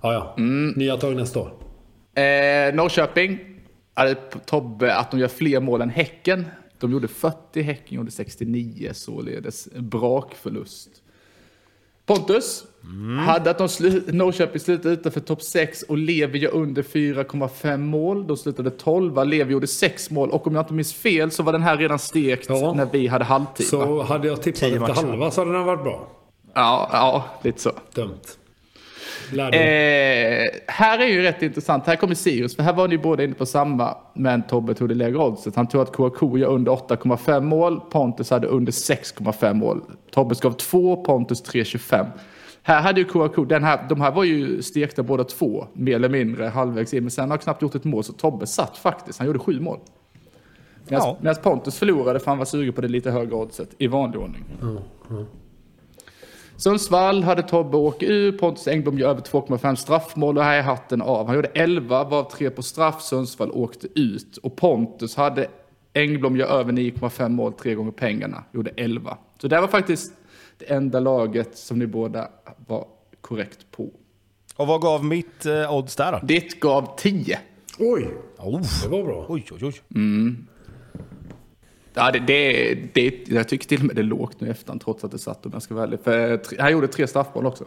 [0.00, 0.34] Ja, ja.
[0.38, 0.70] Mm.
[0.76, 1.52] Nya tag nästa år.
[2.14, 3.38] Eh, Norrköping
[3.94, 4.14] hade
[4.46, 6.44] Tobbe att de gör fler mål än Häcken.
[6.80, 10.88] De gjorde 40, Häcken gjorde 69, således brakförlust.
[12.06, 12.64] Pontus
[13.26, 18.26] hade att de slu- Norrköping slutade utanför topp 6 och Levi gör under 4,5 mål.
[18.26, 21.52] De slutade 12, Levi gjorde 6 mål och om jag inte minns fel så var
[21.52, 22.72] den här redan stekt Ja.
[22.76, 23.66] när vi hade halvtid.
[23.72, 23.84] va?
[23.86, 24.94] Så hade jag tippat efter matcher.
[24.94, 26.08] halva så hade den varit bra.
[26.54, 27.70] Ja, ja, lite så.
[27.94, 28.14] Dumt.
[29.32, 29.60] Lärdom.
[29.60, 31.86] Eh, här är ju rätt intressant.
[31.86, 34.94] Här kommer Sirius, för här var ni båda inne på samma, men Tobbe tog det
[34.94, 35.56] lägre oddset.
[35.56, 39.80] Han tog att Kouakou gör under 8,5 mål, Pontus hade under 6,5 mål.
[40.10, 42.06] Tobbe gav 2, Pontus 3,25.
[42.62, 46.08] Här hade ju Kouakou, den här, de här var ju stekta båda två, mer eller
[46.08, 49.18] mindre halvvägs in, men sen har han knappt gjort ett mål, så Tobbe satt faktiskt.
[49.18, 49.78] Han gjorde sju mål.
[50.88, 51.16] Medan Ja.
[51.20, 54.44] medan Pontus förlorade för han var sugen på det lite högre oddset i vanlig ordning.
[56.56, 61.02] Sundsvall hade Tobbe åkt ur, Pontus Engblom gör över 2,5 straffmål och här är hatten
[61.02, 61.26] av.
[61.26, 64.36] Han gjorde 11 var 3 på straff, Sundsvall åkte ut.
[64.36, 65.46] Och Pontus hade
[65.94, 69.16] Engblom gör över 9,5 mål, tre gånger pengarna, gjorde 11.
[69.40, 70.12] Så det var faktiskt
[70.58, 72.28] det enda laget som ni båda
[72.66, 72.86] var
[73.20, 73.90] korrekt på.
[74.56, 76.26] Och vad gav mitt eh, odds där då?
[76.26, 77.38] Ditt gav 10.
[77.78, 78.08] Oj,
[78.38, 78.62] Oh.
[78.82, 79.26] det var bra.
[79.28, 79.74] Oj, oj, oj.
[81.94, 84.80] Ja, det, det, det, jag tycker till och med det är lågt nu i efterhand
[84.80, 86.00] trots att det satt om jag ska vara ärlig.
[86.04, 87.64] För han gjorde tre straffmål också.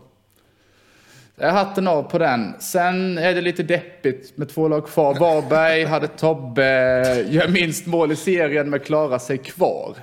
[1.36, 2.54] Jag hatten av på den.
[2.60, 5.20] Sen är det lite deppigt med två lag kvar.
[5.20, 9.96] Varberg hade Tobbe, gör minst mål i serien men klarar sig kvar.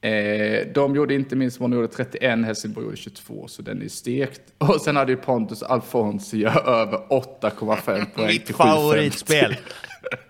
[0.00, 3.88] Eh, de gjorde inte minst mål, de gjorde 31, Helsingborg gjorde 22, så den är
[3.88, 4.42] stekt.
[4.58, 8.58] Och sen hade ju Pontus Alfons gör över 8,5 poäng Mitt till 7,50.
[8.58, 9.56] favoritspel.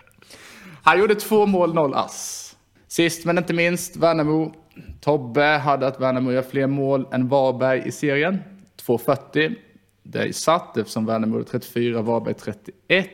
[0.83, 2.55] Han gjorde två mål, noll ass.
[2.87, 4.53] Sist men inte minst, Värnamo.
[5.01, 8.39] Tobbe hade att Värnamo gör fler mål än Varberg i serien.
[8.87, 9.55] 2,40.
[10.03, 13.09] Det är satt eftersom Värnamo gjorde 34, Varberg 31.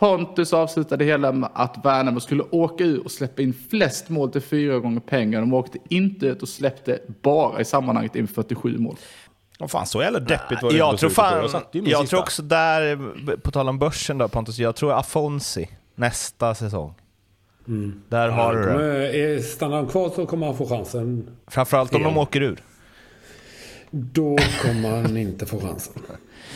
[0.00, 4.40] Pontus avslutade hela med att Värnamo skulle åka ur och släppa in flest mål till
[4.40, 5.40] fyra gånger pengar.
[5.40, 8.96] De åkte inte ut och släppte bara i sammanhanget in 47 mål.
[9.58, 13.50] Vad fan, så jävla deppigt var det Jag tror, fan, Jag tror också där, på
[13.50, 16.94] tal om börsen då Pontus, jag tror Afonsi nästa säsong.
[18.08, 19.18] Där har du det.
[19.18, 21.30] Är- Stannar han kvar så kommer han få chansen.
[21.46, 22.60] Framförallt om de åker ur.
[23.90, 25.92] Då kommer han inte få chansen.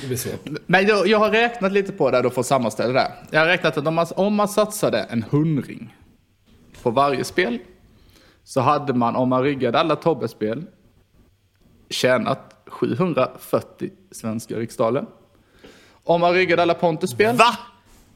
[0.01, 0.49] Det blir svårt.
[0.66, 3.12] Men jag, jag har räknat lite på det då för att sammanställa det.
[3.31, 5.97] Jag har räknat att om man, om man satsade en hundring
[6.83, 7.59] på varje spel
[8.45, 10.65] så hade man, om man riggade alla Tobbe-spel,
[11.91, 15.07] tjänat 740 svenska riksdaler.
[16.05, 17.59] Om man riggade alla Pontus-spel, Va?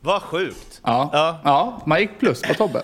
[0.00, 0.80] Vad sjukt!
[0.84, 1.40] ja, Ja.
[1.44, 1.82] ja.
[1.86, 2.82] man gick plus på Tobbe.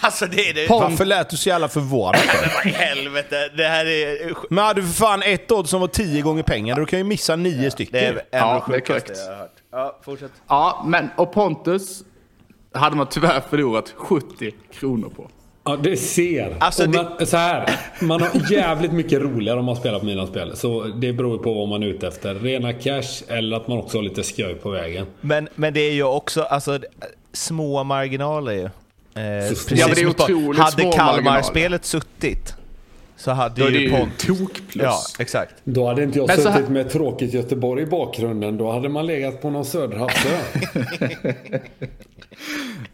[0.00, 0.66] Alltså det är det...
[0.68, 2.16] Varför lät du så jävla förvånad?
[2.42, 4.34] Men vad i helvete, det här är...
[4.50, 7.04] Men hade du för fan ett odds som var tio gånger pengar, då kan ju
[7.04, 7.92] missa nio stycken.
[8.00, 9.52] Det är en Ja, av det är sjukaste jag har hört.
[9.72, 10.32] Ja, fortsätt.
[10.48, 12.02] Ja, men och Pontus
[12.72, 15.30] hade man tyvärr förlorat 70 kronor på.
[15.66, 16.56] Ja, det ser.
[16.60, 20.04] Alltså, Och det- man, så här, man har jävligt mycket roligare om man spelar på
[20.04, 20.56] mina spel.
[20.56, 22.34] Så det beror på vad man är ute efter.
[22.34, 25.06] Rena cash eller att man också har lite skoj på vägen.
[25.20, 26.78] Men, men det är ju också, alltså,
[27.32, 28.70] små marginaler ju.
[29.14, 32.54] Eh, precis Ja, men det är otroligt Hade Kalmar-spelet suttit
[33.16, 34.18] så hade Då är det ju ju Pont...
[34.18, 34.82] tokplus.
[34.84, 35.54] Ja, exakt.
[35.64, 38.56] Då hade inte jag Men suttit här- med tråkigt Göteborg i bakgrunden.
[38.58, 40.28] Då hade man legat på någon söderhavsö.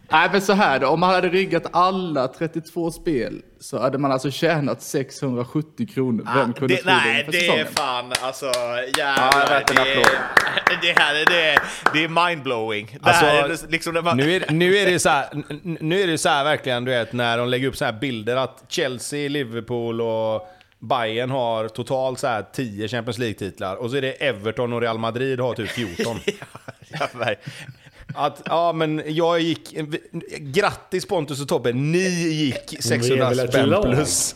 [0.11, 0.87] Nej, men så här då.
[0.87, 6.27] Om man hade riggat alla 32 spel så hade man alltså tjänat 670 kronor.
[6.35, 7.67] Vem kunde Ah, det, tro nej, det är säsongen?
[7.75, 9.63] fan alltså Ja, jävlar.
[9.69, 11.59] en det, är, det här är, det, är-
[11.93, 12.97] det är mindblowing.
[13.01, 15.25] Alltså, är liksom man, Nu är, nu är det så här,
[15.63, 18.35] nu är det så här verkligen, du vet, när de lägger upp så här bilder
[18.35, 20.47] att Chelsea, Liverpool och
[20.79, 24.97] Bayern har totalt så här 10 Champions League-titlar och så är det Everton och Real
[24.97, 26.19] Madrid har typ 14.
[26.99, 27.35] ja, ver-
[28.15, 29.75] Att, ja men jag gick,
[30.39, 34.35] grattis Pontus och Tobbe, ni gick 600 väl ett spänn plus.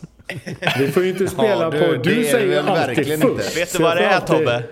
[0.78, 1.92] Vi får ju inte spela Ja, du, på...
[1.92, 3.42] det Du säger alltid inte.
[3.54, 4.62] Vet du vad det är Tobbe?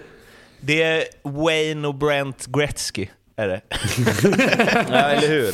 [0.61, 3.07] Det är Wayne och Brent Gretzky.
[3.37, 3.61] Är det.
[4.91, 5.53] Ja, eller hur?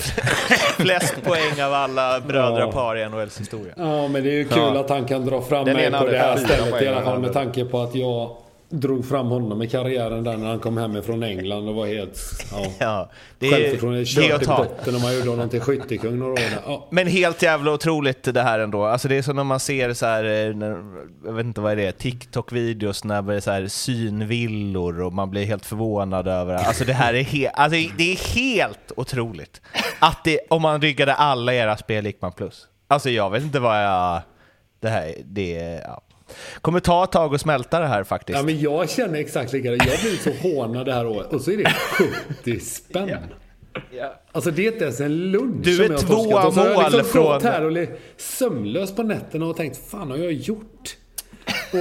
[0.83, 3.07] Flest poäng av alla brödrapar Ja.
[3.07, 3.73] i NHLs historia.
[3.77, 4.81] Ja, men det är ju kul Ja.
[4.81, 7.33] att han kan dra fram Den mig på det här stället i alla fall med
[7.33, 8.37] tanke på att jag
[8.71, 12.19] drog fram honom i karriären där när han kom hem från England och var helt...
[12.53, 15.49] Ja, Ja, det är, Självförtroende det är kört att i botten och man gjorde honom
[15.49, 16.41] till skyttekung några år.
[16.67, 16.89] Ja.
[16.91, 18.85] Men helt jävla otroligt det här ändå.
[18.85, 20.31] Alltså det är som när man ser så här, eh,
[21.25, 25.31] jag vet inte vad det är, TikTok-videos när det är så här synvillor och man
[25.31, 26.61] blir helt förvånad över det.
[26.61, 29.61] Alltså det här är, he- alltså det är helt otroligt.
[29.99, 32.67] Att det, om man ryggade alla era spel gick man plus.
[32.89, 34.23] Alltså jag vet inte vad jag...
[34.81, 35.81] Det här, det är...
[35.81, 36.03] Ja.
[36.61, 38.37] Kommer ta ett tag att smälta det här faktiskt.
[38.39, 39.83] Ja, men jag känner exakt likadant.
[39.87, 41.33] Jag har blivit så hånad det här året.
[41.33, 41.71] Och så är det
[42.45, 43.11] 70 spänn.
[44.33, 46.47] Alltså det är inte ens en lunch Du som är jag har två torskat.
[46.47, 49.91] Och så har jag mål liksom gått från- här och sömnlös på nätterna och tänkt,
[49.91, 50.97] fan har jag gjort?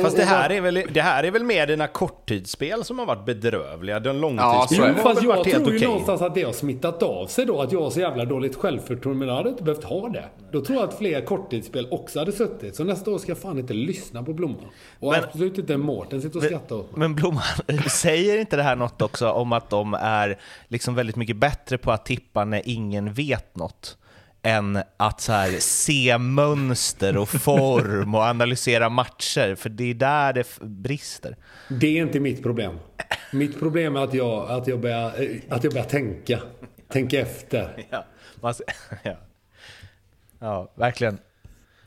[0.03, 3.25] Fast det här, är väl, det här är väl mer dina korttidsspel som har varit
[3.25, 3.99] bedrövliga.
[3.99, 5.01] De Ja, långtidsspelen det.
[5.01, 5.87] har jag varit helt tror ju okej.
[5.87, 7.61] någonstans att det har smittat av sig då.
[7.61, 9.19] Att jag har så jävla dåligt självförtroende.
[9.19, 10.25] Men jag hade inte behövt ha det.
[10.51, 12.75] Då tror jag att fler korttidsspel också hade suttit.
[12.75, 14.65] Så nästa år ska jag fan inte lyssna på Blomman.
[14.99, 16.99] Och Men- absolut inte Mårten sitter och skrattar åt mig.
[16.99, 17.43] Men Blomman,
[17.89, 20.37] säger inte det här något också om att de är
[20.67, 23.97] liksom väldigt mycket bättre på att tippa när ingen vet något?
[24.43, 30.33] Än att så här, se mönster och form och analysera matcher, för det är där
[30.33, 31.35] det brister.
[31.69, 32.79] Det är inte mitt problem.
[33.31, 36.39] Mitt problem är att jag, att jag, börjar, eh, att jag börjar tänka.
[36.87, 37.85] Tänka efter.
[37.89, 38.05] Ja,
[38.41, 38.53] man,
[39.03, 39.15] ja.
[40.39, 41.19] ja verkligen.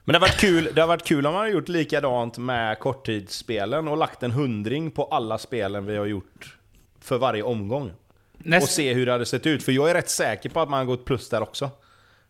[0.04, 2.78] Men det har varit kul, det har varit kul om man har gjort likadant med
[2.78, 6.58] korttidsspelen och lagt en hundring på alla spelen vi har gjort
[7.00, 7.92] för varje omgång.
[8.32, 10.70] Och Näst, se hur det hade sett ut, för jag är rätt säker på att
[10.70, 11.70] man har gått plus där också.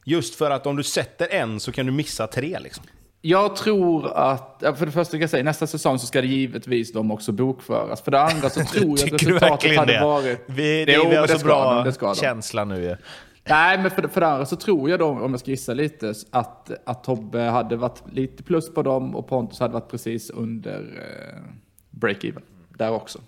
[0.05, 2.85] Just för att om du sätter en så kan du missa tre liksom.
[3.21, 6.93] jag tror att, för det första kan jag säga, nästa säsong så ska det givetvis
[6.93, 8.03] de också bokföras.
[8.03, 10.01] För det andra så tror jag att resultatet hade det?
[10.01, 10.45] varit...
[10.47, 12.15] Vi, det, Jo, vi har så bra de, de.
[12.15, 12.97] känsla nu ju.
[13.45, 16.15] Nej, men för, för det andra så tror jag då, om jag ska gissa lite,
[16.31, 20.79] att, att Tobbe hade varit lite plus på dem och Pontus hade varit precis under
[20.79, 21.43] eh,
[21.91, 22.43] break-even.
[22.69, 23.19] Där också.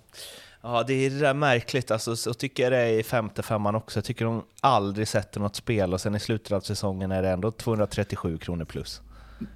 [0.67, 1.91] Ja, det är det där märkligt.
[1.91, 3.97] Alltså, så tycker jag det är i femte femman också.
[3.97, 7.29] Jag tycker de aldrig sätter något spel och sen i slutet av säsongen är det
[7.29, 9.01] ändå 237 kronor plus.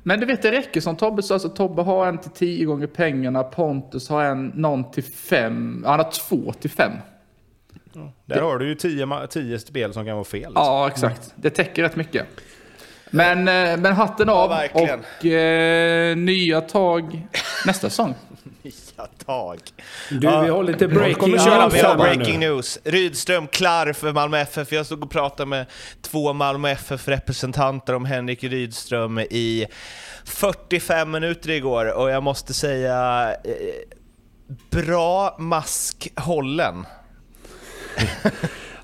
[0.04, 1.34] Men du vet, det räcker som Tobbe sa.
[1.34, 6.00] Alltså, Tobbe har en till tio gånger pengarna, Pontus har en någon till fem, han
[6.00, 6.92] har två till fem.
[8.26, 10.40] Där har du ju tio, tio spel som kan vara fel.
[10.40, 10.64] Liksom.
[10.64, 11.34] Ja, exakt.
[11.36, 12.26] Det täcker rätt mycket.
[13.10, 15.00] Men, eh, men hatten av verkligen.
[15.00, 17.28] och eh, nya tag
[17.66, 18.16] nästa säsong.
[18.62, 19.60] Nya tag.
[20.10, 22.80] Du, vi har lite breaking köra Ja, vi har breaking news.
[22.84, 24.72] Rydström klar för Malmö FF.
[24.72, 25.66] Jag stod och pratade med
[26.02, 29.66] två Malmö FF-representanter om Henrik Rydström i
[30.26, 33.52] 45 minuter igår och jag måste säga eh,
[34.70, 36.86] bra mask hållen.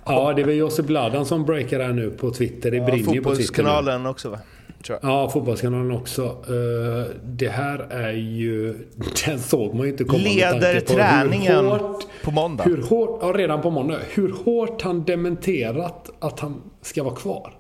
[0.05, 2.71] Ja, det väl Josip Bladan som breakar här nu på Twitter.
[2.71, 3.21] Det brinner ju på Twitter.
[3.21, 4.39] Fotbollskanalen också va?
[4.85, 5.11] Tror jag.
[5.11, 6.23] Ja, Fotbollskanalen också.
[6.23, 8.73] Eh, det här är ju...
[9.25, 12.63] Den såg man ju inte komma Leder på träningen hur hårt, på måndag.
[12.63, 13.19] hur hårt...
[13.21, 13.99] Ja, redan på måndag.
[14.09, 17.53] Hur hårt han dementerat att han ska vara kvar.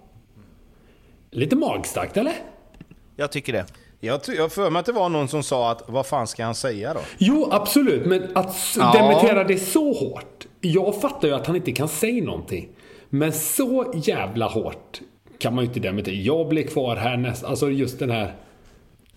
[1.31, 2.33] Lite magstarkt, eller?
[3.15, 3.65] Jag tycker det.
[3.99, 6.27] Jag tror- jag har för mig att det var någon som sa att vad fan
[6.27, 6.99] ska han säga då?
[7.17, 8.05] Jo, absolut.
[8.05, 8.91] Men att Ja.
[8.93, 10.47] dementera det så hårt.
[10.61, 12.69] Jag fattar ju att han inte kan säga någonting.
[13.09, 15.01] Men så jävla hårt
[15.39, 16.15] kan man ju inte dementera.
[16.15, 17.47] Jag blir kvar här nästa...
[17.47, 18.33] Alltså just den här...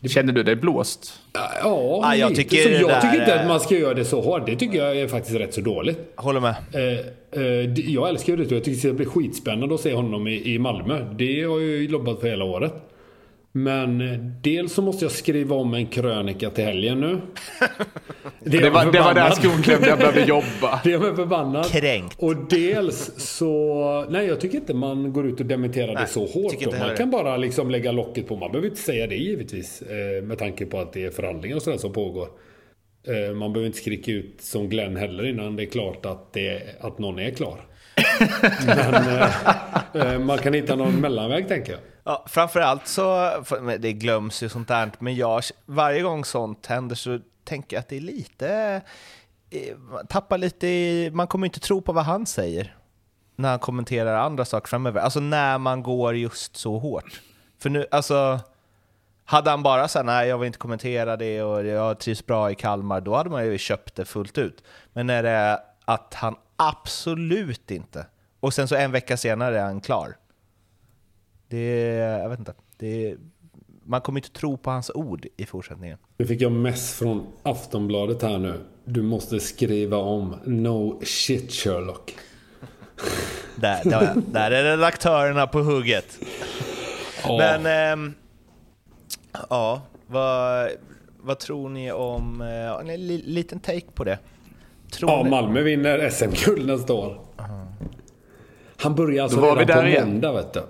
[0.09, 1.13] Känner du dig blåst?
[1.33, 2.43] Ja, Ja, jag lite.
[2.43, 4.47] tycker så jag där tycker inte är- att man ska göra det så hårt.
[4.47, 5.99] Det tycker jag är faktiskt rätt så dåligt.
[6.17, 6.55] Håller med.
[6.73, 8.55] Eh, eh, jag älskar ju det.
[8.55, 11.05] Jag tycker det ska bli skitspännande att se honom i, i Malmö.
[11.19, 12.73] Det har jag ju jobbat för hela året.
[13.53, 17.21] Men eh, dels så måste jag skriva om en krönika till helgen nu.
[18.41, 20.81] Det, Det var, det var där skon klämde, jag behövde jobba.
[20.85, 21.67] Det är jag förbannad.
[21.67, 22.17] Kränkt.
[22.23, 24.07] Och dels så...
[24.11, 26.33] Nej, jag tycker inte man går ut och dementerar det så hårt.
[26.61, 26.65] Då.
[26.71, 28.37] inte Man kan bara liksom lägga locket på.
[28.37, 29.83] Man behöver inte säga det givetvis.
[29.83, 32.29] eh, Med tanke på att det är förhandlingar och sådär som pågår.
[33.09, 36.63] Eh, Man behöver inte skrika ut som Glenn heller innan det är klart att, det,
[36.81, 37.61] att någon är klar.
[39.93, 41.81] Men man kan hitta någon mellanväg tänker jag.
[42.05, 43.33] Ja, framförallt så,
[43.79, 47.89] det glöms ju sånt där, men jag, varje gång sånt händer så tänker jag att
[47.89, 48.83] det är lite,
[49.91, 52.77] man tappar lite i, man kommer inte tro på vad han säger
[53.37, 55.01] när han kommenterar andra saker framöver.
[55.01, 57.21] Alltså när man går just så hårt.
[57.59, 58.41] För nu, alltså,
[59.25, 62.55] hade han bara sagt nej jag vill inte kommentera det och jag trivs bra i
[62.55, 64.65] Kalmar, då hade man ju köpt det fullt ut.
[64.93, 68.07] Men när det är att han absolut inte,
[68.41, 70.17] och sen så en vecka senare är han klar.
[71.49, 71.67] Det,
[72.23, 72.55] jag vet inte.
[72.77, 73.17] Det,
[73.85, 75.99] man kommer inte tro på hans ord i fortsättningen.
[76.17, 78.55] Nu fick jag mess från Aftonbladet här nu.
[78.85, 82.15] Du måste skriva om No shit Sherlock.
[83.57, 86.19] Där, där, där är redaktörerna på hugget.
[87.39, 88.15] Men, ehm,
[89.51, 90.69] ja, vad,
[91.21, 94.19] vad tror ni om, eh, en li, liten take på det?
[94.91, 97.21] Tror Ja, ni, Malmö vinner SM-guld nästa år.
[98.77, 100.09] Han börjar alltså Då var vi redan där på igen.
[100.09, 100.63] måndag vet du.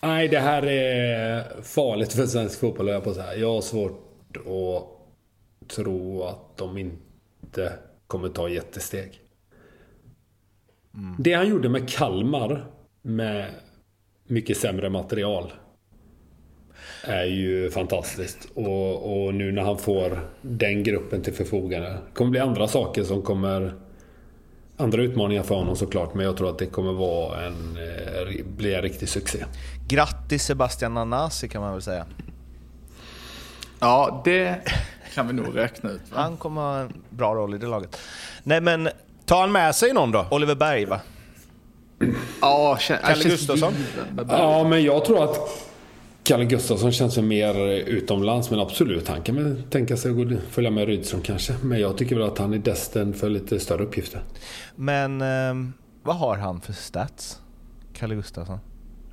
[0.00, 3.36] Nej, det här är farligt för svensk fotboll jag på att säga.
[3.36, 7.72] Jag har svårt att tro att de inte
[8.06, 9.20] kommer ta jättesteg.
[11.18, 12.64] Det han gjorde med Kalmar
[13.02, 13.50] med
[14.26, 15.52] mycket sämre material
[17.04, 18.48] är ju fantastiskt.
[18.54, 21.88] Och, och nu när han får den gruppen till förfogande.
[21.88, 23.72] Det kommer bli andra saker som kommer...
[24.80, 26.14] Andra utmaningar för honom såklart.
[26.14, 29.44] Men jag tror att det kommer vara en, eh, bli en riktig succé.
[29.88, 32.06] Grattis Sebastian Nanasi kan man väl säga.
[33.80, 34.60] Ja, det
[35.14, 36.00] kan vi nog räkna ut.
[36.10, 36.20] Va?
[36.20, 37.98] Han kommer ha en bra roll i det laget.
[38.42, 38.88] Nej men,
[39.28, 40.26] Tar han med sig någon då?
[40.30, 41.00] Oliver Berg va?
[42.40, 43.74] Ja, Kalle Gustafsson?
[44.28, 45.67] Ja, men jag tror att
[46.28, 48.50] Kalle Gustafsson känns väl mer utomlands.
[48.50, 51.54] Men absolut, han kan väl tänka sig att gå- följa med Rydström kanske.
[51.62, 54.20] Men jag tycker väl att han är destined för lite större uppgifter.
[54.76, 55.72] Men ehm,
[56.02, 57.40] vad har han för stats?
[57.92, 58.58] Kalle Gustafsson?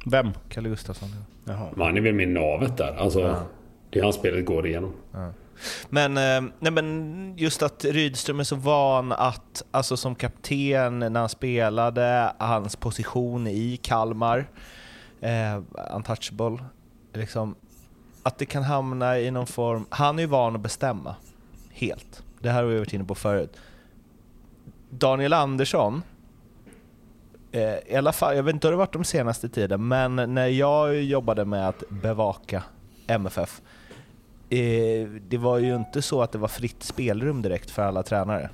[0.05, 0.29] Vem?
[0.49, 1.09] Kalle Gustafsson.
[1.45, 1.53] ja.
[1.53, 1.69] Jaha.
[1.75, 2.95] Men han är väl med navet där.
[2.97, 3.35] Alltså,
[3.89, 4.93] det är hans spelet går igenom.
[5.89, 11.19] Men, eh, nej men just att Rydström är så van att, alltså som kapten när
[11.19, 14.45] han spelade, hans position i Kalmar,
[15.21, 15.61] eh,
[15.95, 16.57] untouchable,
[17.15, 17.55] liksom,
[18.23, 21.15] att det kan hamna i någon form, han är ju van att bestämma,
[21.71, 22.23] helt.
[22.39, 23.57] Det här har vi varit inne på förut.
[24.89, 26.03] Daniel Andersson,
[27.51, 30.47] eh, i alla fall, jag vet inte hur det varit de senaste tiden, men när
[30.47, 32.63] jag jobbade med att bevaka
[33.07, 33.61] MFF,
[34.49, 38.49] eh, det var ju inte så att det var fritt spelrum direkt för alla tränare.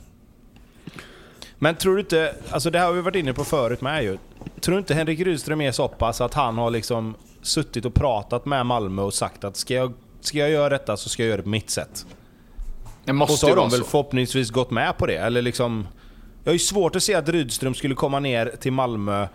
[1.59, 4.17] Men tror du inte, alltså det här har vi varit inne på förut med ju.
[4.59, 8.45] Tror du inte Henrik Rydström är så pass att han har liksom suttit och pratat
[8.45, 11.38] med Malmö och sagt att ska jag, ska jag göra detta så ska jag göra
[11.38, 12.05] det på mitt sätt?
[13.05, 13.85] Det Och måste så ju har de väl så.
[13.85, 15.88] förhoppningsvis gått med på det, eller liksom...
[16.43, 19.27] Jag har ju svårt att se att Rydström skulle komma ner till Malmö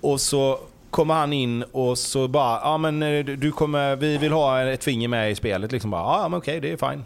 [0.00, 0.58] och så
[0.90, 4.84] kommer han in och så bara ja men eh, du kommer, vi vill ha ett
[4.84, 7.04] finger med i spelet liksom bara ja men okej det är fine.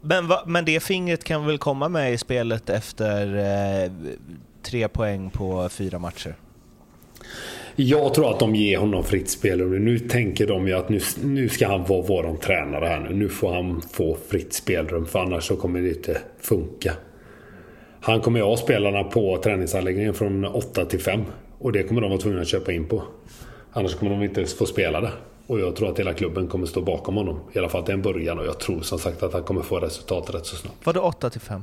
[0.00, 3.36] Men, va, men det fingret kan väl komma med i spelet efter
[3.84, 3.92] eh,
[4.62, 6.34] tre poäng på fyra matcher?
[7.76, 9.84] Jag tror att de ger honom fritt spelrum.
[9.84, 13.14] Nu tänker de ju att nu, nu ska han vara vår tränare här nu.
[13.14, 16.92] Nu får han få fritt spelrum för annars så kommer det inte funka.
[18.00, 21.20] Han kommer ju ha spelarna på träningsanläggningen från 8 till 5.
[21.58, 23.02] Och det kommer de vara tvungna att köpa in på.
[23.72, 25.10] Annars kommer de inte få spela det.
[25.46, 27.40] Och jag tror att hela klubben kommer stå bakom honom.
[27.52, 28.38] I alla fall till en början.
[28.38, 30.76] Och jag tror som sagt att han kommer få resultat rätt så snabbt.
[30.84, 31.62] Vadå 8 till 5?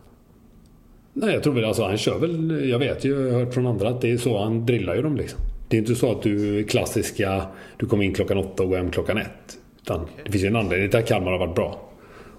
[1.14, 2.70] Nej, jag tror väl alltså han kör väl.
[2.70, 5.02] Jag vet ju, jag har hört från andra att det är så han drillar ju
[5.02, 5.40] dem liksom.
[5.70, 7.46] Det är inte så att du klassiska,
[7.78, 9.58] du kommer in klockan åtta och går hem klockan ett.
[9.82, 11.90] Utan det finns ju en anledning till att Kalmar har varit bra.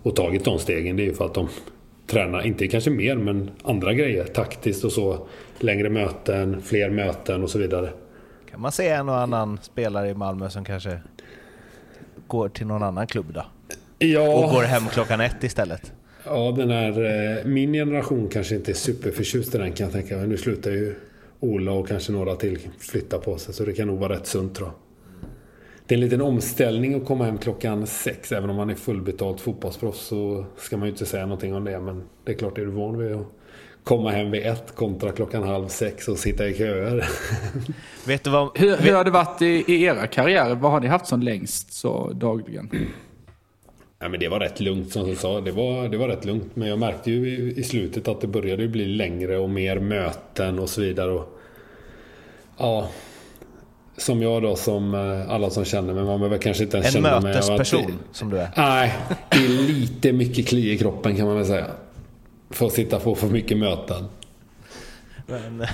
[0.02, 0.96] Och tagit de stegen.
[0.96, 1.48] Det är ju för att de
[2.06, 4.24] tränar, inte kanske mer, men andra grejer.
[4.24, 5.26] Taktiskt och så.
[5.58, 7.90] Längre möten, fler möten och så vidare.
[8.50, 10.98] Kan man se en och annan spelare i Malmö som kanske
[12.26, 13.44] går till någon annan klubb då?
[13.98, 15.92] Ja, Och går hem klockan ett istället?
[16.24, 16.90] ja den här,
[17.38, 20.26] eh, min generation kanske inte är superförtjust i den kan jag tänka mig.
[20.26, 20.94] Nu slutar ju
[21.40, 23.54] Ola och kanske några till flytta på sig.
[23.54, 24.74] Så det kan nog vara rätt sunt tror jag.
[25.86, 28.32] Det är en liten omställning att komma hem klockan sex.
[28.32, 31.80] Även om man är fullbetalt fotbollsproffs så ska man ju inte säga någonting om det.
[31.80, 33.26] Men det är klart, är du van vid att
[33.84, 37.08] komma hem vid ett kontra klockan halv sex och sitta i köer.
[38.06, 38.58] Vet du vad?
[38.58, 40.54] Hur, hur har det varit i, i era karriärer?
[40.54, 42.70] Vad har ni haft som längst så dagligen?
[44.02, 45.40] Ja, men det var rätt lugnt som du sa.
[45.40, 46.56] Det var, det var rätt lugnt.
[46.56, 50.58] Men jag märkte ju i, i slutet att det började bli längre och mer möten
[50.58, 51.10] och så vidare.
[51.12, 51.38] Och,
[52.58, 52.88] ja,
[53.96, 56.04] som jag då, som eh, alla som känner mig.
[56.04, 57.32] Man behöver kanske inte ens En känna mig.
[57.32, 58.48] mötesperson som du är.
[58.56, 58.94] Nej,
[59.30, 61.66] det är lite mycket kli i kroppen kan man väl säga.
[62.50, 64.04] För att sitta på för mycket möten.
[65.26, 65.58] Men,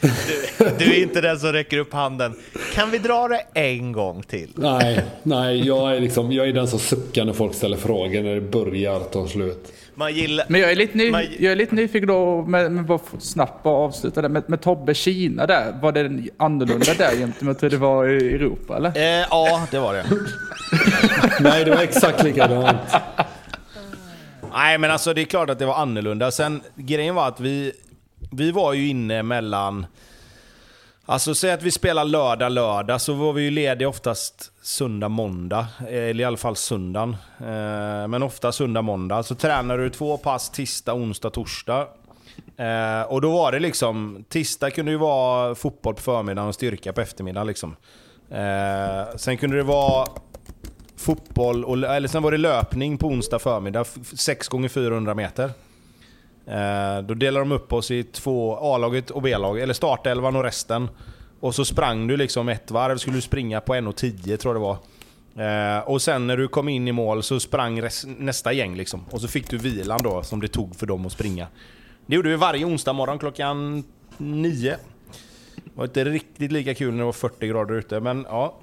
[0.00, 2.34] du, du är inte den som räcker upp handen.
[2.74, 4.50] Kan vi dra det en gång till?
[4.54, 8.34] Nej, nej jag, är liksom, jag är den som suckar när folk ställer frågor när
[8.34, 9.72] det börjar ta slut.
[9.94, 10.46] Man gillar...
[10.48, 13.20] Men jag är lite, ny, Man- jag är lite nyfiken då, med, med bara få
[13.20, 14.28] snabbt bara avsluta det.
[14.28, 18.76] Med, med Tobbe Kina där, var det annorlunda där gentemot hur det var i Europa
[18.76, 18.88] eller?
[18.96, 20.04] Eh, ja, det var det.
[21.40, 22.76] Nej, det var exakt likadant.
[24.52, 26.30] Nej men alltså det är klart att det var annorlunda.
[26.30, 27.72] Sen grejen var att vi,
[28.36, 29.86] vi var ju inne mellan...
[31.06, 35.66] Alltså säg att vi spelar lördag, lördag så var vi ju lediga oftast söndag, måndag.
[35.80, 37.16] Eh, eller i alla fall söndagen.
[37.38, 39.22] Eh, men ofta söndag, måndag.
[39.22, 41.86] Så tränade du två pass tisdag, onsdag, torsdag.
[42.56, 46.92] Eh, och då var det liksom, tisdag kunde ju vara fotboll på förmiddagen och styrka
[46.92, 47.76] på eftermiddagen liksom.
[49.16, 50.08] Sen kunde det vara
[50.96, 53.84] fotboll, och, eller sen var det löpning på onsdag förmiddag,
[54.16, 55.50] 6 gånger 400 meter.
[56.46, 60.88] Eh, då delade de upp oss i två, A-laget och B-laget, eller startelvan och resten.
[61.40, 64.66] Och så sprang du liksom ett varv, skulle du springa på 1.10 tror jag det
[64.66, 64.78] var.
[65.36, 69.04] Eh, och sen när du kom in i mål så sprang nästa gäng liksom.
[69.10, 71.46] Och så fick du vilan då, som det tog för dem att springa.
[72.06, 73.84] Det gjorde vi varje onsdag morgon klockan
[74.18, 74.76] 9.
[75.74, 78.54] Det var inte riktigt lika kul när det var 40 grader ute, men ja.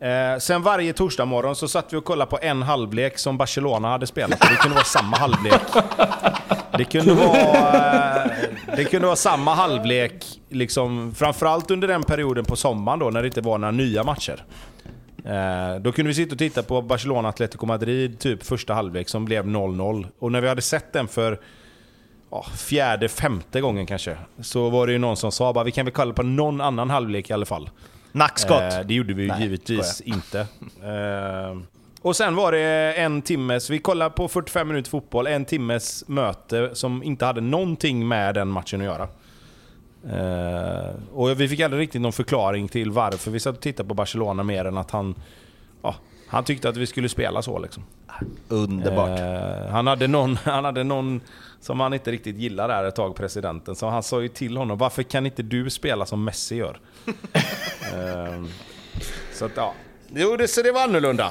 [0.00, 3.88] Eh, sen varje torsdag morgon så satt vi och kollade på en halvlek som Barcelona
[3.88, 4.40] hade spelat.
[4.40, 5.60] Det kunde vara samma halvlek.
[6.78, 8.30] Det kunde vara, eh,
[8.76, 13.26] det kunde vara samma halvlek, liksom, framförallt under den perioden på sommaren då, när det
[13.26, 14.44] inte var några nya matcher.
[15.24, 19.24] Eh, då kunde vi sitta och titta på Barcelona Atletico Madrid, typ första halvlek, som
[19.24, 20.06] blev 0-0.
[20.18, 21.40] Och när vi hade sett den för
[22.32, 25.84] ja, fjärde, femte gången kanske, så var det ju någon som sa bara vi kan
[25.84, 27.70] väl kolla på någon annan halvlek i alla fall.
[28.12, 28.62] Nackskott.
[28.72, 30.40] Eh, det gjorde vi ju Nej, givetvis inte.
[30.82, 31.58] Eh,
[32.02, 36.70] och sen var det en timmes, vi kollade på 45 minuter fotboll, en timmes möte
[36.72, 39.08] som inte hade någonting med den matchen att göra.
[40.10, 43.94] Eh, och vi fick aldrig riktigt någon förklaring till varför vi satt och tittade på
[43.94, 45.14] Barcelona mer än att han,
[45.82, 45.94] ja,
[46.28, 47.84] han tyckte att vi skulle spela så liksom.
[48.48, 49.20] Underbart.
[49.20, 51.20] Eh, han, hade någon, han hade någon
[51.62, 53.76] som han inte riktigt gillade där ett tag, presidenten.
[53.76, 56.80] Så han sa ju till honom, varför kan inte du spela som Messi gör?
[57.94, 58.44] Eh,
[59.32, 59.74] så att ja,
[60.08, 61.30] jo, det, så det var annorlunda.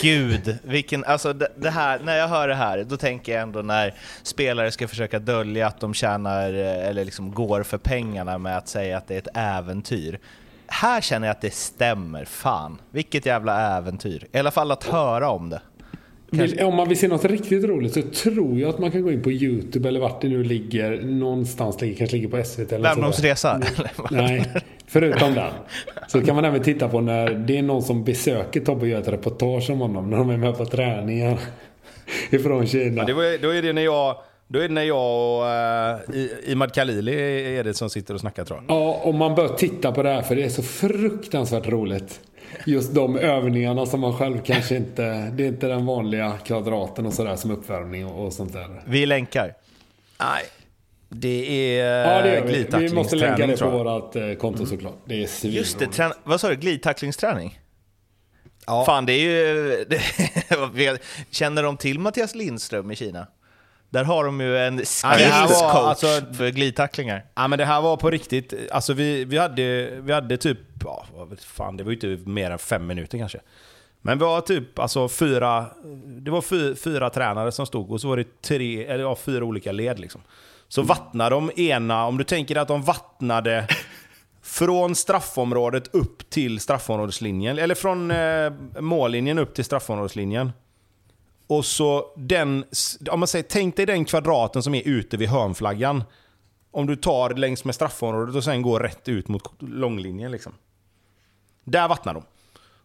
[0.00, 3.62] Gud, vilken, alltså det, det här, när jag hör det här, då tänker jag ändå
[3.62, 8.56] när spelare ska försöka dölja att de tjänar, eh, eller liksom går för pengarna med
[8.56, 10.18] att säga att det är ett äventyr.
[10.66, 12.80] Här känner jag att det stämmer, fan.
[12.90, 14.26] Vilket jävla äventyr.
[14.32, 15.60] I alla fall att höra om det.
[16.42, 19.12] Vill, om man vill se något riktigt roligt så tror jag att man kan gå
[19.12, 21.02] in på YouTube eller vart det nu ligger.
[21.02, 23.30] Någonstans ligger, kanske ligger på SVT eller något Värmlands sådär.
[23.30, 23.60] resa.
[24.10, 24.44] Nej,
[24.86, 25.52] förutom den.
[26.08, 29.00] Så kan man även titta på när det är någon som besöker Tobbe och gör
[29.00, 31.38] ett reportage om honom när de är med på träningar
[32.30, 33.04] ifrån Kina.
[33.04, 34.16] Det var, då är det när jag,
[34.48, 37.12] då är det när jag och uh, Imad Khalili
[37.58, 38.76] är det som sitter och snackar tror jag.
[38.76, 42.20] Ja, och man bör titta på det här för det är så fruktansvärt roligt.
[42.66, 45.02] Just de övningarna som man själv kanske inte...
[45.30, 48.82] Det är inte den vanliga kvadraten och sådär som uppvärmning och, och sånt där.
[48.86, 49.54] Vi länkar.
[50.20, 50.44] Nej.
[51.08, 52.52] Det är Ja, det gör vi.
[52.52, 54.98] Glidtacklingsträning måste länka det på vårt eh, konto såklart.
[55.04, 55.52] Det är svin.
[55.52, 56.56] Just det, träna, vad sa du?
[56.56, 57.60] Glidtacklingsträning?
[58.66, 58.84] Ja.
[58.84, 59.84] Fan, det är ju...
[60.74, 60.98] Det,
[61.30, 63.26] känner de till Mattias Lindström i Kina?
[63.94, 67.24] Där har de ju en skills coach alltså- för glidtacklingar.
[67.34, 68.54] Ja men det här var på riktigt.
[68.72, 71.06] Alltså vi, vi, hade, vi hade typ, ja,
[71.46, 73.40] fan, det var ju inte mer än fem minuter kanske.
[74.02, 75.66] Men vi var typ alltså fyra,
[76.06, 79.44] det var fyra, fyra tränare som stod och så var det tre, eller ja, fyra
[79.44, 80.20] olika led liksom.
[80.68, 83.66] Så vattnade de ena, om du tänker att de vattnade
[84.42, 90.52] från straffområdet upp till straffområdeslinjen, eller från eh, mållinjen upp till straffområdeslinjen.
[91.46, 92.64] Och så den,
[93.10, 96.04] om man säger, tänk dig den kvadraten som är ute vid hörnflaggan.
[96.70, 100.52] Om du tar längs med straffområdet och sen går rätt ut mot långlinjen liksom.
[101.64, 102.22] Där vattnar de.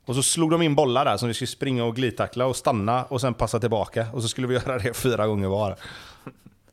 [0.05, 3.03] Och så slog de in bollar där som vi skulle springa och glidtackla och stanna
[3.03, 4.07] och sen passa tillbaka.
[4.13, 5.75] Och så skulle vi göra det fyra gånger var.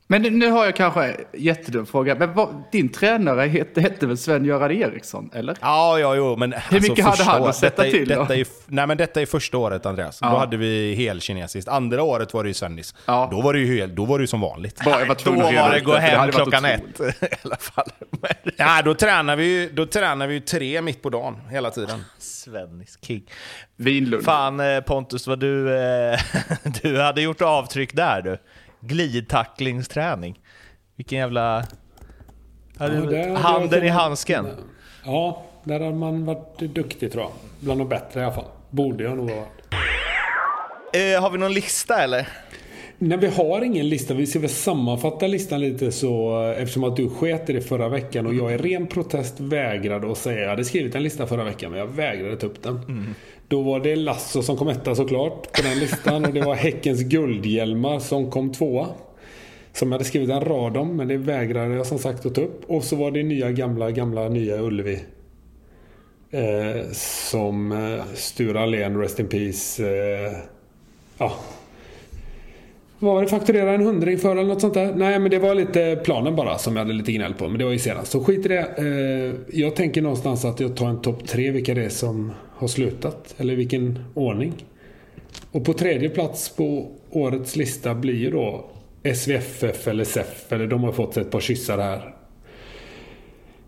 [0.09, 2.15] Men nu- har jag kanske en jättedum fråga.
[2.15, 5.57] Men vad, din tränare hette, hette väl Sven-Göran Eriksson, eller?
[5.61, 8.21] Ja, ja, jo, men alltså, mycket hade han att sätta detta är- till då?
[8.21, 10.19] Detta är, nej, men detta är första året Andreas.
[10.21, 10.29] Ja.
[10.29, 11.67] Då hade vi helkinesiskt.
[11.69, 12.95] Andra året var det ju Svennis.
[13.05, 13.27] Ja.
[13.31, 14.83] Då var det ju helt, då var det som vanligt.
[14.85, 16.99] Bara jag var Då var det gå hem varit klockan otroligt.
[17.23, 17.87] ett i alla fall.
[18.21, 22.03] Men- Ja, då tränar vi ju då tränar vi tre mitt på dagen hela tiden.
[22.19, 23.23] Svennis king.
[23.75, 24.23] Vinlund.
[24.23, 26.19] Fan eh, Pontus, vad du, eh,
[26.81, 28.37] du hade gjort avtryck där du.
[28.81, 30.39] Glidtacklingsträning.
[30.95, 31.65] Vilken jävla...
[32.79, 34.47] Ja, Handen i handsken.
[35.05, 37.31] Ja, där har man varit duktig tror jag.
[37.59, 38.45] Bland de bättre i alla fall.
[38.69, 39.73] Borde jag nog ha varit.
[40.93, 42.27] Eh, har vi någon lista eller?
[42.97, 44.13] Nej, vi har ingen lista.
[44.13, 48.27] Vi ska väl sammanfatta listan lite så eftersom att du sket i det förra veckan
[48.27, 50.41] och jag i ren protest vägrade att säga.
[50.41, 53.15] Jag hade skrivit en lista förra veckan men jag vägrade ta upp den.
[53.47, 57.01] Då var det Lasso som kom etta såklart på den listan och det var Häckens
[57.01, 58.87] guldhjälmar som kom tvåa.
[59.73, 62.41] Som jag hade skrivit en rad om men det vägrade jag som sagt att ta
[62.41, 62.63] upp.
[62.67, 64.99] Och så var det nya gamla, gamla, nya Ullevi.
[66.31, 69.83] Eh, som eh, Sture Allén, Rest in Peace.
[69.83, 70.37] Eh,
[71.17, 71.33] ja,
[72.99, 73.27] vad var det?
[73.27, 74.95] Fakturera en hundring för eller något sånt där?
[74.95, 77.47] Nej, men det var lite planen bara som jag hade lite gnäll på.
[77.47, 78.11] Men det var ju senast.
[78.11, 78.59] Så skit i det.
[78.77, 82.67] Eh, jag tänker någonstans att jag tar en topp tre vilka det är som har
[82.67, 83.35] slutat.
[83.37, 84.53] Eller vilken ordning.
[85.51, 88.65] Och på tredje plats på årets lista blir ju då
[89.15, 90.51] SVFF eller SEF.
[90.51, 92.13] Eller de har fått ett par kyssar här.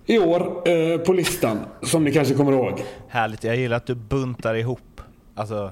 [0.06, 1.58] I år eh, på listan.
[1.82, 2.80] Som ni kanske kommer ihåg.
[3.08, 5.02] Härligt, jag gillar att du buntar ihop.
[5.36, 5.72] Alltså,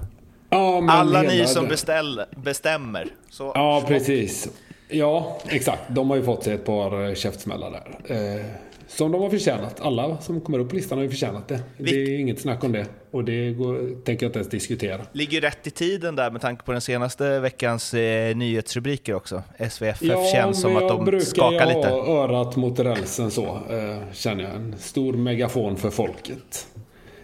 [0.50, 3.06] Ja, alla ni som det- beställ, bestämmer.
[3.30, 4.48] Så, Ja, precis.
[4.88, 5.82] Ja, exakt.
[5.88, 8.16] De har ju fått sig ett par eh, käftsmällar där.
[8.36, 8.44] Eh,
[8.88, 9.80] som de har förtjänat.
[9.80, 11.60] Alla som kommer upp på listan har ju förtjänat det.
[11.78, 12.86] Det är inget snack om det.
[13.10, 15.00] Och det går, tänker jag inte ens diskutera.
[15.12, 19.42] Ligger rätt i tiden där med tanke på den senaste veckans eh, nyhetsrubriker också.
[19.70, 21.88] SVFF känns som att de skakar lite.
[21.88, 24.54] ha örat mot rälsen så, eh, känner jag.
[24.54, 26.66] En stor megafon för folket.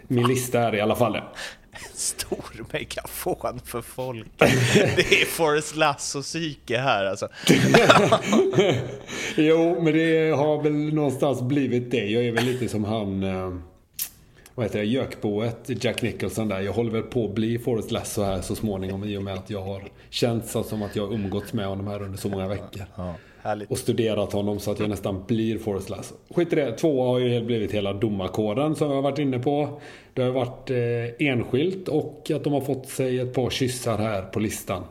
[0.07, 1.23] Min lista är i alla fall det.
[1.93, 4.27] Stor megafon för folk.
[4.37, 7.29] Det är Forrest Lasso-psyke här alltså.
[9.35, 12.05] jo, men det har väl någonstans blivit det.
[12.05, 13.23] Jag är väl lite som han...
[13.23, 13.53] Eh,
[14.55, 14.85] vad heter det?
[14.85, 16.59] Gökboet, Jack Nicholson där.
[16.59, 19.49] Jag håller väl på att bli Forrest Lasso här så småningom i och med att
[19.49, 22.47] jag har känt så som att jag har umgåtts med honom här under så många
[22.47, 22.83] veckor.
[23.45, 23.71] Härligt.
[23.71, 26.13] Och studerat honom så att jag nästan blir Forrest lass.
[26.35, 26.71] Skit i det.
[26.71, 29.81] Två har ju blivit hela domarkåren som jag har varit inne på.
[30.13, 34.21] Det har varit eh, enskilt och att de har fått sig ett par kyssar här
[34.21, 34.83] på listan.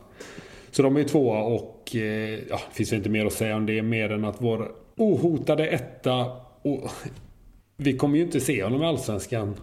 [0.71, 3.57] Så de är ju tvåa och eh, ja, det finns ju inte mer att säga
[3.57, 6.27] om det mer än att vår ohotade etta
[6.63, 6.91] och
[7.77, 9.55] vi kommer ju inte se honom i Allsvenskan.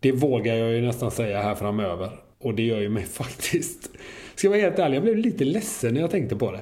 [0.00, 2.10] Det vågar jag ju nästan säga här framöver.
[2.38, 3.90] Och det gör ju mig faktiskt.
[4.34, 6.60] Ska jag vara helt ärlig, jag blev lite ledsen när jag tänkte på det.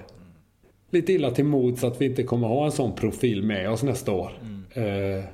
[0.90, 4.12] Lite illa till mods att vi inte kommer ha en sån profil med oss nästa
[4.12, 4.32] år.
[4.70, 5.24] Eh,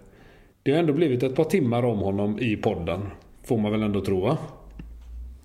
[0.62, 3.00] det har ändå blivit ett par timmar om honom i podden.
[3.44, 4.38] Får man väl ändå tro va?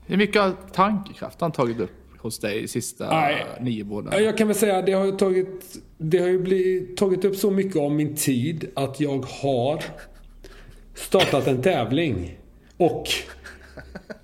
[0.05, 0.43] Hur mycket
[0.73, 3.45] tankekraft har han tagit upp hos dig de sista Nej.
[3.61, 4.23] nio månaderna?
[4.23, 7.51] Jag kan väl säga att det har tagit, det har ju blivit, tagit upp så
[7.51, 9.84] mycket av min tid att jag har
[10.93, 12.38] startat en tävling.
[12.77, 13.07] Och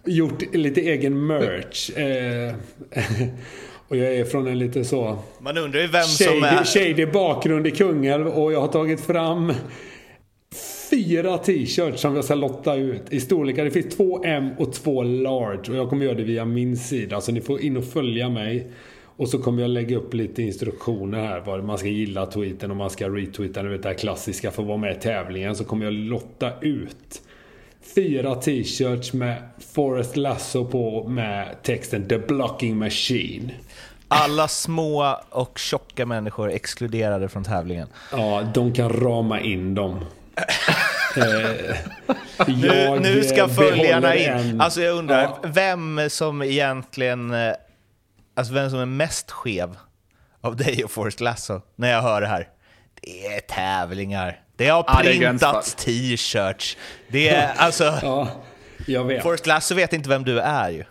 [0.06, 1.90] gjort lite egen merch.
[1.98, 2.56] Eh,
[3.88, 6.64] och jag är från en lite så Man undrar ju vem som shady, är...
[6.64, 9.54] shady bakgrund i Kungälv och jag har tagit fram
[10.90, 13.66] fyra t-shirts som jag ska lotta ut i storlekar.
[13.66, 17.22] Det finns två M och två large och jag kommer göra det via min sida.
[17.22, 18.68] Så ni får in och följa mig.
[19.16, 21.40] Och så kommer jag lägga upp lite instruktioner här.
[21.46, 23.62] Vad man ska gilla tweeten och man ska retweeta.
[23.62, 25.56] Ni vet det här klassiska för att vara med i tävlingen.
[25.56, 27.22] Så kommer jag lotta ut
[27.96, 29.44] fyra t-shirts med
[29.74, 33.52] Forest Lasso på med texten The Blocking Machine.
[34.14, 37.88] Alla små och tjocka människor exkluderade från tävlingen.
[38.12, 40.06] Ja, de kan rama in dem.
[41.18, 41.76] Eh,
[42.48, 44.30] Nu, nu ska följarna in.
[44.30, 45.40] en- Alltså jag undrar, Ja.
[45.44, 47.34] vem som egentligen...
[47.34, 47.54] eh,
[48.36, 49.76] Alltså vem som är mest skev
[50.42, 52.48] av dig och Forrest Lasso när jag hör det här?
[53.02, 54.40] Det är tävlingar.
[54.56, 56.78] Det har Ja, printats t-shirts.
[57.08, 57.94] Det är alltså...
[58.02, 58.28] Ja,
[58.88, 59.24] jag vet.
[59.24, 60.84] Forrest Lasso vet inte vem du är ju.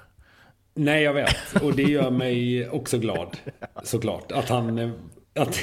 [0.74, 1.62] Nej, jag vet.
[1.62, 3.36] Och det gör mig också glad.
[3.82, 4.32] Såklart.
[4.32, 4.92] Att han...
[5.34, 5.58] Att,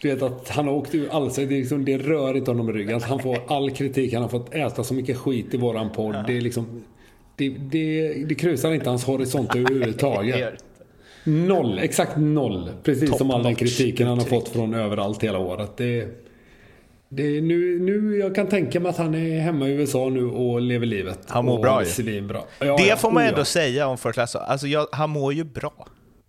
[0.00, 1.48] du vet att han har åkt ur allsång.
[1.48, 2.96] Det, liksom, det rör inte honom i ryggen.
[2.96, 4.12] Att han får all kritik.
[4.12, 6.24] Han har fått äta så mycket skit i våran podd.
[6.26, 6.84] Det är liksom...
[7.36, 10.64] Det, det, det krusar inte hans horisont överhuvudtaget.
[11.24, 11.78] Noll.
[11.78, 12.70] Exakt noll.
[12.82, 15.76] Precis som all den kritiken han har fått från överallt hela året.
[15.76, 16.08] Det,
[17.08, 20.24] det är nu, nu jag kan tänka mig att han är hemma i USA nu
[20.24, 21.18] och lever livet.
[21.28, 21.88] Han mår och bra ju.
[21.88, 22.42] Svinbra.
[22.58, 22.96] Ja, Det ja.
[22.96, 23.44] får man Oh, ändå ja.
[23.44, 24.38] säga om Forrest Lasso.
[24.38, 25.86] Alltså jag, han mår ju bra.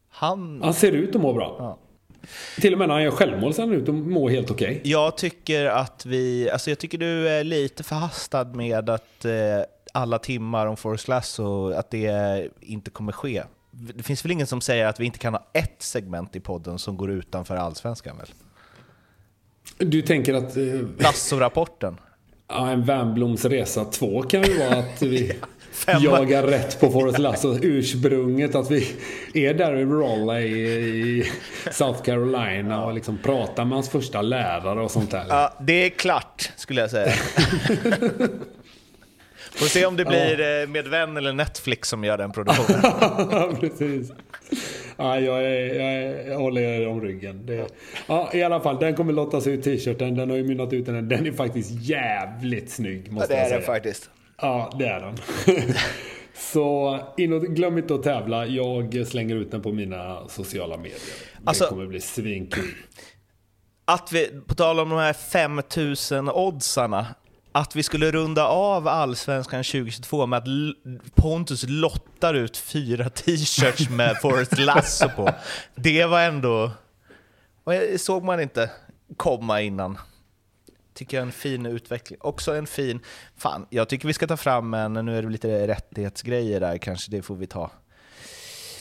[0.09, 0.61] Han...
[0.63, 1.55] Han ser ut att må bra.
[1.59, 1.77] Ja.
[2.61, 4.81] Till och med när han gör självmål ser han ut att må helt okej.
[4.83, 9.31] Jag tycker att vi, alltså jag tycker du är lite förhastad med att eh,
[9.93, 13.43] alla timmar om Forrest Lasso, att det inte kommer ske.
[13.71, 16.79] Det finns väl ingen som säger att vi inte kan ha ett segment i podden
[16.79, 18.27] som går utanför allsvenskan väl?
[19.79, 20.63] Du tänker att eh,
[20.97, 21.97] Lasso-rapporten.
[22.49, 25.31] ja, en Wernbloms resa 2 kan ju vara att vi
[26.01, 28.55] jagar rätt på Forrest Lasso ursprunget.
[28.55, 28.95] Att vi
[29.33, 31.31] är där i Rolla i,
[31.71, 35.25] South Carolina och liksom pratar med hans första lärare och sånt där.
[35.29, 37.13] Ja, det är klart, skulle jag säga.
[39.51, 42.79] Får se om det blir eh, med vän eller Netflix som gör den produktionen.
[42.83, 44.11] Ja, precis.
[44.99, 47.45] Ja, jag, är, jag, är, jag håller er om ryggen.
[47.45, 47.67] Det,
[48.07, 50.15] ja, I alla fall, den kommer lottas ut t-shirten.
[50.15, 51.09] Den har ju mynnat ut den.
[51.09, 53.61] Den är faktiskt jävligt snygg måste jag säga.
[53.61, 54.09] faktiskt.
[54.41, 55.17] Ja, det är den.
[56.33, 58.45] Så in och, glöm inte att tävla.
[58.45, 60.99] Jag slänger ut den på mina sociala medier.
[61.43, 62.63] Alltså- det kommer bli svinkul.
[63.85, 67.07] Att vi, på tal om de här 5000 oddsarna,
[67.51, 70.47] att vi skulle runda av Allsvenskan 2022 med att
[71.15, 75.29] Pontus lottar ut fyra t-shirts med Forrest Lasso på.
[75.75, 76.71] Det var ändå...
[77.63, 78.71] och såg man inte
[79.17, 79.97] komma innan.
[80.93, 82.19] Tycker jag är en fin utveckling.
[82.21, 82.99] Också en fin...
[83.37, 84.93] Fan, jag tycker vi ska ta fram en...
[84.93, 87.71] Nu är det lite rättighetsgrejer där kanske, det får vi ta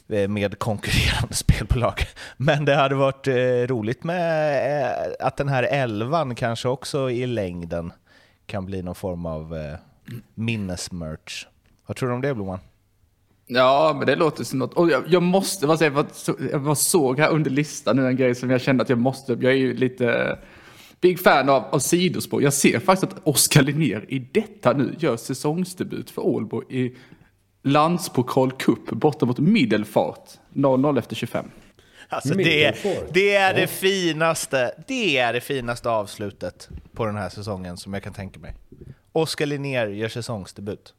[0.08, 2.06] eh, med konkurrerande spelbolag.
[2.36, 3.34] Men det hade varit eh,
[3.74, 7.92] roligt med eh, att den här elvan kanske också i längden
[8.48, 9.78] kan bli någon form av eh,
[10.34, 11.46] minnesmerch.
[11.86, 12.58] Vad tror du om det Blomman?
[13.46, 14.74] Ja, men det låter som något.
[14.74, 16.06] Och jag, jag måste bara säga,
[16.52, 19.32] jag bara såg här under listan nu en grej som jag kände att jag måste,
[19.32, 20.36] jag är ju lite eh,
[21.00, 22.42] big fan av, av sidospår.
[22.42, 26.96] Jag ser faktiskt att Oskar Linnér i detta nu gör säsongsdebut för Ålbo i
[27.62, 31.44] Landspokal Cup borta mot Middelfart 0-0 efter 25.
[32.10, 32.74] Alltså det,
[33.10, 38.02] det är det finaste det är det finaste avslutet på den här säsongen som jag
[38.02, 38.54] kan tänka mig.
[39.12, 40.94] Oskar Linnér gör säsongsdebut.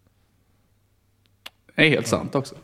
[1.76, 2.56] Det är helt sant också.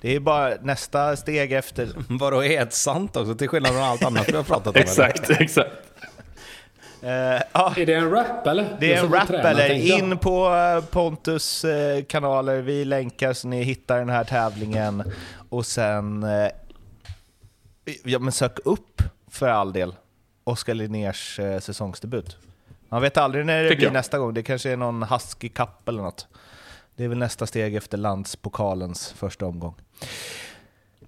[0.00, 4.28] Det är bara nästa steg efter Vadå helt sant också, till skillnad från allt annat
[4.28, 4.72] vi har pratat om?
[4.74, 4.82] eller?
[4.82, 5.92] Exakt, exakt.
[7.02, 8.76] Eh, ja, Är det en rap eller?
[8.80, 9.98] det Jag är en rap träna, eller?
[9.98, 15.02] In på eh, Pontus eh, kanaler, vi länkar så ni hittar den här tävlingen.
[15.48, 16.26] Och sen,
[18.04, 19.94] ja men sök upp för all del
[20.44, 22.36] Oskar Linnérs eh, säsongsdebut.
[22.88, 23.92] Man vet aldrig när det Tycker blir jag.
[23.92, 26.28] nästa gång, det kanske är någon Husky Cup eller något.
[26.96, 29.74] Det är väl nästa steg efter landspokalens första omgång.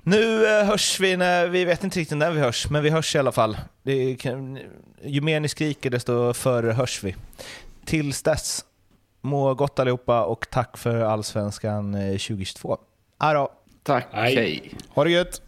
[0.03, 3.15] Nu eh, hörs vi, när, vi vet inte riktigt när vi hörs, men vi hörs
[3.15, 3.57] i alla fall.
[3.83, 4.59] Det kan,
[5.03, 7.17] ju mer ni skriker desto förr hörs vi.
[7.85, 8.65] Tills dess,
[9.21, 12.79] må gott allihopa och tack för Allsvenskan eh, 2022.
[13.19, 13.53] Adå,
[13.83, 14.35] Tack, Hej.
[14.35, 14.75] hej.
[14.89, 15.43] Ha det gött!